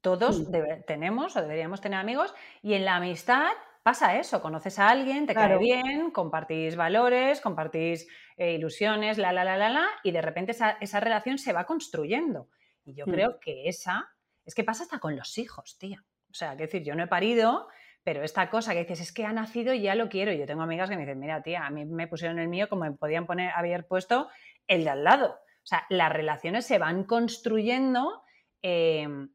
Todos 0.01 0.51
tenemos 0.87 1.37
o 1.37 1.43
deberíamos 1.43 1.81
tener 1.81 1.99
amigos 1.99 2.35
y 2.63 2.75
en 2.75 2.85
la 2.85 2.97
amistad 2.97 3.53
pasa 3.87 4.19
eso, 4.19 4.43
conoces 4.43 4.81
a 4.81 4.89
alguien, 4.89 5.29
te 5.29 5.35
cae 5.35 5.59
bien, 5.59 6.11
compartís 6.11 6.75
valores, 6.75 7.41
compartís 7.41 8.09
eh, 8.37 8.55
ilusiones, 8.55 9.17
la, 9.17 9.31
la, 9.31 9.45
la, 9.45 9.57
la, 9.57 9.69
la, 9.69 9.87
y 10.03 10.11
de 10.11 10.21
repente 10.21 10.51
esa, 10.51 10.99
relación 10.99 11.39
se 11.39 11.53
va 11.53 11.67
construyendo. 11.67 12.49
Y 12.85 12.95
yo 12.95 13.07
hmm. 13.07 13.11
creo 13.13 13.39
que 13.39 13.69
esa, 13.69 14.13
es 14.45 14.57
que 14.57 14.65
pasa 14.65 14.83
hasta 14.83 14.99
con 14.99 15.15
los 15.15 15.39
hijos, 15.39 15.79
tía. 15.79 16.05
O 16.29 16.35
sea, 16.35 16.57
que 16.57 16.65
decir, 16.65 16.83
yo 16.83 16.97
no 16.97 17.05
he 17.05 17.07
parido, 17.07 17.69
pero 18.03 18.25
esta 18.25 18.51
cosa 18.51 18.73
que 18.73 18.81
dices, 18.81 19.03
es 19.03 19.13
que 19.13 19.25
ha 19.25 19.33
nacido 19.33 19.73
y 19.73 19.83
ya 19.83 19.95
lo 19.95 20.09
quiero. 20.09 20.33
Y 20.33 20.39
yo 20.39 20.47
tengo 20.47 20.63
amigas 20.63 20.91
que 20.91 20.97
me 20.97 21.03
dicen, 21.03 21.21
mira, 21.21 21.45
tía, 21.45 21.65
a 21.65 21.71
mí 21.71 21.85
me 21.85 22.09
pusieron 22.09 22.41
el 22.41 22.49
mío 22.49 22.69
como 22.69 22.87
me 22.87 22.91
podían 22.91 23.25
poner, 23.25 23.53
haber 23.55 23.87
puesto 23.87 24.29
el 24.67 24.83
de 24.83 24.91
al 24.91 25.05
lado. 25.05 25.29
O 25.63 25.67
sea, 25.67 25.87
las 25.91 26.13
relaciones 26.13 26.67
se 26.67 26.79
van 26.79 27.05
construyendo. 27.05 28.25
Em, 28.63 29.31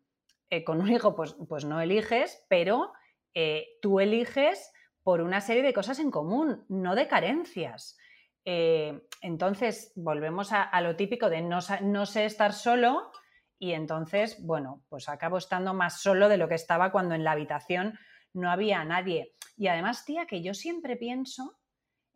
eh, 0.49 0.65
con 0.65 0.81
un 0.81 0.91
hijo, 0.91 1.15
pues, 1.15 1.37
pues 1.47 1.63
no 1.63 1.79
eliges, 1.79 2.45
pero 2.49 2.91
eh, 3.33 3.77
tú 3.81 3.99
eliges 3.99 4.71
por 5.03 5.21
una 5.21 5.41
serie 5.41 5.63
de 5.63 5.73
cosas 5.73 5.99
en 5.99 6.11
común, 6.11 6.65
no 6.69 6.95
de 6.95 7.07
carencias. 7.07 7.97
Eh, 8.45 9.01
entonces, 9.21 9.91
volvemos 9.95 10.51
a, 10.51 10.79
lo 10.81 10.95
típico 10.95 11.29
de 11.29 11.41
no, 11.41 11.61
sé 11.61 12.25
estar 12.25 12.53
solo 12.53 13.11
y 13.59 13.73
entonces, 13.73 14.43
bueno, 14.43 14.83
pues 14.89 15.09
acabo 15.09 15.37
estando 15.37 15.73
más 15.73 16.01
solo 16.01 16.29
de 16.29 16.37
lo 16.37 16.47
que 16.47 16.55
estaba 16.55 16.91
cuando 16.91 17.15
en 17.15 17.23
la 17.23 17.31
habitación 17.31 17.97
no 18.33 18.49
había 18.49 18.83
nadie. 18.83 19.35
Y 19.57 19.67
además, 19.67 20.05
tía, 20.05 20.25
que 20.25 20.41
yo 20.41 20.53
siempre 20.53 20.95
pienso 20.95 21.59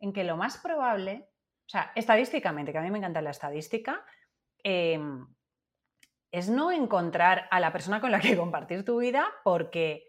en 0.00 0.12
que 0.12 0.24
lo 0.24 0.36
más 0.36 0.58
probable, 0.58 1.28
o 1.66 1.68
sea, 1.68 1.92
estadísticamente, 1.94 2.72
que 2.72 2.78
a 2.78 2.82
mí 2.82 2.90
me 2.90 2.98
encanta 2.98 3.22
la 3.22 3.30
estadística, 3.30 4.04
em, 4.62 5.26
es 6.32 6.48
no 6.48 6.72
encontrar 6.72 7.46
a 7.50 7.60
la 7.60 7.72
persona 7.72 8.00
con 8.00 8.10
la 8.10 8.20
que 8.20 8.36
compartir 8.36 8.84
tu 8.84 8.98
vida 8.98 9.26
porque 9.44 10.05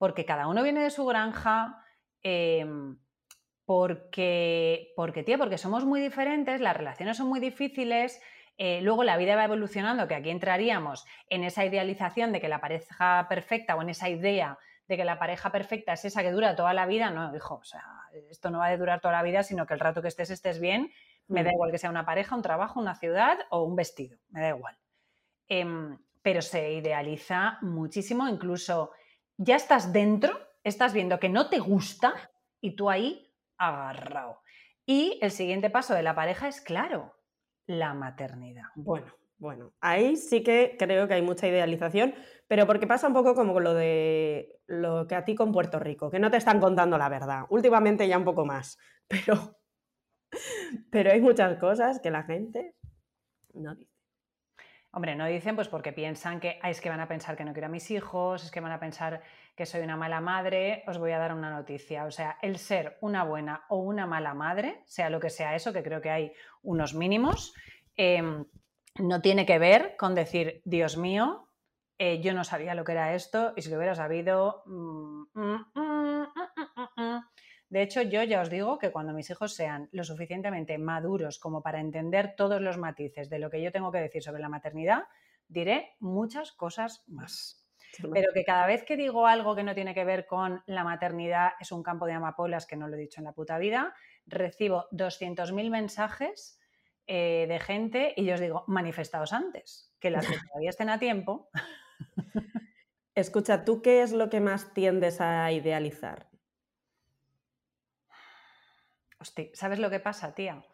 porque 0.00 0.24
cada 0.24 0.48
uno 0.48 0.62
viene 0.62 0.82
de 0.82 0.88
su 0.88 1.04
granja, 1.04 1.76
em, 2.22 2.96
porque, 3.66 4.94
porque, 4.96 5.22
tío, 5.22 5.36
porque 5.36 5.58
somos 5.58 5.84
muy 5.84 6.00
diferentes, 6.00 6.62
las 6.62 6.74
relaciones 6.74 7.18
son 7.18 7.28
muy 7.28 7.38
difíciles, 7.38 8.18
eh, 8.56 8.80
luego 8.80 9.04
la 9.04 9.18
vida 9.18 9.36
va 9.36 9.44
evolucionando, 9.44 10.08
que 10.08 10.14
aquí 10.14 10.30
entraríamos 10.30 11.04
en 11.28 11.44
esa 11.44 11.66
idealización 11.66 12.32
de 12.32 12.40
que 12.40 12.48
la 12.48 12.62
pareja 12.62 13.26
perfecta 13.28 13.76
o 13.76 13.82
en 13.82 13.90
esa 13.90 14.08
idea 14.08 14.58
de 14.88 14.96
que 14.96 15.04
la 15.04 15.18
pareja 15.18 15.52
perfecta 15.52 15.92
es 15.92 16.06
esa 16.06 16.22
que 16.22 16.32
dura 16.32 16.56
toda 16.56 16.72
la 16.72 16.86
vida, 16.86 17.10
no, 17.10 17.36
hijo, 17.36 17.56
o 17.56 17.64
sea, 17.64 17.84
esto 18.30 18.48
no 18.48 18.60
va 18.60 18.68
a 18.68 18.76
durar 18.78 19.02
toda 19.02 19.12
la 19.12 19.22
vida, 19.22 19.42
sino 19.42 19.66
que 19.66 19.74
el 19.74 19.80
rato 19.80 20.00
que 20.00 20.08
estés 20.08 20.30
estés 20.30 20.60
bien, 20.60 20.90
me 21.28 21.44
da 21.44 21.50
mm. 21.50 21.54
igual 21.56 21.72
que 21.72 21.78
sea 21.78 21.90
una 21.90 22.06
pareja, 22.06 22.34
un 22.34 22.42
trabajo, 22.42 22.80
una 22.80 22.94
ciudad 22.94 23.36
o 23.50 23.64
un 23.64 23.76
vestido, 23.76 24.18
me 24.30 24.40
da 24.40 24.48
igual. 24.48 24.78
Em, 25.46 25.98
pero 26.22 26.40
se 26.40 26.72
idealiza 26.72 27.58
muchísimo, 27.60 28.26
incluso 28.28 28.92
ya 29.40 29.56
estás 29.56 29.92
dentro, 29.92 30.38
estás 30.62 30.92
viendo 30.92 31.18
que 31.18 31.30
no 31.30 31.48
te 31.48 31.58
gusta 31.58 32.12
y 32.60 32.76
tú 32.76 32.90
ahí 32.90 33.32
agarrado. 33.56 34.42
Y 34.84 35.18
el 35.22 35.30
siguiente 35.30 35.70
paso 35.70 35.94
de 35.94 36.02
la 36.02 36.14
pareja 36.14 36.46
es, 36.46 36.60
claro, 36.60 37.14
la 37.66 37.94
maternidad. 37.94 38.64
Bueno, 38.74 39.06
bueno, 39.38 39.72
ahí 39.80 40.16
sí 40.16 40.42
que 40.42 40.76
creo 40.78 41.08
que 41.08 41.14
hay 41.14 41.22
mucha 41.22 41.48
idealización, 41.48 42.14
pero 42.48 42.66
porque 42.66 42.86
pasa 42.86 43.06
un 43.06 43.14
poco 43.14 43.34
como 43.34 43.60
lo 43.60 43.72
de 43.72 44.60
lo 44.66 45.06
que 45.06 45.14
a 45.14 45.24
ti 45.24 45.34
con 45.34 45.52
Puerto 45.52 45.78
Rico, 45.78 46.10
que 46.10 46.18
no 46.18 46.30
te 46.30 46.36
están 46.36 46.60
contando 46.60 46.98
la 46.98 47.08
verdad. 47.08 47.44
Últimamente 47.48 48.06
ya 48.06 48.18
un 48.18 48.24
poco 48.24 48.44
más, 48.44 48.76
pero, 49.08 49.58
pero 50.90 51.12
hay 51.12 51.20
muchas 51.22 51.58
cosas 51.58 51.98
que 52.00 52.10
la 52.10 52.24
gente 52.24 52.74
no 53.54 53.74
dice. 53.74 53.99
Hombre, 54.92 55.14
no 55.14 55.26
dicen 55.26 55.54
pues 55.54 55.68
porque 55.68 55.92
piensan 55.92 56.40
que 56.40 56.58
es 56.64 56.80
que 56.80 56.88
van 56.88 57.00
a 57.00 57.06
pensar 57.06 57.36
que 57.36 57.44
no 57.44 57.52
quiero 57.52 57.66
a 57.66 57.70
mis 57.70 57.90
hijos, 57.92 58.44
es 58.44 58.50
que 58.50 58.60
van 58.60 58.72
a 58.72 58.80
pensar 58.80 59.22
que 59.54 59.64
soy 59.64 59.82
una 59.82 59.96
mala 59.96 60.20
madre. 60.20 60.82
Os 60.88 60.98
voy 60.98 61.12
a 61.12 61.18
dar 61.18 61.32
una 61.32 61.50
noticia. 61.50 62.06
O 62.06 62.10
sea, 62.10 62.38
el 62.42 62.58
ser 62.58 62.98
una 63.00 63.22
buena 63.22 63.64
o 63.68 63.76
una 63.76 64.06
mala 64.06 64.34
madre, 64.34 64.82
sea 64.86 65.08
lo 65.08 65.20
que 65.20 65.30
sea 65.30 65.54
eso, 65.54 65.72
que 65.72 65.84
creo 65.84 66.00
que 66.00 66.10
hay 66.10 66.32
unos 66.62 66.94
mínimos, 66.94 67.54
em, 67.96 68.44
no 68.98 69.20
tiene 69.20 69.46
que 69.46 69.58
ver 69.60 69.94
con 69.96 70.14
decir, 70.16 70.60
Dios 70.64 70.96
mío, 70.96 71.48
eh, 71.98 72.20
yo 72.20 72.34
no 72.34 72.42
sabía 72.42 72.74
lo 72.74 72.82
que 72.84 72.92
era 72.92 73.14
esto 73.14 73.52
y 73.56 73.62
si 73.62 73.70
lo 73.70 73.76
hubiera 73.76 73.94
sabido... 73.94 74.64
Mm, 74.66 75.22
mm, 75.34 75.66
mm, 75.74 77.20
de 77.70 77.82
hecho, 77.82 78.02
yo 78.02 78.24
ya 78.24 78.40
os 78.40 78.50
digo 78.50 78.78
que 78.78 78.90
cuando 78.90 79.12
mis 79.12 79.30
hijos 79.30 79.54
sean 79.54 79.88
lo 79.92 80.02
suficientemente 80.02 80.76
maduros 80.76 81.38
como 81.38 81.62
para 81.62 81.78
entender 81.80 82.34
todos 82.36 82.60
los 82.60 82.78
matices 82.78 83.30
de 83.30 83.38
lo 83.38 83.48
que 83.48 83.62
yo 83.62 83.70
tengo 83.70 83.92
que 83.92 84.00
decir 84.00 84.24
sobre 84.24 84.42
la 84.42 84.48
maternidad, 84.48 85.04
diré 85.46 85.94
muchas 86.00 86.50
cosas 86.50 87.04
más. 87.06 87.64
Pero 88.12 88.32
que 88.32 88.44
cada 88.44 88.66
vez 88.66 88.84
que 88.84 88.96
digo 88.96 89.26
algo 89.26 89.54
que 89.54 89.62
no 89.62 89.74
tiene 89.74 89.94
que 89.94 90.04
ver 90.04 90.26
con 90.26 90.62
la 90.66 90.82
maternidad 90.82 91.52
es 91.60 91.70
un 91.70 91.84
campo 91.84 92.06
de 92.06 92.12
amapolas 92.12 92.66
que 92.66 92.76
no 92.76 92.88
lo 92.88 92.96
he 92.96 93.00
dicho 93.00 93.20
en 93.20 93.24
la 93.24 93.32
puta 93.32 93.56
vida, 93.58 93.94
recibo 94.26 94.86
200.000 94.90 95.70
mensajes 95.70 96.60
eh, 97.06 97.46
de 97.48 97.58
gente 97.60 98.14
y 98.16 98.24
yo 98.24 98.34
os 98.34 98.40
digo, 98.40 98.64
manifestaos 98.66 99.32
antes, 99.32 99.94
que 100.00 100.10
las 100.10 100.26
que 100.26 100.34
todavía 100.48 100.70
estén 100.70 100.90
a 100.90 100.98
tiempo. 100.98 101.50
Escucha, 103.14 103.64
¿tú 103.64 103.80
qué 103.80 104.02
es 104.02 104.12
lo 104.12 104.28
que 104.28 104.40
más 104.40 104.74
tiendes 104.74 105.20
a 105.20 105.52
idealizar? 105.52 106.29
Hostia, 109.20 109.50
¿sabes 109.52 109.78
lo 109.78 109.90
que 109.90 110.00
pasa, 110.00 110.34
tía? 110.34 110.64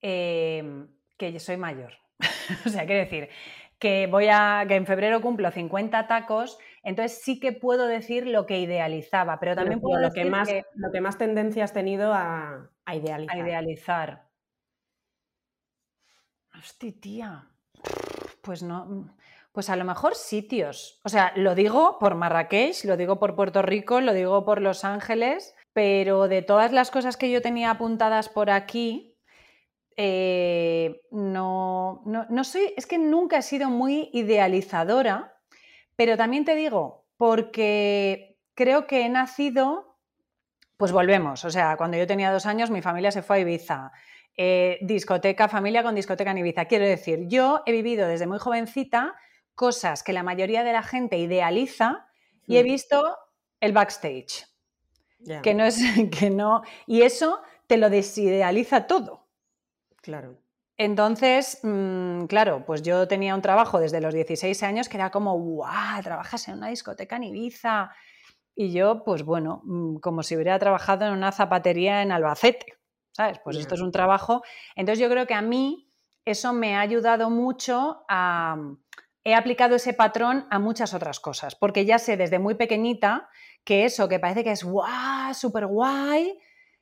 Em, 0.00 0.88
que 1.18 1.32
yo 1.32 1.40
soy 1.40 1.56
mayor. 1.56 1.94
o 2.66 2.68
sea, 2.68 2.86
quiero 2.86 3.00
decir, 3.00 3.28
que 3.78 4.06
voy 4.06 4.28
a. 4.30 4.64
que 4.68 4.76
en 4.76 4.86
febrero 4.86 5.20
cumplo 5.20 5.50
50 5.50 6.06
tacos, 6.06 6.58
entonces 6.82 7.20
sí 7.22 7.40
que 7.40 7.52
puedo 7.52 7.86
decir 7.86 8.26
lo 8.26 8.46
que 8.46 8.60
idealizaba, 8.60 9.40
pero 9.40 9.56
también 9.56 9.80
puedo 9.80 10.00
lo 10.00 10.08
decir 10.08 10.24
que 10.24 10.30
más, 10.30 10.48
lo 10.74 10.92
que 10.92 11.00
más 11.00 11.18
tendencia 11.18 11.64
has 11.64 11.72
tenido 11.72 12.12
a, 12.14 12.70
idealizar. 12.92 13.36
A 13.36 13.40
idealizar. 13.40 14.28
Hostia, 16.56 16.92
tía. 17.00 17.48
Pues 18.42 18.62
no. 18.62 19.16
Pues 19.52 19.68
a 19.68 19.76
lo 19.76 19.84
mejor 19.84 20.14
sitios. 20.14 21.00
O 21.04 21.08
sea, 21.08 21.32
lo 21.34 21.56
digo 21.56 21.98
por 21.98 22.14
Marrakech, 22.14 22.84
lo 22.84 22.96
digo 22.96 23.18
por 23.18 23.34
Puerto 23.34 23.62
Rico, 23.62 24.00
lo 24.00 24.12
digo 24.12 24.44
por 24.44 24.60
Los 24.60 24.84
Ángeles, 24.84 25.56
pero 25.72 26.28
de 26.28 26.42
todas 26.42 26.72
las 26.72 26.90
cosas 26.90 27.16
que 27.16 27.30
yo 27.30 27.42
tenía 27.42 27.70
apuntadas 27.70 28.28
por 28.28 28.50
aquí, 28.50 29.16
eh, 29.96 31.02
no, 31.10 32.02
no, 32.06 32.44
soy, 32.44 32.72
es 32.76 32.86
que 32.86 32.98
nunca 32.98 33.38
he 33.38 33.42
sido 33.42 33.68
muy 33.68 34.10
idealizadora, 34.12 35.36
pero 35.96 36.16
también 36.16 36.44
te 36.44 36.54
digo, 36.54 37.06
porque 37.16 38.38
creo 38.54 38.86
que 38.86 39.02
he 39.02 39.08
nacido, 39.08 39.98
pues 40.76 40.92
volvemos, 40.92 41.44
o 41.44 41.50
sea, 41.50 41.76
cuando 41.76 41.98
yo 41.98 42.06
tenía 42.06 42.32
dos 42.32 42.46
años 42.46 42.70
mi 42.70 42.82
familia 42.82 43.12
se 43.12 43.22
fue 43.22 43.36
a 43.36 43.40
Ibiza, 43.40 43.92
eh, 44.36 44.78
discoteca, 44.80 45.48
familia 45.48 45.82
con 45.82 45.94
discoteca 45.94 46.30
en 46.30 46.38
Ibiza. 46.38 46.64
Quiero 46.64 46.86
decir, 46.86 47.26
yo 47.26 47.62
he 47.66 47.72
vivido 47.72 48.08
desde 48.08 48.26
muy 48.26 48.38
jovencita 48.38 49.14
cosas 49.54 50.02
que 50.02 50.14
la 50.14 50.22
mayoría 50.22 50.64
de 50.64 50.72
la 50.72 50.82
gente 50.82 51.18
idealiza 51.18 52.08
y 52.46 52.56
he 52.56 52.62
hmm. 52.62 52.66
visto 52.66 53.16
el 53.60 53.72
backstage. 53.72 54.49
Que 55.42 55.54
no 55.54 55.64
es, 55.64 55.78
que 56.18 56.30
no. 56.30 56.62
Y 56.86 57.02
eso 57.02 57.40
te 57.66 57.76
lo 57.76 57.90
desidealiza 57.90 58.86
todo. 58.86 59.28
Claro. 60.02 60.38
Entonces, 60.76 61.60
mm, 61.62 62.24
claro, 62.24 62.64
pues 62.64 62.80
yo 62.80 63.06
tenía 63.06 63.34
un 63.34 63.42
trabajo 63.42 63.78
desde 63.78 64.00
los 64.00 64.14
16 64.14 64.62
años 64.62 64.88
que 64.88 64.96
era 64.96 65.10
como, 65.10 65.38
¡guau! 65.38 66.02
Trabajas 66.02 66.48
en 66.48 66.54
una 66.54 66.68
discoteca 66.68 67.16
en 67.16 67.24
Ibiza. 67.24 67.90
Y 68.54 68.72
yo, 68.72 69.04
pues 69.04 69.22
bueno, 69.22 69.60
mm, 69.64 69.96
como 69.96 70.22
si 70.22 70.34
hubiera 70.36 70.58
trabajado 70.58 71.06
en 71.06 71.12
una 71.12 71.32
zapatería 71.32 72.00
en 72.02 72.12
Albacete, 72.12 72.78
¿sabes? 73.12 73.38
Pues 73.44 73.58
esto 73.58 73.74
es 73.74 73.82
un 73.82 73.92
trabajo. 73.92 74.42
Entonces 74.74 74.98
yo 75.00 75.10
creo 75.10 75.26
que 75.26 75.34
a 75.34 75.42
mí 75.42 75.92
eso 76.24 76.52
me 76.52 76.76
ha 76.76 76.80
ayudado 76.80 77.28
mucho 77.28 78.04
a... 78.08 78.56
He 79.22 79.34
aplicado 79.34 79.76
ese 79.76 79.92
patrón 79.92 80.46
a 80.50 80.58
muchas 80.58 80.94
otras 80.94 81.20
cosas, 81.20 81.54
porque 81.54 81.84
ya 81.84 81.98
sé 81.98 82.16
desde 82.16 82.38
muy 82.38 82.54
pequeñita 82.54 83.28
que 83.64 83.84
eso, 83.84 84.08
que 84.08 84.18
parece 84.18 84.44
que 84.44 84.52
es 84.52 84.64
guau, 84.64 85.34
súper 85.34 85.66
guay, 85.66 86.38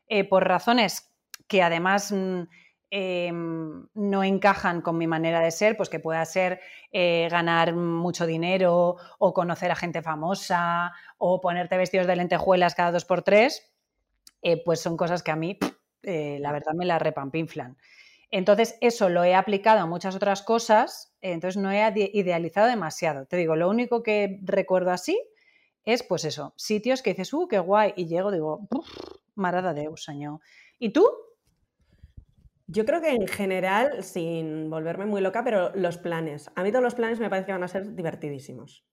eh, 0.09 0.25
por 0.25 0.47
razones 0.47 1.09
que 1.49 1.63
además 1.63 2.13
mm, 2.13 2.43
em, 2.91 3.89
no 3.95 4.23
encajan 4.23 4.83
con 4.83 4.97
mi 4.97 5.07
manera 5.07 5.41
de 5.41 5.51
ser, 5.51 5.77
pues 5.77 5.89
que 5.89 5.99
pueda 5.99 6.25
ser 6.25 6.61
eh, 6.93 7.29
ganar 7.31 7.75
mucho 7.75 8.27
dinero 8.27 8.97
o 9.19 9.35
conocer 9.35 9.71
a 9.71 9.77
gente 9.77 10.03
famosa 10.03 10.93
o 11.17 11.41
ponerte 11.41 11.77
vestidos 11.77 12.07
de 12.07 12.17
lentejuelas 12.17 12.75
cada 12.75 12.93
dos 12.93 13.05
por 13.05 13.23
tres, 13.23 13.73
eh, 14.43 14.63
pues 14.63 14.81
son 14.81 14.97
cosas 14.97 15.23
que 15.23 15.31
a 15.33 15.37
mí, 15.37 15.59
eh, 16.03 16.39
la 16.41 16.53
verdad, 16.53 16.73
me 16.75 16.87
la 16.87 16.99
repampinflan. 16.99 17.77
Entonces, 18.31 18.77
eso 18.83 19.09
lo 19.09 19.25
he 19.25 19.35
aplicado 19.35 19.81
a 19.81 19.87
muchas 19.87 20.15
otras 20.15 20.43
cosas, 20.43 21.17
entonces 21.23 21.61
no 21.61 21.73
he 21.73 22.11
idealizado 22.13 22.67
demasiado. 22.67 23.25
Te 23.27 23.39
digo, 23.39 23.57
lo 23.57 23.71
único 23.71 24.03
que 24.03 24.39
recuerdo 24.43 24.91
así 24.91 25.19
es, 25.93 26.03
pues 26.03 26.27
eso, 26.27 26.53
sitios 26.57 27.01
que 27.01 27.11
dices, 27.11 27.33
uh, 27.33 27.49
qué 27.49 27.59
guay, 27.59 27.95
y 27.97 28.07
llego, 28.07 28.31
digo, 28.31 28.69
marada 29.35 29.73
de 29.73 29.91
señor. 29.97 30.41
¿Y 30.79 30.91
tú? 30.91 31.09
Yo 32.67 32.85
creo 32.85 33.01
que 33.01 33.13
en 33.13 33.27
general, 33.27 34.05
sin 34.05 34.69
volverme 34.69 35.07
muy 35.07 35.23
loca, 35.23 35.43
pero 35.43 35.75
los 35.75 35.97
planes. 35.97 36.51
A 36.57 36.63
mí 36.63 36.71
todos 36.71 36.83
los 36.85 36.95
planes 36.95 37.21
me 37.21 37.31
parece 37.31 37.47
que 37.47 37.53
van 37.53 37.65
a 37.65 37.69
ser 37.69 37.95
divertidísimos. 37.95 38.85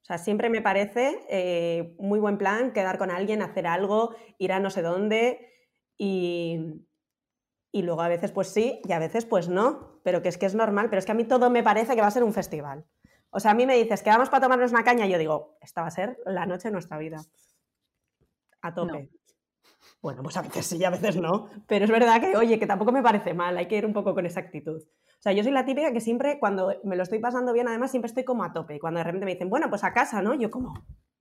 O 0.00 0.04
sea, 0.04 0.16
siempre 0.16 0.48
me 0.48 0.62
parece 0.62 1.20
eh, 1.28 1.94
muy 1.98 2.18
buen 2.18 2.38
plan 2.38 2.72
quedar 2.72 2.96
con 2.96 3.10
alguien, 3.10 3.42
hacer 3.42 3.66
algo, 3.66 4.16
ir 4.38 4.52
a 4.52 4.60
no 4.60 4.70
sé 4.70 4.80
dónde 4.80 5.46
y, 5.98 6.86
y 7.70 7.82
luego 7.82 8.00
a 8.00 8.08
veces 8.08 8.32
pues 8.32 8.48
sí 8.48 8.80
y 8.82 8.92
a 8.92 8.98
veces 8.98 9.26
pues 9.26 9.50
no, 9.50 10.00
pero 10.04 10.22
que 10.22 10.30
es 10.30 10.38
que 10.38 10.46
es 10.46 10.54
normal, 10.54 10.88
pero 10.88 11.00
es 11.00 11.04
que 11.04 11.12
a 11.12 11.14
mí 11.14 11.24
todo 11.24 11.50
me 11.50 11.62
parece 11.62 11.94
que 11.94 12.00
va 12.00 12.06
a 12.06 12.10
ser 12.10 12.24
un 12.24 12.32
festival. 12.32 12.86
O 13.34 13.40
sea, 13.40 13.52
a 13.52 13.54
mí 13.54 13.66
me 13.66 13.76
dices 13.76 14.02
que 14.02 14.10
vamos 14.10 14.28
para 14.28 14.42
tomarnos 14.42 14.72
una 14.72 14.84
caña 14.84 15.06
y 15.06 15.10
yo 15.10 15.18
digo, 15.18 15.56
esta 15.62 15.80
va 15.80 15.88
a 15.88 15.90
ser 15.90 16.18
la 16.26 16.44
noche 16.44 16.68
de 16.68 16.72
nuestra 16.72 16.98
vida. 16.98 17.22
A 18.60 18.74
tope. 18.74 19.08
Bueno, 20.02 20.22
pues 20.22 20.36
a 20.36 20.42
veces 20.42 20.66
sí 20.66 20.76
y 20.76 20.84
a 20.84 20.90
veces 20.90 21.16
no. 21.16 21.48
Pero 21.66 21.86
es 21.86 21.90
verdad 21.90 22.20
que, 22.20 22.36
oye, 22.36 22.58
que 22.58 22.66
tampoco 22.66 22.92
me 22.92 23.02
parece 23.02 23.32
mal, 23.32 23.56
hay 23.56 23.66
que 23.66 23.78
ir 23.78 23.86
un 23.86 23.94
poco 23.94 24.14
con 24.14 24.26
esa 24.26 24.40
actitud. 24.40 24.82
O 24.82 25.22
sea, 25.22 25.32
yo 25.32 25.42
soy 25.42 25.52
la 25.52 25.64
típica 25.64 25.92
que 25.92 26.00
siempre, 26.00 26.38
cuando 26.38 26.74
me 26.84 26.94
lo 26.94 27.02
estoy 27.02 27.20
pasando 27.20 27.54
bien, 27.54 27.68
además 27.68 27.90
siempre 27.90 28.08
estoy 28.08 28.24
como 28.24 28.44
a 28.44 28.52
tope. 28.52 28.76
Y 28.76 28.78
cuando 28.78 28.98
de 28.98 29.04
repente 29.04 29.24
me 29.24 29.32
dicen, 29.32 29.48
bueno, 29.48 29.70
pues 29.70 29.82
a 29.82 29.94
casa, 29.94 30.20
¿no? 30.20 30.34
Yo 30.34 30.50
como, 30.50 30.74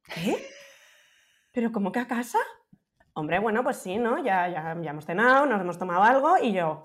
¿qué? 0.04 0.46
¿Pero 1.54 1.72
cómo 1.72 1.94
que 1.94 2.00
a 2.00 2.08
casa? 2.08 2.40
Hombre, 3.14 3.40
bueno, 3.40 3.64
pues 3.64 3.78
sí, 3.78 3.98
¿no? 3.98 4.18
Ya, 4.18 4.50
ya, 4.50 4.78
ya 4.82 4.90
hemos 4.90 5.06
cenado, 5.06 5.46
nos 5.46 5.62
hemos 5.62 5.78
tomado 5.78 6.04
algo 6.04 6.38
y 6.42 6.52
yo, 6.54 6.82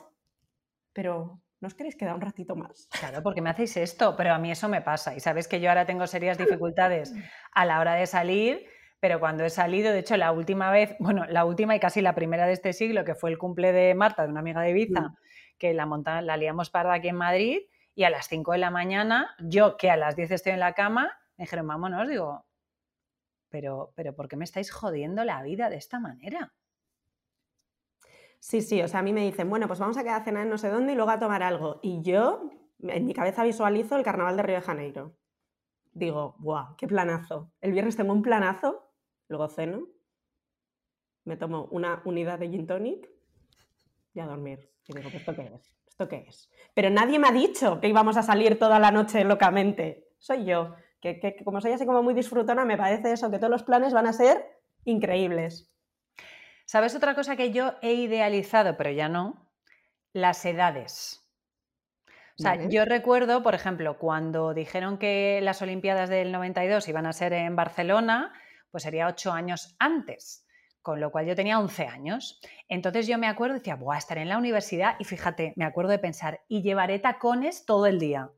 pero 0.92 1.40
¿no 1.60 1.68
os 1.68 1.74
queréis 1.74 1.96
quedar 1.96 2.14
un 2.14 2.20
ratito 2.20 2.56
más? 2.56 2.88
Claro, 2.98 3.22
porque 3.22 3.40
me 3.40 3.50
hacéis 3.50 3.76
esto, 3.76 4.16
pero 4.16 4.32
a 4.32 4.38
mí 4.38 4.50
eso 4.50 4.68
me 4.68 4.82
pasa. 4.82 5.14
Y 5.14 5.20
sabes 5.20 5.48
que 5.48 5.60
yo 5.60 5.68
ahora 5.68 5.86
tengo 5.86 6.06
serias 6.06 6.38
dificultades 6.38 7.14
a 7.52 7.64
la 7.64 7.80
hora 7.80 7.94
de 7.94 8.06
salir 8.06 8.66
pero 9.00 9.20
cuando 9.20 9.44
he 9.44 9.50
salido, 9.50 9.92
de 9.92 10.00
hecho, 10.00 10.16
la 10.16 10.32
última 10.32 10.70
vez, 10.70 10.96
bueno, 10.98 11.26
la 11.26 11.44
última 11.44 11.76
y 11.76 11.80
casi 11.80 12.00
la 12.00 12.14
primera 12.14 12.46
de 12.46 12.54
este 12.54 12.72
siglo, 12.72 13.04
que 13.04 13.14
fue 13.14 13.30
el 13.30 13.38
cumple 13.38 13.72
de 13.72 13.94
Marta, 13.94 14.24
de 14.24 14.30
una 14.30 14.40
amiga 14.40 14.62
de 14.62 14.70
Ibiza, 14.70 15.00
mm. 15.00 15.16
que 15.58 15.74
la, 15.74 15.86
monta, 15.86 16.22
la 16.22 16.36
liamos 16.36 16.70
parda 16.70 16.94
aquí 16.94 17.08
en 17.08 17.16
Madrid, 17.16 17.58
y 17.94 18.04
a 18.04 18.10
las 18.10 18.28
5 18.28 18.52
de 18.52 18.58
la 18.58 18.70
mañana, 18.70 19.34
yo 19.38 19.76
que 19.76 19.90
a 19.90 19.96
las 19.96 20.16
10 20.16 20.30
estoy 20.32 20.52
en 20.52 20.60
la 20.60 20.72
cama, 20.72 21.12
me 21.36 21.44
dijeron, 21.44 21.66
vámonos, 21.66 22.08
digo, 22.08 22.46
pero, 23.48 23.92
pero 23.94 24.14
¿por 24.14 24.28
qué 24.28 24.36
me 24.36 24.44
estáis 24.44 24.70
jodiendo 24.70 25.24
la 25.24 25.42
vida 25.42 25.70
de 25.70 25.76
esta 25.76 26.00
manera? 26.00 26.52
Sí, 28.48 28.62
sí, 28.62 28.80
o 28.80 28.86
sea, 28.86 29.00
a 29.00 29.02
mí 29.02 29.12
me 29.12 29.24
dicen, 29.24 29.50
bueno, 29.50 29.66
pues 29.66 29.80
vamos 29.80 29.96
a 29.96 30.04
quedar 30.04 30.20
a 30.20 30.24
cenar 30.24 30.44
en 30.44 30.50
no 30.50 30.56
sé 30.56 30.68
dónde 30.68 30.92
y 30.92 30.94
luego 30.94 31.10
a 31.10 31.18
tomar 31.18 31.42
algo. 31.42 31.80
Y 31.82 32.00
yo, 32.02 32.48
en 32.78 33.04
mi 33.04 33.12
cabeza 33.12 33.42
visualizo 33.42 33.96
el 33.96 34.04
carnaval 34.04 34.36
de 34.36 34.44
Río 34.44 34.54
de 34.54 34.62
Janeiro. 34.62 35.16
Digo, 35.92 36.36
¡guau! 36.38 36.76
¡Qué 36.76 36.86
planazo! 36.86 37.50
El 37.60 37.72
viernes 37.72 37.96
tengo 37.96 38.12
un 38.12 38.22
planazo 38.22 38.88
luego 39.26 39.48
ceno, 39.48 39.88
me 41.24 41.36
tomo 41.36 41.64
una 41.72 42.02
unidad 42.04 42.38
de 42.38 42.48
gin 42.48 42.68
tonic 42.68 43.10
y 44.14 44.20
a 44.20 44.26
dormir. 44.26 44.70
Y 44.86 44.94
digo, 44.94 45.08
¿esto 45.12 45.34
qué 45.34 45.50
es? 45.52 45.74
¿Esto 45.88 46.08
qué 46.08 46.26
es? 46.28 46.48
Pero 46.72 46.88
nadie 46.88 47.18
me 47.18 47.26
ha 47.26 47.32
dicho 47.32 47.80
que 47.80 47.88
íbamos 47.88 48.16
a 48.16 48.22
salir 48.22 48.60
toda 48.60 48.78
la 48.78 48.92
noche 48.92 49.24
locamente. 49.24 50.12
Soy 50.18 50.44
yo, 50.44 50.76
que, 51.00 51.42
como 51.44 51.60
soy 51.60 51.72
así 51.72 51.84
como 51.84 52.00
muy 52.00 52.14
disfrutona, 52.14 52.64
me 52.64 52.76
parece 52.76 53.10
eso, 53.10 53.28
que 53.28 53.38
todos 53.38 53.50
los 53.50 53.64
planes 53.64 53.92
van 53.92 54.06
a 54.06 54.12
ser 54.12 54.62
increíbles. 54.84 55.75
¿Sabes 56.66 56.96
otra 56.96 57.14
cosa 57.14 57.36
que 57.36 57.52
yo 57.52 57.74
he 57.80 57.94
idealizado, 57.94 58.76
pero 58.76 58.90
ya 58.90 59.08
no? 59.08 59.48
Las 60.12 60.44
edades. 60.44 61.22
O 62.38 62.42
sea, 62.42 62.68
yo 62.68 62.84
recuerdo, 62.84 63.42
por 63.42 63.54
ejemplo, 63.54 63.96
cuando 63.98 64.52
dijeron 64.52 64.98
que 64.98 65.40
las 65.42 65.62
Olimpiadas 65.62 66.10
del 66.10 66.32
92 66.32 66.86
iban 66.88 67.06
a 67.06 67.14
ser 67.14 67.32
en 67.32 67.56
Barcelona, 67.56 68.34
pues 68.70 68.82
sería 68.82 69.06
ocho 69.06 69.32
años 69.32 69.74
antes, 69.78 70.44
con 70.82 71.00
lo 71.00 71.10
cual 71.10 71.26
yo 71.26 71.36
tenía 71.36 71.58
11 71.58 71.86
años. 71.86 72.40
Entonces 72.68 73.06
yo 73.06 73.16
me 73.16 73.28
acuerdo, 73.28 73.54
decía, 73.54 73.76
voy 73.76 73.94
a 73.94 73.98
estar 73.98 74.18
en 74.18 74.28
la 74.28 74.36
universidad 74.36 74.96
y 74.98 75.04
fíjate, 75.04 75.54
me 75.56 75.64
acuerdo 75.64 75.92
de 75.92 75.98
pensar, 75.98 76.42
y 76.48 76.62
llevaré 76.62 76.98
tacones 76.98 77.64
todo 77.64 77.86
el 77.86 77.98
día. 77.98 78.32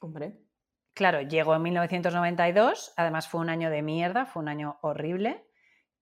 Hombre. 0.00 0.40
Claro, 0.94 1.20
llegó 1.20 1.54
en 1.54 1.62
1992, 1.62 2.94
además 2.96 3.28
fue 3.28 3.42
un 3.42 3.50
año 3.50 3.70
de 3.70 3.82
mierda, 3.82 4.24
fue 4.24 4.42
un 4.42 4.48
año 4.48 4.78
horrible. 4.80 5.45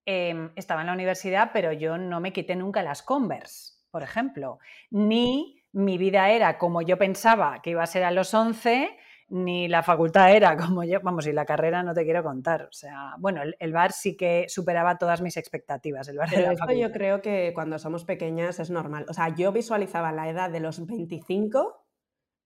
Em, 0.05 0.51
estaba 0.55 0.81
en 0.81 0.87
la 0.87 0.93
universidad, 0.93 1.49
pero 1.51 1.71
yo 1.71 1.97
no 1.97 2.19
me 2.19 2.31
quité 2.31 2.55
nunca 2.55 2.83
las 2.83 3.01
Converse, 3.01 3.73
por 3.89 4.03
ejemplo. 4.03 4.59
Ni 4.91 5.63
mi 5.71 5.97
vida 5.97 6.29
era 6.29 6.59
como 6.59 6.83
yo 6.83 6.97
pensaba 6.97 7.61
que 7.63 7.71
iba 7.71 7.81
a 7.81 7.87
ser 7.87 8.03
a 8.03 8.11
los 8.11 8.31
11, 8.33 8.95
ni 9.29 9.67
la 9.67 9.81
facultad 9.81 10.31
era 10.31 10.55
como 10.57 10.83
yo, 10.83 10.99
vamos, 11.01 11.25
y 11.25 11.33
la 11.33 11.45
carrera 11.45 11.81
no 11.81 11.95
te 11.95 12.03
quiero 12.03 12.23
contar. 12.23 12.63
O 12.63 12.71
sea, 12.71 13.15
bueno, 13.17 13.41
el, 13.57 13.73
bar 13.73 13.93
sí 13.93 14.15
que 14.15 14.45
superaba 14.47 14.99
todas 14.99 15.21
mis 15.21 15.37
expectativas. 15.37 16.07
El 16.07 16.17
bar 16.17 16.29
yo 16.75 16.91
creo 16.91 17.23
que 17.23 17.51
cuando 17.55 17.79
somos 17.79 18.05
pequeñas 18.05 18.59
es 18.59 18.69
normal. 18.69 19.07
O 19.09 19.13
sea, 19.13 19.29
yo 19.29 19.51
visualizaba 19.51 20.11
la 20.11 20.29
edad 20.29 20.51
de 20.51 20.59
los 20.59 20.85
25 20.85 21.83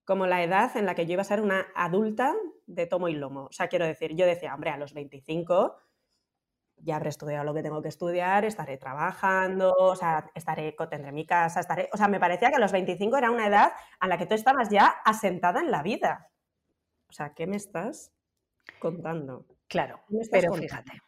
como 0.06 0.26
la 0.28 0.44
edad 0.44 0.76
en 0.76 0.86
la 0.86 0.96
que 0.96 1.06
yo 1.06 1.14
iba 1.14 1.22
a 1.22 1.26
ser 1.26 1.42
una 1.42 1.68
adulta 1.76 2.34
de 2.66 2.88
tomo 2.88 3.10
y 3.10 3.16
lomo. 3.16 3.46
O 3.46 3.52
sea, 3.52 3.68
quiero 3.68 3.86
decir, 3.86 4.16
yo 4.16 4.26
decía, 4.26 4.56
hombre, 4.56 4.72
a 4.72 4.78
los 4.78 4.94
25 4.94 5.76
ya 6.82 6.96
habré 6.96 7.10
estudiado 7.10 7.44
lo 7.44 7.54
que 7.54 7.64
tengo 7.64 7.82
que 7.82 7.90
estudiar, 7.90 8.46
estaré 8.46 8.78
trabajando, 8.78 9.74
o 9.78 9.96
sea, 9.96 10.30
estaré, 10.34 10.76
tendré 10.90 11.12
mi 11.12 11.26
casa, 11.26 11.60
estaré... 11.60 11.90
O 11.94 11.98
sea, 11.98 12.08
me 12.08 12.20
parecía 12.20 12.50
que 12.50 12.56
a 12.56 12.60
los 12.60 12.72
25 12.72 13.18
era 13.18 13.32
una 13.32 13.48
edad 13.48 13.72
a 14.00 14.08
la 14.08 14.18
que 14.18 14.26
tú 14.26 14.34
estabas 14.36 14.70
ya 14.70 14.88
asentada 15.06 15.60
en 15.62 15.72
la 15.72 15.84
vida. 15.84 16.30
O 17.10 17.14
sea, 17.14 17.34
¿qué 17.34 17.48
me 17.48 17.58
estás 17.58 18.12
contando? 18.80 19.46
Claro, 19.68 20.02
pero 20.32 20.54
fíjate. 20.54 21.02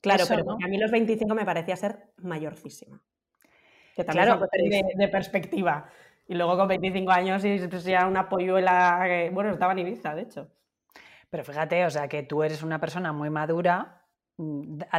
Claro, 0.00 0.24
pero 0.28 0.52
a 0.52 0.68
mí 0.68 0.78
los 0.78 0.90
25 0.90 1.34
me 1.34 1.44
parecía 1.44 1.76
ser 1.76 2.12
mayorcísima. 2.16 3.02
Que 3.94 4.04
también 4.04 4.26
claro, 4.26 4.46
de, 4.50 4.82
de, 4.94 5.08
perspectiva. 5.08 5.90
Y 6.26 6.34
luego 6.34 6.56
con 6.56 6.68
25 6.68 7.10
años 7.10 7.44
y 7.44 7.58
pues 7.68 7.84
ya 7.84 8.06
una 8.06 8.28
polluela, 8.28 9.30
bueno, 9.32 9.50
estaba 9.50 9.72
en 9.72 9.80
Ibiza, 9.80 10.14
de 10.14 10.22
hecho. 10.22 10.48
Pero 11.28 11.44
fíjate, 11.44 11.84
o 11.84 11.90
sea, 11.90 12.08
que 12.08 12.22
tú 12.22 12.42
eres 12.42 12.62
una 12.62 12.80
persona 12.80 13.12
muy 13.12 13.30
madura, 13.30 13.99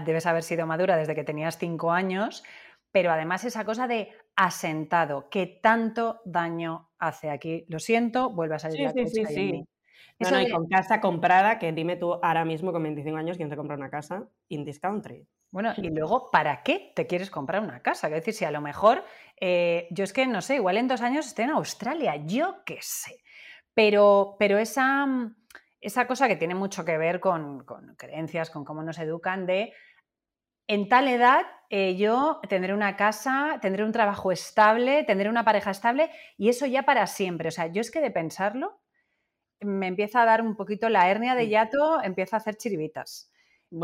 debes 0.04 0.26
haber 0.26 0.44
sido 0.44 0.66
madura 0.66 0.98
desde 0.98 1.16
que 1.16 1.24
tenías 1.24 1.58
5 1.58 1.92
años, 1.92 2.44
pero 2.92 3.12
además 3.12 3.44
esa 3.46 3.66
cosa 3.66 3.88
de 3.88 4.10
asentado, 4.36 5.30
que 5.30 5.48
tanto 5.48 6.22
daño 6.26 6.89
hace 7.00 7.30
aquí. 7.30 7.66
Lo 7.70 7.80
siento, 7.80 8.30
vuelve 8.30 8.56
a 8.56 8.60
salir 8.60 8.78
sí, 8.78 8.84
la 8.84 8.92
sí, 8.92 9.08
sí, 9.08 9.26
sí. 9.26 9.66
No, 10.20 10.39
y 10.39 10.52
con 10.52 10.68
casa 10.68 11.02
comprada, 11.02 11.58
que 11.58 11.72
dime 11.72 11.96
tú 11.96 12.14
ahora 12.14 12.46
mismo 12.46 12.72
con 12.72 12.84
25 12.84 13.18
años 13.18 13.38
quién 13.38 13.50
se 13.50 13.56
compra 13.56 13.76
una 13.76 13.89
casa 13.89 14.28
in 14.50 14.66
this 14.66 14.80
country. 14.80 15.26
Bueno, 15.52 15.74
y 15.78 15.89
luego, 15.89 16.30
¿para 16.32 16.62
qué 16.64 16.92
te 16.96 17.08
quieres 17.08 17.32
comprar 17.32 17.64
una 17.64 17.82
casa? 17.82 18.08
Es 18.08 18.14
decir, 18.14 18.34
si 18.34 18.46
a 18.46 18.52
lo 18.52 18.62
mejor, 18.62 19.04
eh, 19.39 19.88
yo 19.89 20.04
es 20.04 20.14
que 20.14 20.28
no 20.28 20.42
sé, 20.42 20.56
igual 20.56 20.78
en 20.78 20.88
dos 20.88 21.02
años 21.02 21.26
estoy 21.26 21.46
en 21.46 21.52
Australia, 21.52 22.16
yo 22.26 22.64
qué 22.66 22.78
sé. 22.82 23.18
Pero, 23.74 24.36
pero 24.38 24.58
esa, 24.58 25.08
esa 25.82 26.08
cosa 26.08 26.28
que 26.28 26.36
tiene 26.36 26.56
mucho 26.56 26.86
que 26.86 26.98
ver 26.98 27.20
con, 27.20 27.66
creencias, 27.98 28.50
con 28.50 28.64
cómo 28.64 28.84
nos 28.84 29.00
educan 29.00 29.46
de 29.46 29.74
en 30.68 30.88
tal 30.88 31.08
edad 31.08 31.42
eh, 31.70 31.98
yo 31.98 32.40
tendré 32.48 32.74
una 32.74 32.96
casa, 32.96 33.58
tendré 33.62 33.84
un 33.84 33.92
trabajo 33.92 34.32
estable, 34.32 35.04
tendré 35.04 35.28
una 35.28 35.44
pareja 35.44 35.72
estable 35.72 36.12
y 36.38 36.50
eso 36.50 36.66
ya 36.66 36.84
para 36.84 37.08
siempre. 37.08 37.50
O 37.50 37.52
sea, 37.52 37.68
yo 37.68 37.82
es 37.82 37.92
que 37.92 38.00
de 38.00 38.12
pensarlo 38.12 38.80
me 39.62 39.88
empieza 39.88 40.22
a 40.22 40.26
dar 40.26 40.42
un 40.42 40.56
poquito 40.56 40.90
la 40.90 41.10
hernia 41.10 41.36
de 41.36 41.50
yato, 41.50 42.02
empieza 42.04 42.36
a 42.36 42.40
hacer 42.40 42.56
chiribitas. 42.56 43.32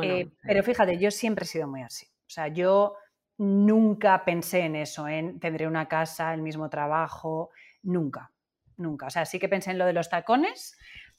Eh, 0.02 0.30
pero 0.44 0.64
fíjate, 0.64 0.98
yo 0.98 1.12
siempre 1.12 1.46
he 1.46 1.48
sido 1.48 1.68
muy 1.68 1.82
así. 1.82 2.08
O 2.08 2.30
sea, 2.30 2.48
yo 2.48 2.96
nunca 3.38 4.26
pensé 4.26 4.62
en 4.62 4.76
eso, 4.76 5.08
en 5.08 5.40
tendré 5.40 5.68
una 5.68 5.88
casa, 5.88 6.34
el 6.34 6.42
mismo 6.42 6.70
trabajo, 6.70 7.52
nunca, 7.84 8.32
nunca. 8.76 9.06
O 9.08 9.10
sea, 9.10 9.26
sí 9.26 9.40
que 9.40 9.48
pensé 9.48 9.72
en 9.72 9.78
lo 9.78 9.86
de 9.86 9.94
los 9.94 10.10
tacones, 10.10 10.78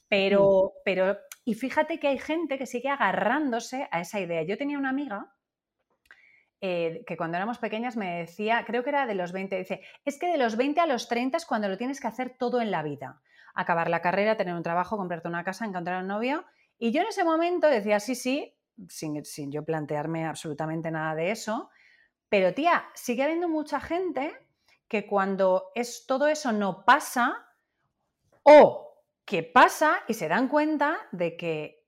pero, 0.09 0.73
mm. 0.75 0.81
pero, 0.83 1.17
y 1.45 1.53
fíjate 1.53 1.99
que 1.99 2.09
hay 2.09 2.19
gente 2.19 2.57
que 2.57 2.65
sigue 2.65 2.89
agarrándose 2.89 3.87
a 3.91 4.01
esa 4.01 4.19
idea. 4.19 4.43
Yo 4.43 4.57
tenía 4.57 4.77
una 4.77 4.89
amiga 4.89 5.33
eh, 6.59 7.03
que 7.07 7.15
cuando 7.15 7.37
éramos 7.37 7.59
pequeñas 7.59 7.95
me 7.95 8.19
decía, 8.19 8.65
creo 8.67 8.83
que 8.83 8.89
era 8.89 9.05
de 9.05 9.15
los 9.15 9.31
20, 9.31 9.55
dice, 9.57 9.81
es 10.03 10.19
que 10.19 10.27
de 10.27 10.37
los 10.37 10.57
20 10.57 10.81
a 10.81 10.87
los 10.87 11.07
30 11.07 11.37
es 11.37 11.45
cuando 11.45 11.69
lo 11.69 11.77
tienes 11.77 12.01
que 12.01 12.07
hacer 12.07 12.35
todo 12.37 12.59
en 12.59 12.71
la 12.71 12.83
vida 12.83 13.21
acabar 13.59 13.89
la 13.89 14.01
carrera, 14.01 14.37
tener 14.37 14.55
un 14.55 14.63
trabajo, 14.63 14.97
comprarte 14.97 15.27
una 15.27 15.43
casa, 15.43 15.65
encontrar 15.65 16.01
un 16.01 16.07
novio. 16.07 16.45
Y 16.77 16.91
yo 16.91 17.01
en 17.01 17.07
ese 17.07 17.23
momento 17.23 17.67
decía, 17.67 17.99
sí, 17.99 18.15
sí, 18.15 18.55
sin, 18.87 19.23
sin 19.25 19.51
yo 19.51 19.65
plantearme 19.65 20.25
absolutamente 20.25 20.91
nada 20.91 21.15
de 21.15 21.31
eso. 21.31 21.69
Pero 22.29 22.53
tía, 22.53 22.85
sigue 22.93 23.23
habiendo 23.23 23.49
mucha 23.49 23.79
gente 23.79 24.33
que 24.87 25.05
cuando 25.05 25.71
es, 25.75 26.05
todo 26.07 26.27
eso 26.27 26.51
no 26.51 26.85
pasa 26.85 27.45
o 28.43 28.88
que 29.29 29.43
pasa 29.43 29.99
y 30.07 30.15
se 30.15 30.27
dan 30.27 30.47
cuenta 30.47 30.97
de 31.11 31.37
que... 31.37 31.85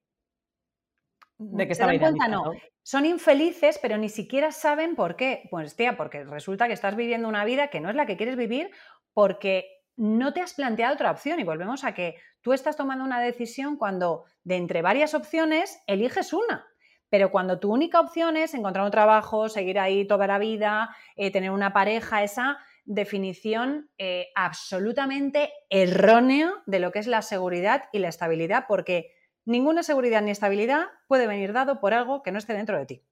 De 1.39 1.67
que 1.67 1.73
se 1.73 1.83
dan 1.83 1.97
cuenta, 1.97 2.27
no. 2.27 2.51
Son 2.83 3.03
infelices, 3.03 3.79
pero 3.81 3.97
ni 3.97 4.09
siquiera 4.09 4.51
saben 4.51 4.95
por 4.95 5.15
qué. 5.15 5.47
Pues 5.49 5.75
tía, 5.75 5.97
porque 5.97 6.23
resulta 6.23 6.67
que 6.67 6.73
estás 6.73 6.95
viviendo 6.95 7.27
una 7.27 7.43
vida 7.43 7.69
que 7.69 7.79
no 7.79 7.89
es 7.89 7.95
la 7.95 8.05
que 8.05 8.15
quieres 8.15 8.35
vivir 8.35 8.69
porque 9.13 9.65
no 9.97 10.33
te 10.33 10.41
has 10.41 10.53
planteado 10.53 10.93
otra 10.93 11.09
opción. 11.09 11.39
Y 11.39 11.43
volvemos 11.43 11.83
a 11.83 11.95
que 11.95 12.15
tú 12.41 12.53
estás 12.53 12.77
tomando 12.77 13.03
una 13.03 13.19
decisión 13.19 13.75
cuando 13.75 14.25
de 14.43 14.57
entre 14.57 14.83
varias 14.83 15.15
opciones 15.15 15.81
eliges 15.87 16.33
una. 16.33 16.67
Pero 17.09 17.31
cuando 17.31 17.59
tu 17.59 17.73
única 17.73 17.99
opción 17.99 18.37
es 18.37 18.53
encontrar 18.53 18.85
un 18.85 18.91
trabajo, 18.91 19.49
seguir 19.49 19.79
ahí 19.79 20.05
toda 20.05 20.27
la 20.27 20.37
vida, 20.37 20.95
eh, 21.15 21.31
tener 21.31 21.49
una 21.49 21.73
pareja, 21.73 22.21
esa 22.21 22.59
definición 22.85 23.89
eh, 23.97 24.29
absolutamente 24.35 25.51
errónea 25.69 26.51
de 26.65 26.79
lo 26.79 26.91
que 26.91 26.99
es 26.99 27.07
la 27.07 27.21
seguridad 27.21 27.83
y 27.91 27.99
la 27.99 28.09
estabilidad, 28.09 28.65
porque 28.67 29.11
ninguna 29.45 29.83
seguridad 29.83 30.21
ni 30.21 30.31
estabilidad 30.31 30.85
puede 31.07 31.27
venir 31.27 31.53
dado 31.53 31.79
por 31.79 31.93
algo 31.93 32.23
que 32.23 32.31
no 32.31 32.37
esté 32.37 32.53
dentro 32.53 32.77
de 32.77 32.85
ti. 32.85 33.03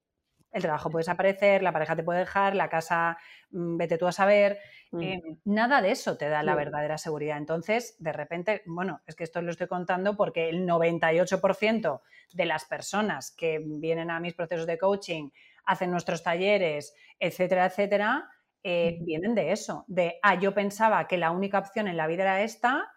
El 0.51 0.63
trabajo 0.63 0.89
puede 0.89 1.01
desaparecer, 1.01 1.61
la 1.61 1.71
pareja 1.71 1.95
te 1.95 2.03
puede 2.03 2.19
dejar, 2.19 2.55
la 2.55 2.69
casa, 2.69 3.19
mm, 3.51 3.77
vete 3.77 3.99
tú 3.99 4.07
a 4.07 4.11
saber. 4.11 4.57
Mm. 4.91 5.01
Eh, 5.01 5.21
nada 5.45 5.81
de 5.81 5.91
eso 5.91 6.17
te 6.17 6.27
da 6.27 6.41
la 6.41 6.55
verdadera 6.55 6.97
seguridad. 6.97 7.37
Entonces, 7.37 7.95
de 7.99 8.11
repente, 8.11 8.63
bueno, 8.65 9.01
es 9.05 9.15
que 9.15 9.23
esto 9.23 9.43
lo 9.43 9.51
estoy 9.51 9.67
contando 9.67 10.17
porque 10.17 10.49
el 10.49 10.65
98% 10.65 12.01
de 12.33 12.45
las 12.45 12.65
personas 12.65 13.31
que 13.31 13.61
vienen 13.63 14.09
a 14.09 14.19
mis 14.19 14.33
procesos 14.33 14.65
de 14.65 14.79
coaching, 14.79 15.29
hacen 15.65 15.91
nuestros 15.91 16.23
talleres, 16.23 16.95
etcétera, 17.19 17.67
etcétera, 17.67 18.27
eh, 18.63 18.97
vienen 19.01 19.35
de 19.35 19.51
eso, 19.51 19.85
de, 19.87 20.19
ah, 20.21 20.39
yo 20.39 20.53
pensaba 20.53 21.07
que 21.07 21.17
la 21.17 21.31
única 21.31 21.59
opción 21.59 21.87
en 21.87 21.97
la 21.97 22.07
vida 22.07 22.23
era 22.23 22.43
esta, 22.43 22.91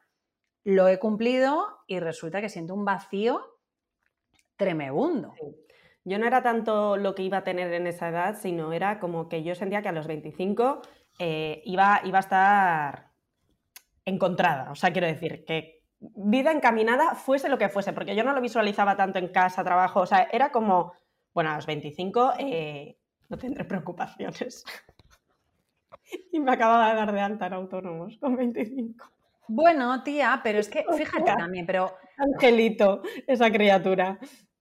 lo 0.65 0.89
he 0.89 0.99
cumplido 0.99 1.67
y 1.87 2.01
resulta 2.01 2.41
que 2.41 2.49
siento 2.49 2.75
un 2.75 2.85
vacío 2.85 3.41
tremebundo. 4.57 5.35
Yo 6.05 6.19
no 6.19 6.27
era 6.27 6.43
tanto 6.43 6.97
lo 6.97 7.15
que 7.15 7.23
iba 7.23 7.39
a 7.39 7.45
tener 7.45 7.73
en 7.73 7.87
esa 7.87 8.09
edad, 8.09 8.37
sino 8.41 8.73
era 8.73 8.99
como 8.99 9.29
que 9.29 9.43
yo 9.43 9.55
sentía 9.55 9.83
que 9.83 9.89
a 9.89 9.93
los 9.93 10.07
25 10.07 10.83
eh, 11.19 11.63
iba, 11.65 12.01
iba 12.05 12.19
a 12.19 12.21
estar 12.21 13.13
encontrada. 14.05 14.71
O 14.71 14.75
sea, 14.75 14.93
quiero 14.93 15.07
decir, 15.07 15.45
que 15.45 15.83
vida 16.01 16.51
encaminada 16.51 17.15
fuese 17.15 17.49
lo 17.49 17.59
que 17.59 17.69
fuese, 17.69 17.93
porque 17.93 18.17
yo 18.17 18.25
no 18.25 18.33
lo 18.33 18.41
visualizaba 18.41 18.97
tanto 18.97 19.19
en 19.19 19.29
casa, 19.29 19.63
trabajo, 19.63 20.01
o 20.01 20.07
sea, 20.07 20.29
era 20.33 20.51
como, 20.51 20.93
bueno, 21.33 21.51
a 21.51 21.57
los 21.57 21.67
25 21.67 22.33
eh, 22.39 22.99
no 23.29 23.39
tendré 23.39 23.65
preocupaciones. 23.65 24.65
y 26.33 26.41
me 26.41 26.53
acababa 26.53 26.91
de 26.91 26.97
dar 26.97 27.13
de 27.13 27.21
alta 27.21 27.47
en 27.47 27.53
autónomos 27.55 28.17
con 28.19 28.37
25. 28.37 29.07
Bueno, 29.49 30.03
tía, 30.03 30.41
pero 30.43 30.59
es 30.59 30.69
que, 30.69 30.85
fíjate 30.97 31.33
también, 31.33 31.67
pero... 31.67 31.97
Angelito, 32.17 33.03
esa 33.27 33.51
criatura. 33.51 34.19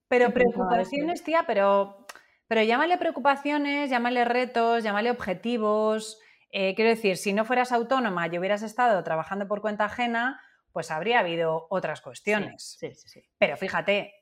Pero 0.08 0.32
preocupaciones, 0.32 1.22
tía, 1.22 1.44
pero, 1.46 2.06
pero 2.46 2.62
llámale 2.62 2.98
preocupaciones, 2.98 3.88
llámale 3.88 4.24
retos, 4.24 4.82
llámale 4.82 5.10
objetivos. 5.10 6.20
Eh, 6.50 6.74
quiero 6.74 6.90
decir, 6.90 7.16
si 7.16 7.32
no 7.32 7.44
fueras 7.44 7.72
autónoma 7.72 8.26
y 8.26 8.38
hubieras 8.38 8.62
estado 8.62 9.02
trabajando 9.04 9.48
por 9.48 9.62
cuenta 9.62 9.86
ajena, 9.86 10.40
pues 10.72 10.90
habría 10.90 11.20
habido 11.20 11.66
otras 11.70 12.00
cuestiones. 12.00 12.76
Sí, 12.78 12.94
sí, 12.94 13.08
sí, 13.08 13.24
Pero 13.38 13.56
fíjate, 13.56 14.12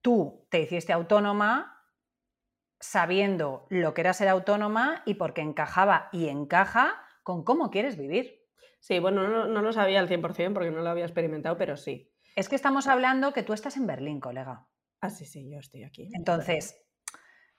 tú 0.00 0.46
te 0.48 0.60
hiciste 0.60 0.92
autónoma 0.92 1.73
sabiendo 2.84 3.66
lo 3.70 3.94
que 3.94 4.02
era 4.02 4.12
ser 4.12 4.28
autónoma 4.28 5.02
y 5.06 5.14
porque 5.14 5.40
encajaba 5.40 6.10
y 6.12 6.28
encaja 6.28 7.02
con 7.22 7.42
cómo 7.42 7.70
quieres 7.70 7.96
vivir. 7.96 8.42
Sí, 8.78 8.98
bueno, 8.98 9.26
no, 9.26 9.46
no 9.46 9.62
lo 9.62 9.72
sabía 9.72 10.00
al 10.00 10.08
100% 10.08 10.52
porque 10.52 10.70
no 10.70 10.82
lo 10.82 10.90
había 10.90 11.04
experimentado, 11.04 11.56
pero 11.56 11.78
sí. 11.78 12.12
Es 12.36 12.50
que 12.50 12.56
estamos 12.56 12.86
hablando 12.86 13.32
que 13.32 13.42
tú 13.42 13.54
estás 13.54 13.78
en 13.78 13.86
Berlín, 13.86 14.20
colega. 14.20 14.66
Ah, 15.00 15.08
sí, 15.08 15.24
sí, 15.24 15.50
yo 15.50 15.58
estoy 15.60 15.84
aquí. 15.84 16.10
Entonces, 16.12 16.76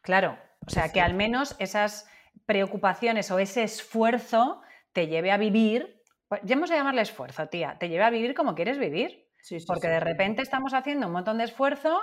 claro, 0.01 0.37
o 0.65 0.69
sea, 0.69 0.91
que 0.91 1.01
al 1.01 1.15
menos 1.15 1.55
esas 1.57 2.07
preocupaciones 2.45 3.31
o 3.31 3.39
ese 3.39 3.63
esfuerzo 3.63 4.61
te 4.93 5.07
lleve 5.07 5.31
a 5.31 5.37
vivir, 5.37 6.03
pues, 6.27 6.41
ya 6.43 6.53
hemos 6.53 6.69
a 6.69 6.75
llamarle 6.75 7.01
esfuerzo, 7.01 7.47
tía, 7.47 7.77
te 7.79 7.89
lleve 7.89 8.03
a 8.03 8.11
vivir 8.11 8.35
como 8.35 8.53
quieres 8.53 8.77
vivir. 8.77 9.27
Sí, 9.41 9.59
sí, 9.59 9.65
porque 9.65 9.87
de 9.87 9.99
repente 9.99 10.43
estamos 10.43 10.75
haciendo 10.75 11.07
un 11.07 11.13
montón 11.13 11.39
de 11.39 11.45
esfuerzo 11.45 11.99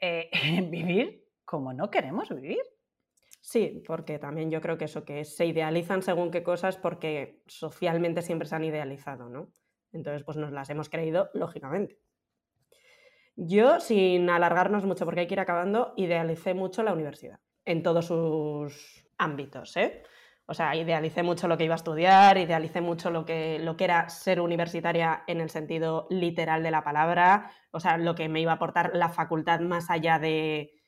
eh, 0.00 0.30
en 0.42 0.70
vivir 0.70 1.19
como 1.50 1.72
no 1.72 1.90
queremos 1.90 2.28
vivir. 2.28 2.62
Sí, 3.40 3.82
porque 3.84 4.20
también 4.20 4.52
yo 4.52 4.60
creo 4.60 4.78
que 4.78 4.84
eso, 4.84 5.04
que 5.04 5.24
se 5.24 5.46
idealizan 5.46 6.00
según 6.00 6.30
qué 6.30 6.44
cosas 6.44 6.76
porque 6.76 7.42
socialmente 7.48 8.22
siempre 8.22 8.46
se 8.46 8.54
han 8.54 8.62
idealizado, 8.62 9.28
¿no? 9.28 9.50
Entonces, 9.90 10.22
pues 10.22 10.36
nos 10.36 10.52
las 10.52 10.70
hemos 10.70 10.88
creído, 10.88 11.28
lógicamente. 11.34 11.98
Yo, 13.34 13.80
sin 13.80 14.30
alargarnos 14.30 14.84
mucho 14.84 15.04
porque 15.04 15.22
hay 15.22 15.26
que 15.26 15.34
ir 15.34 15.40
acabando, 15.40 15.92
idealicé 15.96 16.54
mucho 16.54 16.84
la 16.84 16.92
universidad 16.92 17.40
en 17.64 17.82
todos 17.82 18.06
sus 18.06 19.04
ámbitos. 19.18 19.76
¿eh? 19.76 20.04
O 20.46 20.54
sea, 20.54 20.76
idealicé 20.76 21.24
mucho 21.24 21.48
lo 21.48 21.58
que 21.58 21.64
iba 21.64 21.74
a 21.74 21.82
estudiar, 21.82 22.38
idealicé 22.38 22.80
mucho 22.80 23.10
lo 23.10 23.24
que, 23.24 23.58
lo 23.58 23.76
que 23.76 23.84
era 23.84 24.08
ser 24.08 24.40
universitaria 24.40 25.24
en 25.26 25.40
el 25.40 25.50
sentido 25.50 26.06
literal 26.10 26.62
de 26.62 26.70
la 26.70 26.84
palabra, 26.84 27.50
o 27.72 27.80
sea, 27.80 27.98
lo 27.98 28.14
que 28.14 28.28
me 28.28 28.40
iba 28.40 28.52
a 28.52 28.56
aportar 28.56 28.92
la 28.94 29.08
facultad 29.08 29.58
más 29.60 29.90
allá 29.90 30.20
de, 30.20 30.79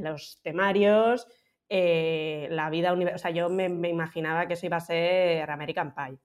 los 0.00 0.40
temarios, 0.42 1.26
eh, 1.68 2.48
la 2.50 2.70
vida 2.70 2.92
universitaria. 2.92 3.16
O 3.16 3.18
sea, 3.18 3.30
yo 3.30 3.48
me, 3.48 3.68
me, 3.68 3.88
imaginaba 3.88 4.46
que 4.46 4.54
eso 4.54 4.66
iba 4.66 4.76
a 4.76 4.80
ser 4.80 5.50
American 5.50 5.94
Pie. 5.94 6.18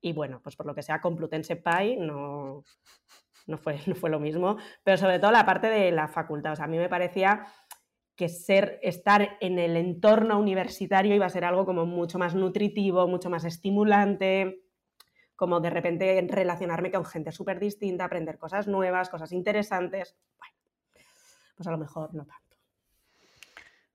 Y 0.00 0.12
bueno, 0.12 0.40
pues 0.42 0.56
por 0.56 0.66
lo 0.66 0.74
que 0.74 0.82
sea, 0.82 1.00
Complutense 1.00 1.56
Pie 1.56 1.96
no, 1.96 2.64
no 3.46 3.58
fue, 3.58 3.78
no 3.86 3.94
fue 3.94 4.10
lo 4.10 4.20
mismo, 4.20 4.56
pero 4.82 4.96
sobre 4.96 5.18
todo 5.18 5.30
la 5.30 5.46
parte 5.46 5.68
de 5.68 5.90
la 5.92 6.08
facultad. 6.08 6.52
O 6.52 6.56
sea, 6.56 6.66
a 6.66 6.68
mí 6.68 6.78
me 6.78 6.88
parecía 6.88 7.46
que 8.16 8.28
ser, 8.28 8.78
estar 8.82 9.36
en 9.40 9.58
el 9.58 9.76
entorno 9.76 10.38
universitario 10.38 11.14
iba 11.14 11.26
a 11.26 11.30
ser 11.30 11.44
algo 11.44 11.66
como 11.66 11.84
mucho 11.84 12.18
más 12.18 12.34
nutritivo, 12.34 13.08
mucho 13.08 13.28
más 13.28 13.44
estimulante, 13.44 14.62
como 15.34 15.60
de 15.60 15.70
repente 15.70 16.24
relacionarme 16.30 16.92
con 16.92 17.04
gente 17.04 17.32
súper 17.32 17.58
distinta, 17.58 18.04
aprender 18.04 18.38
cosas 18.38 18.68
nuevas, 18.68 19.08
cosas 19.08 19.32
interesantes. 19.32 20.16
Bueno, 20.38 20.54
pues 21.54 21.66
a 21.66 21.70
lo 21.70 21.78
mejor 21.78 22.14
no 22.14 22.24
tanto. 22.24 22.56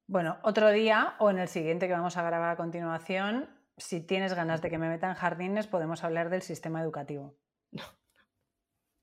Bueno, 0.07 0.38
otro 0.41 0.72
día 0.72 1.16
o 1.20 1.30
en 1.30 1.38
el 1.38 1.47
siguiente 1.47 1.88
que 1.88 1.93
vamos 1.93 2.18
a 2.18 2.24
grabar 2.24 2.49
a 2.49 2.57
continuación, 2.57 3.47
si 3.78 4.01
tienes 4.01 4.34
ganas 4.34 4.62
de 4.62 4.70
que 4.70 4.78
me 4.78 4.89
meta 4.89 5.07
en 5.07 5.14
jardines, 5.14 5.68
podemos 5.68 6.03
hablar 6.03 6.30
del 6.30 6.41
sistema 6.41 6.82
educativo. 6.82 7.36
No. 7.72 7.84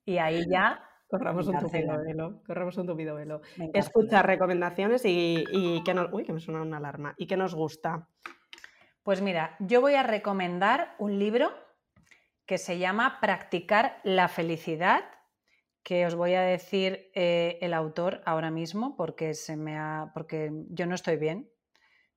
Y 0.05 0.17
ahí 0.17 0.43
ya... 0.49 0.83
Corramos 1.09 1.47
un 1.47 1.57
tupido 1.57 1.97
velo, 2.03 2.43
corramos 2.45 2.77
un 2.77 2.85
tupido 2.85 3.15
velo. 3.15 3.41
Escucha 3.73 4.21
recomendaciones 4.21 5.03
y, 5.05 5.81
que 5.85 5.93
nos... 5.93 6.11
Uy, 6.11 6.25
que 6.25 6.33
me 6.33 6.41
suena 6.41 6.61
una 6.61 6.77
alarma. 6.77 7.13
¿Y 7.17 7.27
qué 7.27 7.37
nos 7.37 7.55
gusta? 7.55 8.09
Pues 9.03 9.21
mira, 9.21 9.55
yo 9.59 9.79
voy 9.79 9.93
a 9.95 10.03
recomendar 10.03 10.95
un 10.99 11.17
libro 11.17 11.49
que 12.45 12.57
se 12.57 12.77
llama 12.77 13.19
Practicar 13.21 14.01
la 14.03 14.27
felicidad, 14.27 15.03
que 15.87 16.05
os 16.05 16.15
voy 16.15 16.33
a 16.33 16.41
decir 16.41 17.09
eh, 17.15 17.59
el 17.61 17.73
autor 17.73 18.21
ahora 18.25 18.51
mismo 18.51 18.97
porque, 18.97 19.33
se 19.33 19.55
me 19.55 19.77
ha, 19.77 20.11
porque 20.13 20.51
yo 20.69 20.85
no 20.85 20.95
estoy 20.95 21.15
bien. 21.15 21.49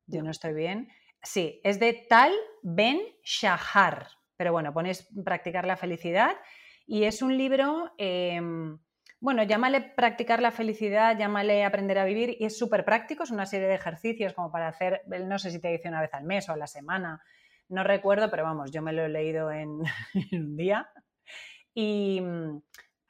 Yo 0.07 0.25
no 0.25 0.33
estoy 0.33 0.55
bien. 0.55 0.89
Sí, 1.23 1.61
es 1.63 1.79
de 1.79 1.93
Tal 2.09 2.33
Ben 2.63 3.01
Shahar. 3.23 4.09
Pero 4.37 4.51
bueno, 4.51 4.73
ponéis 4.73 5.09
Practicar 5.25 5.69
la 5.69 5.77
felicidad 5.77 6.33
y 6.85 7.05
es 7.05 7.23
un 7.23 7.39
libro, 7.39 7.93
em, 7.97 8.77
bueno, 9.21 9.45
llámale 9.45 9.81
practicar 9.81 10.43
la 10.43 10.51
felicidad, 10.51 11.17
llámale 11.17 11.65
aprender 11.65 11.99
a 11.99 12.05
vivir, 12.05 12.37
y 12.41 12.47
es 12.47 12.59
súper 12.59 12.85
práctico, 12.85 13.23
es 13.23 13.31
una 13.31 13.47
serie 13.47 13.69
de 13.69 13.75
ejercicios 13.75 14.33
como 14.33 14.51
para 14.51 14.67
hacer, 14.67 15.03
no 15.07 15.39
sé 15.39 15.53
si 15.53 15.61
te 15.61 15.69
dice 15.69 15.89
una 15.89 16.01
vez 16.01 16.13
al 16.13 16.25
mes 16.25 16.49
o 16.49 16.53
a 16.55 16.57
la 16.57 16.67
semana, 16.67 17.23
no 17.69 17.85
recuerdo, 17.85 18.33
pero 18.33 18.43
vamos, 18.43 18.73
yo 18.73 18.83
me 18.83 18.93
lo 18.93 19.05
he 19.05 19.09
leído 19.09 19.53
en, 19.53 19.79
un 20.33 20.57
día. 20.57 20.91
Y 21.73 22.21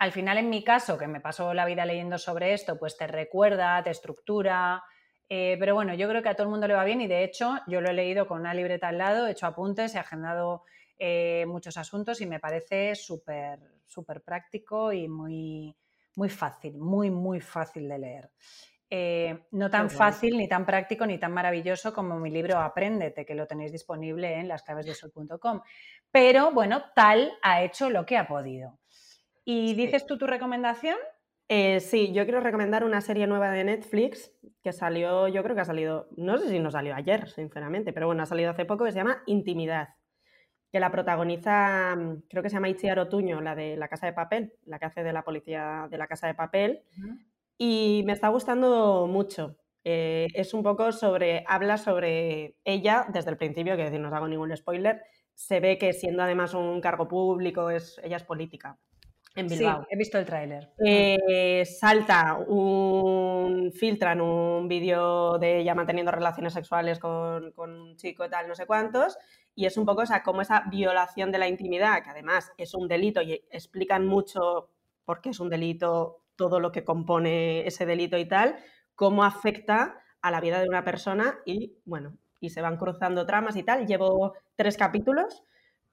al 0.01 0.13
final, 0.13 0.39
en 0.39 0.49
mi 0.49 0.65
caso, 0.65 0.97
que 0.97 1.07
me 1.07 1.21
paso 1.21 1.53
la 1.53 1.67
vida 1.67 1.85
leyendo 1.85 2.17
sobre 2.17 2.55
esto, 2.55 2.79
pues 2.79 2.97
te 2.97 3.07
recuerda, 3.07 3.83
te 3.83 3.91
estructura. 3.91 4.83
Eh, 5.29 5.59
pero 5.61 5.75
bueno, 5.75 5.93
yo 5.93 6.09
creo 6.09 6.23
que 6.23 6.31
a 6.31 6.35
todo 6.35 6.45
el 6.45 6.51
mundo 6.51 6.67
le 6.67 6.73
va 6.73 6.85
bien 6.85 7.03
y 7.03 7.07
de 7.07 7.23
hecho 7.23 7.59
yo 7.67 7.83
lo 7.83 7.91
he 7.91 7.93
leído 7.93 8.27
con 8.27 8.41
una 8.41 8.55
libreta 8.55 8.89
al 8.89 8.97
lado, 8.97 9.27
he 9.27 9.33
hecho 9.33 9.47
apuntes, 9.47 9.95
he 9.95 9.99
agendado 9.99 10.65
eh, 10.99 11.45
muchos 11.47 11.77
asuntos 11.77 12.23
y 12.23 12.27
me 12.27 12.41
parece 12.41 12.95
súper, 12.95 13.61
súper 13.85 14.23
práctico 14.23 14.91
y 14.91 15.07
muy, 15.07 15.77
muy 16.17 16.31
fácil, 16.31 16.79
muy, 16.79 17.11
muy 17.11 17.43
fácil 17.43 17.87
de 17.87 17.99
leer. 17.99 18.31
Eh, 18.89 19.49
no 19.51 19.69
tan 19.71 19.91
fácil, 19.91 20.39
ni 20.39 20.49
tan 20.49 20.65
práctico, 20.65 21.05
ni 21.05 21.19
tan 21.19 21.33
maravilloso 21.33 21.93
como 21.93 22.19
mi 22.19 22.31
libro 22.31 22.59
Apréndete, 22.59 23.27
que 23.27 23.35
lo 23.35 23.47
tenéis 23.47 23.71
disponible 23.71 24.41
en 24.41 24.49
lasclavesdesol.com. 24.49 25.61
Pero 26.11 26.53
bueno, 26.53 26.85
tal 26.97 27.33
ha 27.43 27.63
hecho 27.63 27.91
lo 27.91 28.07
que 28.07 28.17
ha 28.17 28.27
podido. 28.27 28.80
¿Y 29.45 29.75
dices 29.75 30.07
tú 30.07 30.19
tu 30.19 30.27
recomendación? 30.27 30.97
Eh, 31.53 31.81
sí, 31.81 32.13
yo 32.13 32.23
quiero 32.23 32.41
recomendar 32.41 32.85
una 32.85 33.01
serie 33.01 33.27
nueva 33.27 33.51
de 33.51 33.65
Netflix 33.65 34.33
que 34.63 34.73
salió, 34.73 35.27
yo 35.27 35.43
creo 35.43 35.57
que 35.57 35.63
ha 35.63 35.65
salido, 35.65 36.07
no 36.17 36.39
sé 36.39 36.49
si 36.49 36.61
no 36.61 36.71
salió 36.71 36.95
ayer, 36.95 37.29
sinceramente, 37.29 37.93
pero 37.93 38.07
bueno, 38.07 38.23
ha 38.23 38.27
salido 38.27 38.51
hace 38.51 38.65
poco 38.65 38.85
que 38.85 38.93
se 38.93 38.99
llama 38.99 39.25
Intimidad, 39.27 39.89
que 40.71 40.79
la 40.79 40.93
protagoniza, 40.93 41.97
mm, 41.97 42.23
creo 42.29 42.43
que 42.45 42.51
se 42.51 42.55
llama 42.55 42.69
Itziar 42.69 43.01
Otuño, 43.01 43.41
la 43.41 43.57
de 43.57 43.77
La 43.77 43.89
Casa 43.89 44.07
de 44.07 44.13
Papel, 44.13 44.53
la 44.65 44.79
que 44.79 44.85
hace 44.87 45.03
de 45.03 45.13
la 45.13 45.25
policía 45.25 45.89
de 45.91 45.99
La 45.99 46.07
Casa 46.07 46.29
de 46.29 46.35
Papel, 46.35 46.85
y 47.59 48.05
me 48.07 48.13
está 48.13 48.29
gustando 48.29 49.09
mucho. 49.09 49.57
Eh, 49.83 50.29
es 50.35 50.55
un 50.55 50.63
poco 50.63 50.93
sobre, 50.93 51.43
habla 51.49 51.79
sobre 51.79 52.55
ella 52.63 53.07
desde 53.13 53.31
el 53.31 53.37
principio, 53.39 53.77
que 53.77 53.85
decir, 53.85 53.99
no 53.99 54.07
os 54.07 54.15
hago 54.15 54.29
ningún 54.29 54.57
spoiler, 54.57 55.03
se 55.35 55.59
ve 55.59 55.79
que 55.79 55.93
siendo 55.95 56.23
además 56.23 56.55
un 56.55 56.81
cargo 56.81 57.09
público, 57.09 57.71
es, 57.71 58.01
ella 58.05 58.19
es 58.19 58.25
política 58.25 58.79
en 59.35 59.47
Bilbao. 59.47 59.83
Sí, 59.83 59.87
he 59.91 59.97
visto 59.97 60.19
el 60.19 60.25
tráiler. 60.25 60.73
Eh, 60.85 61.65
salta 61.65 62.37
un. 62.37 63.73
filtran 63.73 64.21
un 64.21 64.67
vídeo 64.69 65.39
de 65.39 65.59
ella 65.59 65.75
manteniendo 65.75 66.11
relaciones 66.11 66.53
sexuales 66.53 66.99
con, 66.99 67.53
un 67.57 67.97
chico 67.97 68.25
y 68.25 68.31
tal, 68.31 68.49
no 68.49 68.55
sé 68.55 68.67
cuántos. 68.67 69.17
Y 69.55 69.67
es 69.67 69.77
un 69.77 69.87
poco 69.87 70.03
o 70.03 70.23
como 70.25 70.43
esa 70.43 70.65
violación 70.71 71.31
de 71.31 71.39
la 71.39 71.49
intimidad, 71.49 72.03
que 72.03 72.11
además 72.11 72.53
es 72.57 72.75
un 72.75 72.89
delito 72.89 73.23
y 73.23 73.33
explican 73.51 74.07
mucho 74.07 74.71
por 75.05 75.21
qué 75.21 75.31
es 75.31 75.41
un 75.41 75.51
delito, 75.51 76.25
todo 76.37 76.61
lo 76.61 76.73
que 76.73 76.85
compone 76.85 77.67
ese 77.67 77.87
delito 77.87 78.17
y 78.17 78.27
tal, 78.27 78.57
cómo 78.95 79.25
afecta 79.25 79.99
a 80.23 80.31
la 80.31 80.41
vida 80.41 80.61
de 80.61 80.69
una 80.69 80.85
persona 80.85 81.39
y, 81.45 81.79
bueno, 81.85 82.17
y 82.41 82.51
se 82.51 82.63
van 82.63 82.77
cruzando 82.77 83.27
tramas 83.27 83.57
y 83.57 83.63
tal. 83.63 83.87
Llevo 83.87 84.35
tres 84.57 84.77
capítulos 84.77 85.45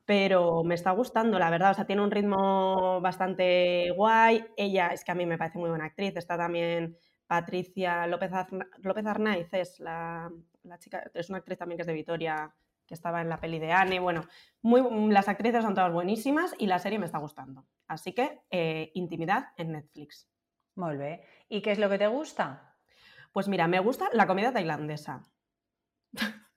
pero 0.07 0.63
me 0.63 0.73
está 0.73 0.91
gustando, 0.91 1.37
la 1.37 1.49
verdad. 1.49 1.71
O 1.71 1.73
sea, 1.73 1.85
tiene 1.85 2.01
un 2.01 2.11
ritmo 2.11 3.01
bastante 3.01 3.91
guay. 3.91 4.41
Ella 4.55 4.87
es 4.87 5.03
que 5.03 5.11
a 5.11 5.15
mí 5.15 5.25
me 5.25 5.37
parece 5.37 5.59
muy 5.59 5.69
buena 5.69 5.83
actriz. 5.83 6.15
Está 6.15 6.37
también 6.37 6.97
Patricia 7.27 8.07
López, 8.07 8.31
López 8.77 9.05
Arnaiz, 9.05 9.53
es 9.53 9.81
la, 9.81 10.31
chica, 10.79 11.11
es 11.13 11.27
una 11.27 11.39
actriz 11.39 11.57
también 11.57 11.77
que 11.77 11.81
es 11.81 11.87
de 11.87 11.93
Vitoria, 11.93 12.55
que 12.85 12.93
estaba 12.93 13.19
en 13.19 13.27
la 13.27 13.41
peli 13.41 13.59
de 13.59 13.73
Anne. 13.73 13.99
Bueno, 13.99 14.23
muy, 14.61 15.11
las 15.11 15.27
actrices 15.27 15.61
son 15.61 15.75
todas 15.75 15.91
buenísimas 15.91 16.55
y 16.57 16.67
la 16.67 16.79
serie 16.79 16.99
me 16.99 17.05
está 17.05 17.17
gustando. 17.17 17.67
Así 17.89 18.13
que, 18.13 18.43
eh, 18.49 18.91
intimidad 18.93 19.49
en 19.57 19.73
Netflix. 19.73 20.29
Muy 20.75 20.95
bien. 20.95 21.19
¿Y 21.49 21.61
qué 21.61 21.73
es 21.73 21.79
lo 21.79 21.89
que 21.89 21.97
te 21.97 22.07
gusta? 22.07 22.77
Pues 23.33 23.49
mira, 23.49 23.67
me 23.67 23.81
gusta 23.81 24.07
la 24.13 24.25
comida 24.25 24.53
tailandesa. 24.53 25.21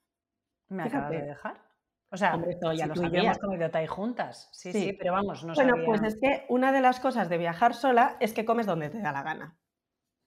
Me 0.69 0.85
acabas 0.85 1.11
de 1.11 1.23
dejar. 1.23 1.70
O 2.13 2.17
sea, 2.17 2.37
ya 2.75 2.89
tú 2.89 3.05
y 3.05 3.11
yo 3.11 3.19
hemos 3.23 3.39
comido 3.39 3.71
juntas. 3.87 4.49
Sí, 4.53 4.73
sí, 4.73 4.97
pero 4.99 5.13
vamos, 5.13 5.45
no 5.45 5.55
Bueno, 5.55 5.75
pues 5.85 6.03
es 6.03 6.19
que 6.21 6.45
una 6.49 6.73
de 6.73 6.81
las 6.81 6.99
cosas 6.99 7.29
de 7.29 7.39
viajar 7.39 7.73
sola 7.73 8.17
es 8.19 8.33
que 8.33 8.45
comes 8.45 8.67
donde 8.67 8.91
te 8.91 9.01
da 9.01 9.13
la 9.13 9.23
gana. 9.23 9.57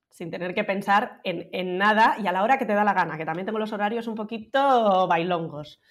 Sin 0.09 0.31
tener 0.31 0.53
que 0.53 0.63
pensar 0.63 1.19
en, 1.23 1.77
nada 1.77 2.15
y 2.23 2.27
a 2.27 2.31
la 2.31 2.43
hora 2.43 2.57
que 2.57 2.65
te 2.65 2.73
da 2.73 2.85
la 2.85 2.93
gana, 2.93 3.17
que 3.17 3.25
también 3.25 3.45
tengo 3.45 3.59
los 3.59 3.73
horarios 3.73 4.07
un 4.07 4.15
poquito 4.15 5.07
bailongos. 5.07 5.81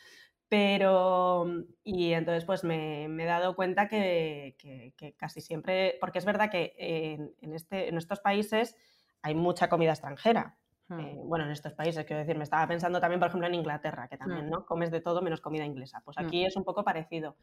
Pero, 0.48 1.46
y 1.82 2.12
entonces 2.12 2.44
pues 2.44 2.64
me, 2.64 3.04
he 3.04 3.26
dado 3.26 3.54
cuenta 3.54 3.88
que, 3.88 4.56
casi 5.18 5.42
siempre, 5.42 5.98
porque 6.00 6.20
es 6.20 6.24
verdad 6.24 6.50
que 6.50 6.74
en, 6.78 7.54
este, 7.54 7.88
en 7.88 7.98
estos 7.98 8.20
países 8.20 8.76
hay 9.20 9.34
mucha 9.34 9.68
comida 9.68 9.90
extranjera. 9.90 10.58
Eh, 11.00 11.20
bueno, 11.24 11.44
en 11.44 11.50
estos 11.50 11.72
países, 11.72 12.04
quiero 12.04 12.20
decir, 12.20 12.36
me 12.36 12.44
estaba 12.44 12.66
pensando 12.66 13.00
también, 13.00 13.20
por 13.20 13.28
ejemplo, 13.28 13.46
en 13.46 13.54
Inglaterra, 13.54 14.08
que 14.08 14.16
también, 14.16 14.46
hmm. 14.46 14.50
¿no? 14.50 14.66
Comes 14.66 14.90
de 14.90 15.00
todo 15.00 15.22
menos 15.22 15.40
comida 15.40 15.64
inglesa. 15.64 16.02
Pues 16.04 16.16
hmm. 16.16 16.26
aquí 16.26 16.44
es 16.44 16.56
un 16.56 16.64
poco 16.64 16.84
parecido. 16.84 17.36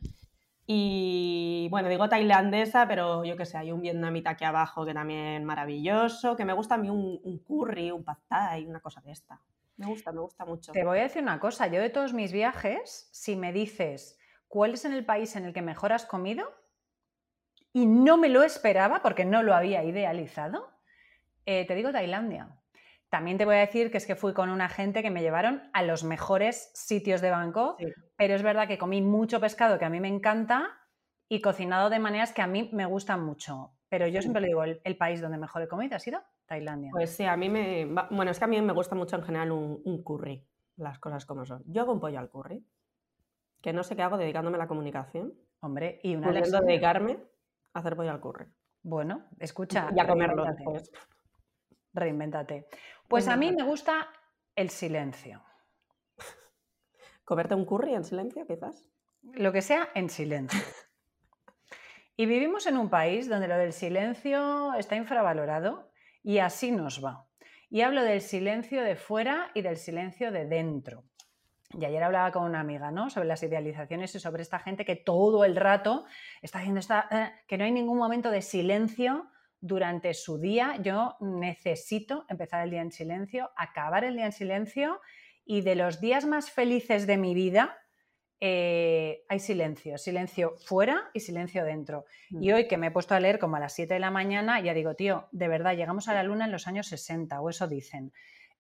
Y 0.72 1.68
bueno, 1.72 1.90
digo 1.90 2.08
tailandesa, 2.10 2.88
pero 2.88 3.26
yo 3.26 3.36
qué 3.36 3.48
sé, 3.48 3.58
hay 3.58 3.72
un 3.72 3.82
vietnamita 3.82 4.30
aquí 4.30 4.46
abajo 4.46 4.86
que 4.86 4.94
también 4.94 5.44
maravilloso, 5.44 6.36
que 6.36 6.46
me 6.46 6.54
gusta 6.54 6.76
a 6.76 6.78
mí 6.78 6.92
un, 6.92 7.40
curry, 7.40 7.90
un 7.90 8.04
pad 8.04 8.18
thai, 8.28 8.68
una 8.68 8.80
cosa 8.80 9.02
de 9.02 9.12
esta. 9.12 9.42
Me 9.78 9.88
gusta, 9.88 10.12
me 10.12 10.22
gusta 10.22 10.46
mucho. 10.46 10.72
Te 10.72 10.86
voy 10.86 11.00
a 11.00 11.04
decir 11.04 11.24
una 11.24 11.40
cosa, 11.40 11.66
yo 11.66 11.82
de 11.82 11.90
todos 11.90 12.14
mis 12.14 12.32
viajes, 12.32 13.10
si 13.12 13.36
me 13.36 13.52
dices 13.52 14.20
cuál 14.48 14.76
es 14.76 14.86
en 14.86 14.94
el 14.94 15.06
país 15.06 15.36
en 15.36 15.46
el 15.46 15.54
que 15.54 15.64
mejor 15.64 15.92
has 15.92 16.06
comido, 16.06 16.46
y 17.74 17.88
no 17.88 18.18
me 18.18 18.30
lo 18.30 18.44
esperaba 18.44 19.02
porque 19.02 19.26
no 19.26 19.42
lo 19.42 19.56
había 19.56 19.84
idealizado, 19.84 20.70
eh, 21.48 21.66
te 21.66 21.74
digo 21.74 21.92
Tailandia. 21.92 22.59
También 23.10 23.38
te 23.38 23.46
voy 23.46 23.56
a 23.56 23.60
decir 23.60 23.90
que 23.90 23.98
es 23.98 24.06
que 24.06 24.16
fui 24.16 24.34
con 24.34 24.50
una 24.50 24.70
gente 24.70 25.02
que 25.02 25.10
me 25.10 25.22
llevaron 25.22 25.64
a 25.74 25.82
los 25.82 26.04
mejores 26.04 26.72
sitios 26.76 27.22
de 27.22 27.32
Bangkok, 27.32 27.82
pero 28.16 28.36
es 28.36 28.44
verdad 28.44 28.68
que 28.68 28.78
comí 28.78 29.02
mucho 29.02 29.40
pescado 29.40 29.80
que 29.80 29.86
a 29.86 29.90
mí 29.90 30.00
me 30.00 30.08
encanta 30.08 30.70
y 31.28 31.42
cocinado 31.42 31.90
de 31.90 32.00
maneras 32.00 32.34
que 32.34 32.44
a 32.44 32.48
mí 32.48 32.70
me 32.72 32.86
gustan 32.86 33.24
mucho. 33.24 33.74
Pero 33.90 34.08
yo 34.08 34.22
siempre 34.22 34.42
le 34.42 34.50
digo, 34.50 34.64
el, 34.64 34.98
país 34.98 35.22
donde 35.22 35.40
mejor 35.40 35.64
he 35.64 35.68
comido 35.68 35.96
ha 35.96 36.00
sido 36.00 36.22
Tailandia. 36.46 36.92
Pues 36.92 37.10
sí, 37.10 37.24
a 37.24 37.36
mí 37.36 37.50
me... 37.50 37.86
Bueno, 38.12 38.30
es 38.30 38.38
que 38.38 38.46
a 38.46 38.48
mí 38.48 38.62
me 38.62 38.74
gusta 38.74 38.96
mucho 38.96 39.16
en 39.16 39.24
general 39.24 39.52
un, 39.52 40.04
curry, 40.04 40.46
las 40.78 41.00
cosas 41.00 41.26
como 41.26 41.46
son. 41.46 41.64
Yo 41.66 41.82
hago 41.82 41.94
un 41.94 42.00
pollo 42.00 42.20
al 42.20 42.30
curry, 42.30 42.64
que 43.62 43.74
no 43.74 43.84
sé 43.84 43.96
qué 43.96 44.04
hago 44.04 44.18
dedicándome 44.18 44.58
a 44.58 44.60
la 44.60 44.68
comunicación. 44.68 45.34
Hombre, 45.62 46.00
y 46.04 46.16
una 46.16 46.28
Pudiendo 46.28 46.62
dedicarme 46.62 47.18
a 47.74 47.80
hacer 47.80 47.96
pollo 47.96 48.12
al 48.12 48.22
curry. 48.22 48.46
Bueno, 48.84 49.26
escucha. 49.40 49.90
Y 49.96 50.00
a 50.00 50.08
comerlo 50.08 50.46
después. 50.46 50.92
Reinvéntate. 52.00 52.68
Pues 53.08 53.28
a 53.28 53.36
mí 53.36 53.52
me 53.52 53.64
gusta 53.64 54.08
el 54.56 54.70
silencio. 54.70 55.44
¿Comerte 57.26 57.56
un 57.56 57.66
curry 57.66 57.94
en 57.94 58.04
silencio, 58.04 58.46
quizás? 58.48 58.88
Lo 59.34 59.52
que 59.52 59.62
sea 59.62 59.90
en 59.96 60.10
silencio. 60.10 60.60
Y 62.16 62.26
vivimos 62.26 62.68
en 62.68 62.78
un 62.78 62.90
país 62.90 63.30
donde 63.30 63.48
lo 63.48 63.58
del 63.58 63.72
silencio 63.72 64.74
está 64.74 64.98
infravalorado 64.98 65.90
y 66.22 66.40
así 66.40 66.70
nos 66.70 67.02
va. 67.02 67.26
Y 67.70 67.80
hablo 67.82 68.04
del 68.04 68.20
silencio 68.20 68.84
de 68.84 68.98
fuera 68.98 69.52
y 69.54 69.62
del 69.62 69.78
silencio 69.78 70.30
de 70.30 70.46
dentro. 70.46 71.06
Y 71.72 71.86
ayer 71.86 72.04
hablaba 72.04 72.32
con 72.34 72.44
una 72.44 72.60
amiga, 72.60 72.92
¿no? 72.92 73.10
Sobre 73.10 73.28
las 73.28 73.42
idealizaciones 73.44 74.14
y 74.16 74.20
sobre 74.20 74.42
esta 74.42 74.60
gente 74.60 74.84
que 74.84 74.98
todo 74.98 75.46
el 75.46 75.56
rato 75.56 76.06
está 76.42 76.60
haciendo 76.60 76.82
esta, 76.82 77.08
eh, 77.10 77.32
que 77.48 77.58
no 77.58 77.64
hay 77.64 77.72
ningún 77.72 77.98
momento 77.98 78.32
de 78.32 78.42
silencio 78.42 79.30
durante 79.62 80.14
su 80.14 80.40
día 80.40 80.78
yo 80.82 81.18
necesito 81.20 82.26
empezar 82.30 82.64
el 82.64 82.72
día 82.72 82.82
en 82.82 82.92
silencio, 82.92 83.52
acabar 83.56 84.04
el 84.04 84.16
día 84.16 84.26
en 84.26 84.32
silencio 84.32 85.02
y 85.46 85.62
de 85.62 85.76
los 85.76 86.00
días 86.00 86.26
más 86.26 86.52
felices 86.52 87.08
de 87.08 87.18
mi 87.18 87.34
vida 87.34 87.78
eh, 88.42 89.26
hay 89.28 89.40
silencio, 89.40 89.98
silencio 89.98 90.56
fuera 90.66 91.10
y 91.14 91.20
silencio 91.20 91.66
dentro. 91.66 92.06
Y 92.30 92.52
mm. 92.52 92.54
hoy 92.54 92.68
que 92.68 92.78
me 92.78 92.88
he 92.88 92.92
puesto 92.92 93.14
a 93.14 93.20
leer 93.20 93.38
como 93.38 93.58
a 93.58 93.60
las 93.60 93.74
7 93.74 93.94
de 93.94 94.00
la 94.00 94.12
mañana, 94.12 94.62
ya 94.62 94.74
digo, 94.74 94.96
tío, 94.96 95.28
de 95.32 95.50
verdad, 95.50 95.76
llegamos 95.76 96.08
a 96.08 96.14
la 96.14 96.24
luna 96.24 96.46
en 96.46 96.52
los 96.52 96.68
años 96.68 96.88
60 96.88 97.42
o 97.42 97.50
eso 97.50 97.68
dicen. 97.68 98.14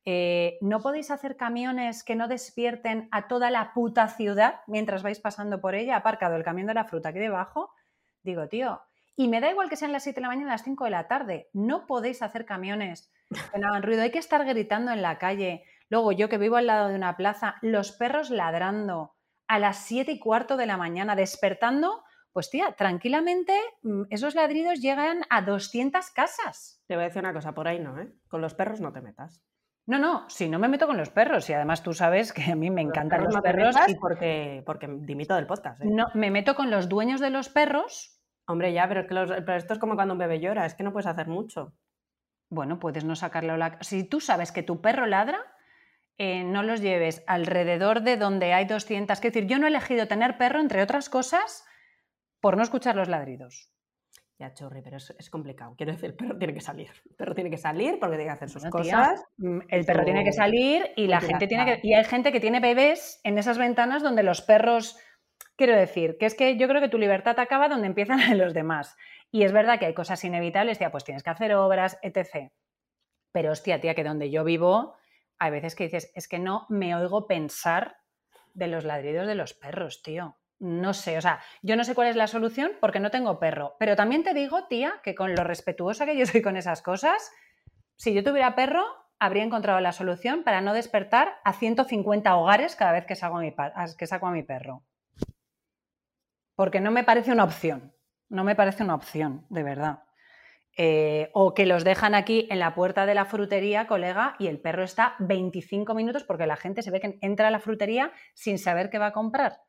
Eh, 0.06 0.58
¿No 0.62 0.82
podéis 0.82 1.12
hacer 1.12 1.38
camiones 1.38 2.04
que 2.04 2.16
no 2.16 2.28
despierten 2.28 3.08
a 3.12 3.28
toda 3.28 3.52
la 3.52 3.74
puta 3.74 4.08
ciudad 4.08 4.62
mientras 4.68 5.04
vais 5.04 5.20
pasando 5.20 5.62
por 5.62 5.76
ella? 5.76 5.95
Aparcado 5.95 6.36
el 6.36 6.43
camión 6.43 6.68
de 6.68 6.74
la 6.74 6.86
fruta 6.86 7.10
aquí 7.10 7.20
debajo. 7.20 7.72
Digo, 8.24 8.47
tío, 8.47 8.82
y 9.20 9.28
me 9.28 9.41
da 9.41 9.51
igual 9.51 9.67
que 9.67 9.76
sean 9.76 9.91
las 9.91 10.03
7 10.03 10.15
de 10.15 10.22
la 10.22 10.30
mañana, 10.30 10.51
las 10.51 10.63
5 10.63 10.86
de 10.86 10.91
la 10.91 11.09
tarde. 11.09 11.49
No 11.51 11.86
podéis 11.88 12.22
hacer 12.22 12.45
camiones 12.45 13.11
que 13.30 13.59
no 13.59 13.67
hagan 13.67 13.84
ruido. 13.84 14.01
Hay 14.01 14.11
que 14.11 14.17
estar 14.17 14.45
gritando 14.45 14.93
en 14.93 15.01
la 15.01 15.17
calle. 15.17 15.65
Luego, 15.89 16.13
yo 16.13 16.30
que 16.30 16.38
vivo 16.38 16.55
al 16.55 16.67
lado 16.67 16.88
de 16.88 16.95
una 16.95 17.17
plaza, 17.17 17.55
los 17.61 17.91
perros 17.91 18.30
ladrando 18.30 19.17
a 19.49 19.59
las 19.59 19.80
7 19.80 20.09
y 20.09 20.20
cuarto 20.20 20.55
de 20.55 20.67
la 20.67 20.78
mañana, 20.78 21.17
despertando. 21.17 22.01
Pues 22.32 22.49
tía, 22.49 22.72
tranquilamente 22.78 23.59
mm, 23.82 24.03
esos 24.09 24.36
ladridos 24.36 24.80
llegan 24.80 25.24
a 25.30 25.41
200 25.41 26.11
casas. 26.11 26.82
Te 26.88 26.95
voy 26.95 27.03
a 27.03 27.07
decir 27.07 27.22
una 27.22 27.34
cosa, 27.34 27.53
por 27.53 27.67
ahí 27.67 27.80
no, 27.80 27.99
¿eh? 27.99 28.13
Con 28.30 28.39
los 28.39 28.53
perros 28.53 28.80
no 28.80 28.93
te 28.93 29.01
metas. 29.01 29.43
No, 29.86 29.99
no, 29.99 30.30
si 30.30 30.47
no 30.47 30.59
me 30.59 30.70
meto 30.70 30.88
con 30.88 30.95
los 30.95 31.09
perros 31.09 31.49
y 31.49 31.53
además 31.53 31.84
tú 31.84 31.93
sabes 31.93 32.32
que 32.32 32.43
a 32.43 32.55
mí 32.55 32.70
me 32.70 32.84
encantan 32.84 33.26
los 33.26 33.36
perros. 33.41 33.76
y 33.89 33.95
porque, 33.95 34.63
porque 34.65 34.88
dimito 34.88 35.36
del 35.36 35.45
podcast. 35.45 35.82
¿eh? 35.82 35.88
No, 35.89 36.05
me 36.13 36.32
meto 36.32 36.55
con 36.55 36.72
los 36.72 36.88
dueños 36.88 37.20
de 37.20 37.32
los 37.32 37.49
perros 37.49 38.15
Hombre, 38.50 38.74
ya, 38.74 38.88
pero, 38.88 39.56
esto 39.56 39.74
es 39.74 39.80
como 39.80 39.93
cuando 39.93 40.16
un 40.16 40.18
bebé 40.18 40.39
llora, 40.39 40.66
es 40.66 40.74
que 40.74 40.82
no 40.82 40.91
puedes 40.91 41.06
hacer 41.06 41.28
mucho. 41.28 41.72
Bueno, 42.50 42.80
puedes 42.80 43.06
no 43.06 43.16
sacarlo. 43.16 43.58
La... 43.58 43.78
Si 43.82 44.04
tú 44.04 44.20
sabes 44.20 44.52
que 44.52 44.64
tu 44.64 44.82
perro 44.82 45.06
ladra, 45.06 45.38
eh, 46.18 46.43
no 46.43 46.64
los 46.64 46.82
lleves 46.82 47.24
alrededor 47.28 48.02
de 48.02 48.18
donde 48.18 48.54
hay 48.54 48.66
200. 48.66 49.16
Es 49.16 49.22
decir, 49.22 49.45
yo 49.45 49.60
no 49.60 49.68
he 49.68 49.70
elegido 49.70 50.08
tener 50.08 50.39
perro, 50.39 50.60
entre 50.60 50.82
otras 50.82 51.10
cosas, 51.10 51.64
por 52.39 52.58
no 52.58 52.64
escuchar 52.64 52.95
los 52.95 53.08
ladridos. 53.08 53.72
Ya, 54.39 54.52
chorri, 54.56 54.82
pero 54.82 54.97
es, 54.97 55.30
complicado. 55.30 55.76
Quiero 55.78 55.91
decir, 55.91 56.10
el 56.10 56.16
perro 56.16 56.36
tiene 56.39 56.56
que 56.56 56.62
salir. 56.62 56.89
El 57.08 57.16
perro 57.18 57.36
tiene 57.36 57.52
que 57.52 57.58
salir 57.58 58.00
porque 58.00 58.16
tiene 58.16 58.32
que 58.32 58.36
hacer 58.36 58.50
sus 58.50 58.66
cosas. 58.66 59.24
Mm, 59.38 59.60
el 59.68 59.86
perro 59.86 60.04
tiene 60.04 60.24
que 60.24 60.34
salir 60.34 60.89
y 60.95 61.06
la 61.06 61.22
gente 61.22 61.45
tiene 61.45 61.66
que. 61.66 61.88
Y 61.88 61.93
hay 61.93 62.04
gente 62.04 62.32
que 62.32 62.39
tiene 62.39 62.60
bebés 62.60 63.22
en 63.24 63.38
esas 63.38 63.60
ventanas 63.60 64.02
donde 64.02 64.24
los 64.24 64.41
perros 64.41 64.97
Quiero 65.60 65.76
decir, 65.76 66.18
que 66.18 66.26
es 66.26 66.36
que 66.36 66.55
yo 66.55 66.70
creo 66.70 66.80
que 66.80 66.88
tu 66.88 66.97
libertad 66.97 67.38
acaba 67.38 67.68
donde 67.68 67.88
empiezan 67.88 68.18
los 68.38 68.53
demás. 68.53 68.95
Y 69.30 69.43
es 69.43 69.51
verdad 69.51 69.78
que 69.78 69.88
hay 69.88 69.93
cosas 69.93 70.24
inevitables, 70.24 70.78
tía, 70.78 70.89
pues 70.89 71.03
tienes 71.03 71.22
que 71.22 71.32
hacer 71.32 71.53
obras, 71.53 71.99
etc. 72.01 72.53
Pero 73.34 73.51
hostia, 73.51 73.82
tía, 73.82 73.93
que 73.93 74.05
donde 74.05 74.32
yo 74.32 74.45
vivo, 74.45 74.95
hay 75.38 75.51
veces 75.51 75.76
que 75.76 75.84
dices, 75.84 76.14
es 76.16 76.30
que 76.30 76.39
no 76.39 76.66
me 76.70 76.95
oigo 76.95 77.28
pensar 77.28 77.97
de 78.53 78.68
los 78.68 78.86
ladridos 78.86 79.28
de 79.28 79.36
los 79.36 79.53
perros, 79.53 80.01
tío. 80.01 80.38
no 80.60 80.93
sé, 80.93 81.18
o 81.18 81.22
sea, 81.22 81.41
yo 81.62 81.76
no 81.76 81.84
sé 81.84 81.93
cuál 81.93 82.07
es 82.07 82.16
la 82.16 82.28
solución 82.28 82.72
porque 82.80 83.01
no 83.01 83.12
tengo 83.12 83.38
perro. 83.38 83.76
Pero 83.80 83.97
también 83.97 84.24
te 84.24 84.34
digo, 84.34 84.66
tía, 84.68 85.01
que 85.03 85.14
con 85.14 85.36
lo 85.36 85.43
respetuosa 85.43 86.05
que 86.05 86.18
yo 86.18 86.26
soy 86.26 86.41
con 86.41 86.55
esas 86.55 86.82
cosas, 86.82 87.34
si 87.97 88.14
yo 88.14 88.24
tuviera 88.24 88.55
perro, 88.55 88.86
habría 89.20 89.43
encontrado 89.43 89.82
la 89.82 89.91
solución 89.91 90.45
para 90.45 90.62
no 90.62 90.74
despertar 90.74 91.41
a 91.43 91.51
150 91.51 92.34
hogares 92.38 92.78
cada 92.78 92.93
vez 92.93 93.05
que 93.05 93.18
saco 93.18 93.39
a 93.39 93.41
mi, 93.41 93.53
que 93.97 94.07
saco 94.07 94.28
a 94.28 94.32
mi 94.32 94.43
perro. 94.43 94.86
Porque 96.60 96.82
no 96.82 96.91
me 96.91 97.05
parece 97.05 97.32
una 97.32 97.45
opción. 97.45 97.93
No 98.28 98.43
me 98.43 98.53
parece 98.53 98.84
una 98.84 98.93
opción, 98.93 99.45
de 99.49 99.64
verdad. 99.64 100.03
Eh, 100.76 101.30
o 101.34 101.53
que 101.53 101.66
los 101.66 101.86
dejan 101.86 102.16
aquí 102.16 102.49
en 102.51 102.60
la 102.60 102.76
puerta 102.76 103.05
de 103.05 103.16
la 103.16 103.24
frutería, 103.24 103.88
colega, 103.88 104.36
y 104.39 104.47
el 104.47 104.60
perro 104.60 104.84
está 104.84 105.16
25 105.20 105.93
minutos 105.93 106.26
porque 106.26 106.47
la 106.47 106.57
gente 106.57 106.82
se 106.82 106.91
ve 106.91 106.99
que 106.99 107.18
entra 107.22 107.47
a 107.47 107.51
la 107.51 107.62
frutería 107.62 108.12
sin 108.34 108.60
saber 108.60 108.89
qué 108.89 108.99
va 108.99 109.05
a 109.05 109.14
comprar. 109.14 109.62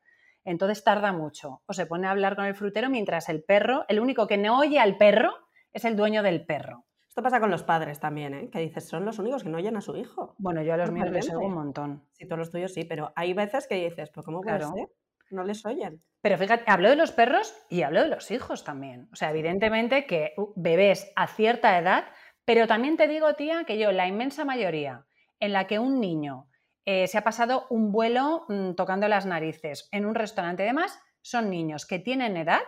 Entonces 0.43 0.83
tarda 0.83 1.13
mucho. 1.13 1.61
O 1.65 1.71
se 1.71 1.85
pone 1.85 2.07
a 2.07 2.11
hablar 2.11 2.35
con 2.35 2.43
el 2.43 2.55
frutero 2.55 2.89
mientras 2.89 3.29
el 3.29 3.41
perro, 3.41 3.85
el 3.87 4.01
único 4.01 4.27
que 4.27 4.37
no 4.37 4.59
oye 4.59 4.77
al 4.77 4.97
perro 4.97 5.31
es 5.71 5.85
el 5.85 5.95
dueño 5.95 6.23
del 6.23 6.45
perro. 6.45 6.87
Esto 7.07 7.23
pasa 7.23 7.39
con 7.39 7.51
los 7.51 7.63
padres 7.63 8.01
también, 8.01 8.33
¿eh? 8.33 8.49
que 8.51 8.59
dices, 8.59 8.89
son 8.89 9.05
los 9.05 9.17
únicos 9.17 9.43
que 9.43 9.49
no 9.49 9.59
oyen 9.59 9.77
a 9.77 9.81
su 9.81 9.95
hijo. 9.95 10.35
Bueno, 10.37 10.61
yo 10.61 10.73
a 10.73 10.77
los 10.77 10.91
míos 10.91 11.09
les 11.09 11.29
oigo 11.29 11.45
un 11.45 11.53
montón. 11.53 12.05
Sí, 12.11 12.25
todos 12.25 12.39
los 12.39 12.51
tuyos 12.51 12.73
sí, 12.73 12.83
pero 12.83 13.13
hay 13.15 13.33
veces 13.33 13.65
que 13.65 13.75
dices, 13.75 14.09
¿pero 14.09 14.23
cómo 14.23 14.41
puede 14.41 14.59
ser? 14.59 14.89
No 15.31 15.43
les 15.43 15.65
oyen. 15.65 16.03
Pero 16.21 16.37
fíjate, 16.37 16.63
hablo 16.67 16.89
de 16.89 16.95
los 16.95 17.11
perros 17.11 17.55
y 17.69 17.81
hablo 17.81 18.03
de 18.03 18.09
los 18.09 18.29
hijos 18.29 18.63
también. 18.63 19.09
O 19.11 19.15
sea, 19.15 19.31
evidentemente 19.31 20.05
que 20.05 20.33
uh, 20.37 20.53
bebés 20.55 21.11
a 21.15 21.27
cierta 21.27 21.77
edad, 21.77 22.05
pero 22.45 22.67
también 22.67 22.97
te 22.97 23.07
digo, 23.07 23.33
tía, 23.33 23.63
que 23.65 23.77
yo, 23.77 23.91
la 23.91 24.07
inmensa 24.07 24.45
mayoría 24.45 25.05
en 25.39 25.53
la 25.53 25.65
que 25.65 25.79
un 25.79 25.99
niño 25.99 26.47
eh, 26.85 27.07
se 27.07 27.17
ha 27.17 27.23
pasado 27.23 27.65
un 27.69 27.91
vuelo 27.91 28.45
mm, 28.47 28.73
tocando 28.73 29.07
las 29.07 29.25
narices 29.25 29.87
en 29.91 30.05
un 30.05 30.15
restaurante 30.15 30.63
y 30.63 30.67
demás, 30.67 30.99
son 31.21 31.49
niños 31.49 31.85
que 31.85 31.99
tienen 31.99 32.37
edad 32.37 32.61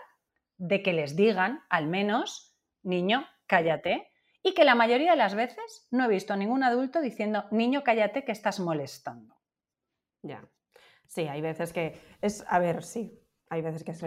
de 0.58 0.82
que 0.82 0.94
les 0.94 1.16
digan, 1.16 1.62
al 1.70 1.88
menos, 1.88 2.56
niño, 2.84 3.28
cállate, 3.48 4.12
y 4.44 4.54
que 4.54 4.66
la 4.66 4.76
mayoría 4.76 5.12
de 5.12 5.18
las 5.18 5.36
veces 5.36 5.88
no 5.90 6.06
he 6.06 6.10
visto 6.10 6.34
a 6.34 6.38
ningún 6.38 6.64
adulto 6.64 7.02
diciendo, 7.02 7.46
niño, 7.52 7.84
cállate, 7.84 8.24
que 8.24 8.32
estás 8.32 8.60
molestando. 8.60 9.36
Ya. 10.22 10.48
Sí, 11.08 11.28
hay 11.28 11.42
veces 11.42 11.74
que 11.74 12.00
es, 12.22 12.46
a 12.48 12.60
ver, 12.60 12.84
sí, 12.84 13.20
hay 13.50 13.62
veces 13.62 13.84
que 13.84 13.92
es, 13.92 14.04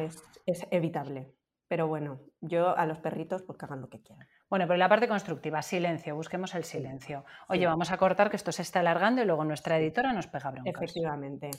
es 0.47 0.66
evitable. 0.70 1.32
Pero 1.68 1.88
bueno, 1.88 2.20
yo 2.40 2.76
a 2.76 2.86
los 2.86 2.99
perritos 2.99 3.42
pues 3.42 3.59
que 3.59 3.64
hagan 3.64 3.80
lo 3.80 3.88
que 3.88 4.01
quieran. 4.01 4.28
Bueno, 4.49 4.66
pero 4.66 4.76
la 4.76 4.88
parte 4.88 5.09
constructiva, 5.09 5.62
silencio, 5.62 6.14
busquemos 6.14 6.55
el 6.55 6.62
silencio. 6.62 7.24
Oye, 7.49 7.66
vamos 7.66 7.90
a 7.90 7.97
cortar 7.97 8.30
que 8.30 8.36
esto 8.36 8.53
se 8.53 8.62
está 8.62 8.80
alargando 8.80 9.20
y 9.22 9.24
luego 9.24 9.44
nuestra 9.44 9.78
editora 9.78 10.12
nos 10.12 10.28
pega 10.28 10.53
broncas. 10.53 10.74
Efectivamente. 10.74 11.51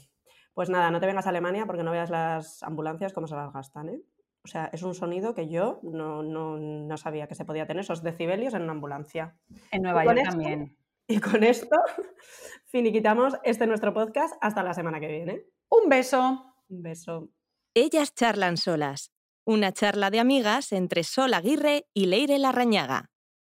Pues 0.54 0.70
nada, 0.70 0.90
no 0.92 1.00
te 1.00 1.06
vengas 1.06 1.26
a 1.26 1.30
Alemania 1.30 1.66
porque 1.66 1.84
no 1.84 1.92
veas 1.92 2.10
las 2.10 2.64
ambulancias 2.64 3.12
cómo 3.12 3.28
se 3.28 3.36
las 3.36 3.52
gastan, 3.52 3.90
¿eh? 3.90 4.02
O 4.44 4.48
sea, 4.48 4.70
es 4.72 4.82
un 4.82 4.96
sonido 4.96 5.36
que 5.36 5.50
yo 5.50 5.82
no, 5.84 6.98
sabía 6.98 7.28
que 7.28 7.36
se 7.36 7.44
podía 7.44 7.68
tener, 7.68 7.82
esos 7.82 8.02
decibelios 8.02 8.54
en 8.54 8.62
una 8.62 8.72
ambulancia. 8.72 9.36
En 9.72 9.82
Nueva 9.82 10.06
York 10.06 10.24
también. 10.24 10.78
Y 11.16 11.22
con 11.22 11.44
esto 11.44 11.78
finiquitamos 12.66 13.34
este 13.44 13.66
nuestro 13.66 13.94
podcast 13.94 14.36
hasta 14.42 14.62
la 14.62 14.74
semana 14.74 15.00
que 15.00 15.08
viene. 15.08 15.46
Un 15.70 15.88
beso. 15.88 16.54
Un 16.68 16.84
beso. 16.84 17.30
Ellas 17.74 18.14
charlan 18.14 18.58
solas 18.58 19.12
una 19.48 19.72
charla 19.72 20.10
de 20.10 20.20
amigas 20.20 20.74
entre 20.74 21.06
Sol 21.06 21.34
Aguirre 21.34 21.88
y 21.94 22.08
Leire 22.08 22.38
Larrañaga. 22.38 23.12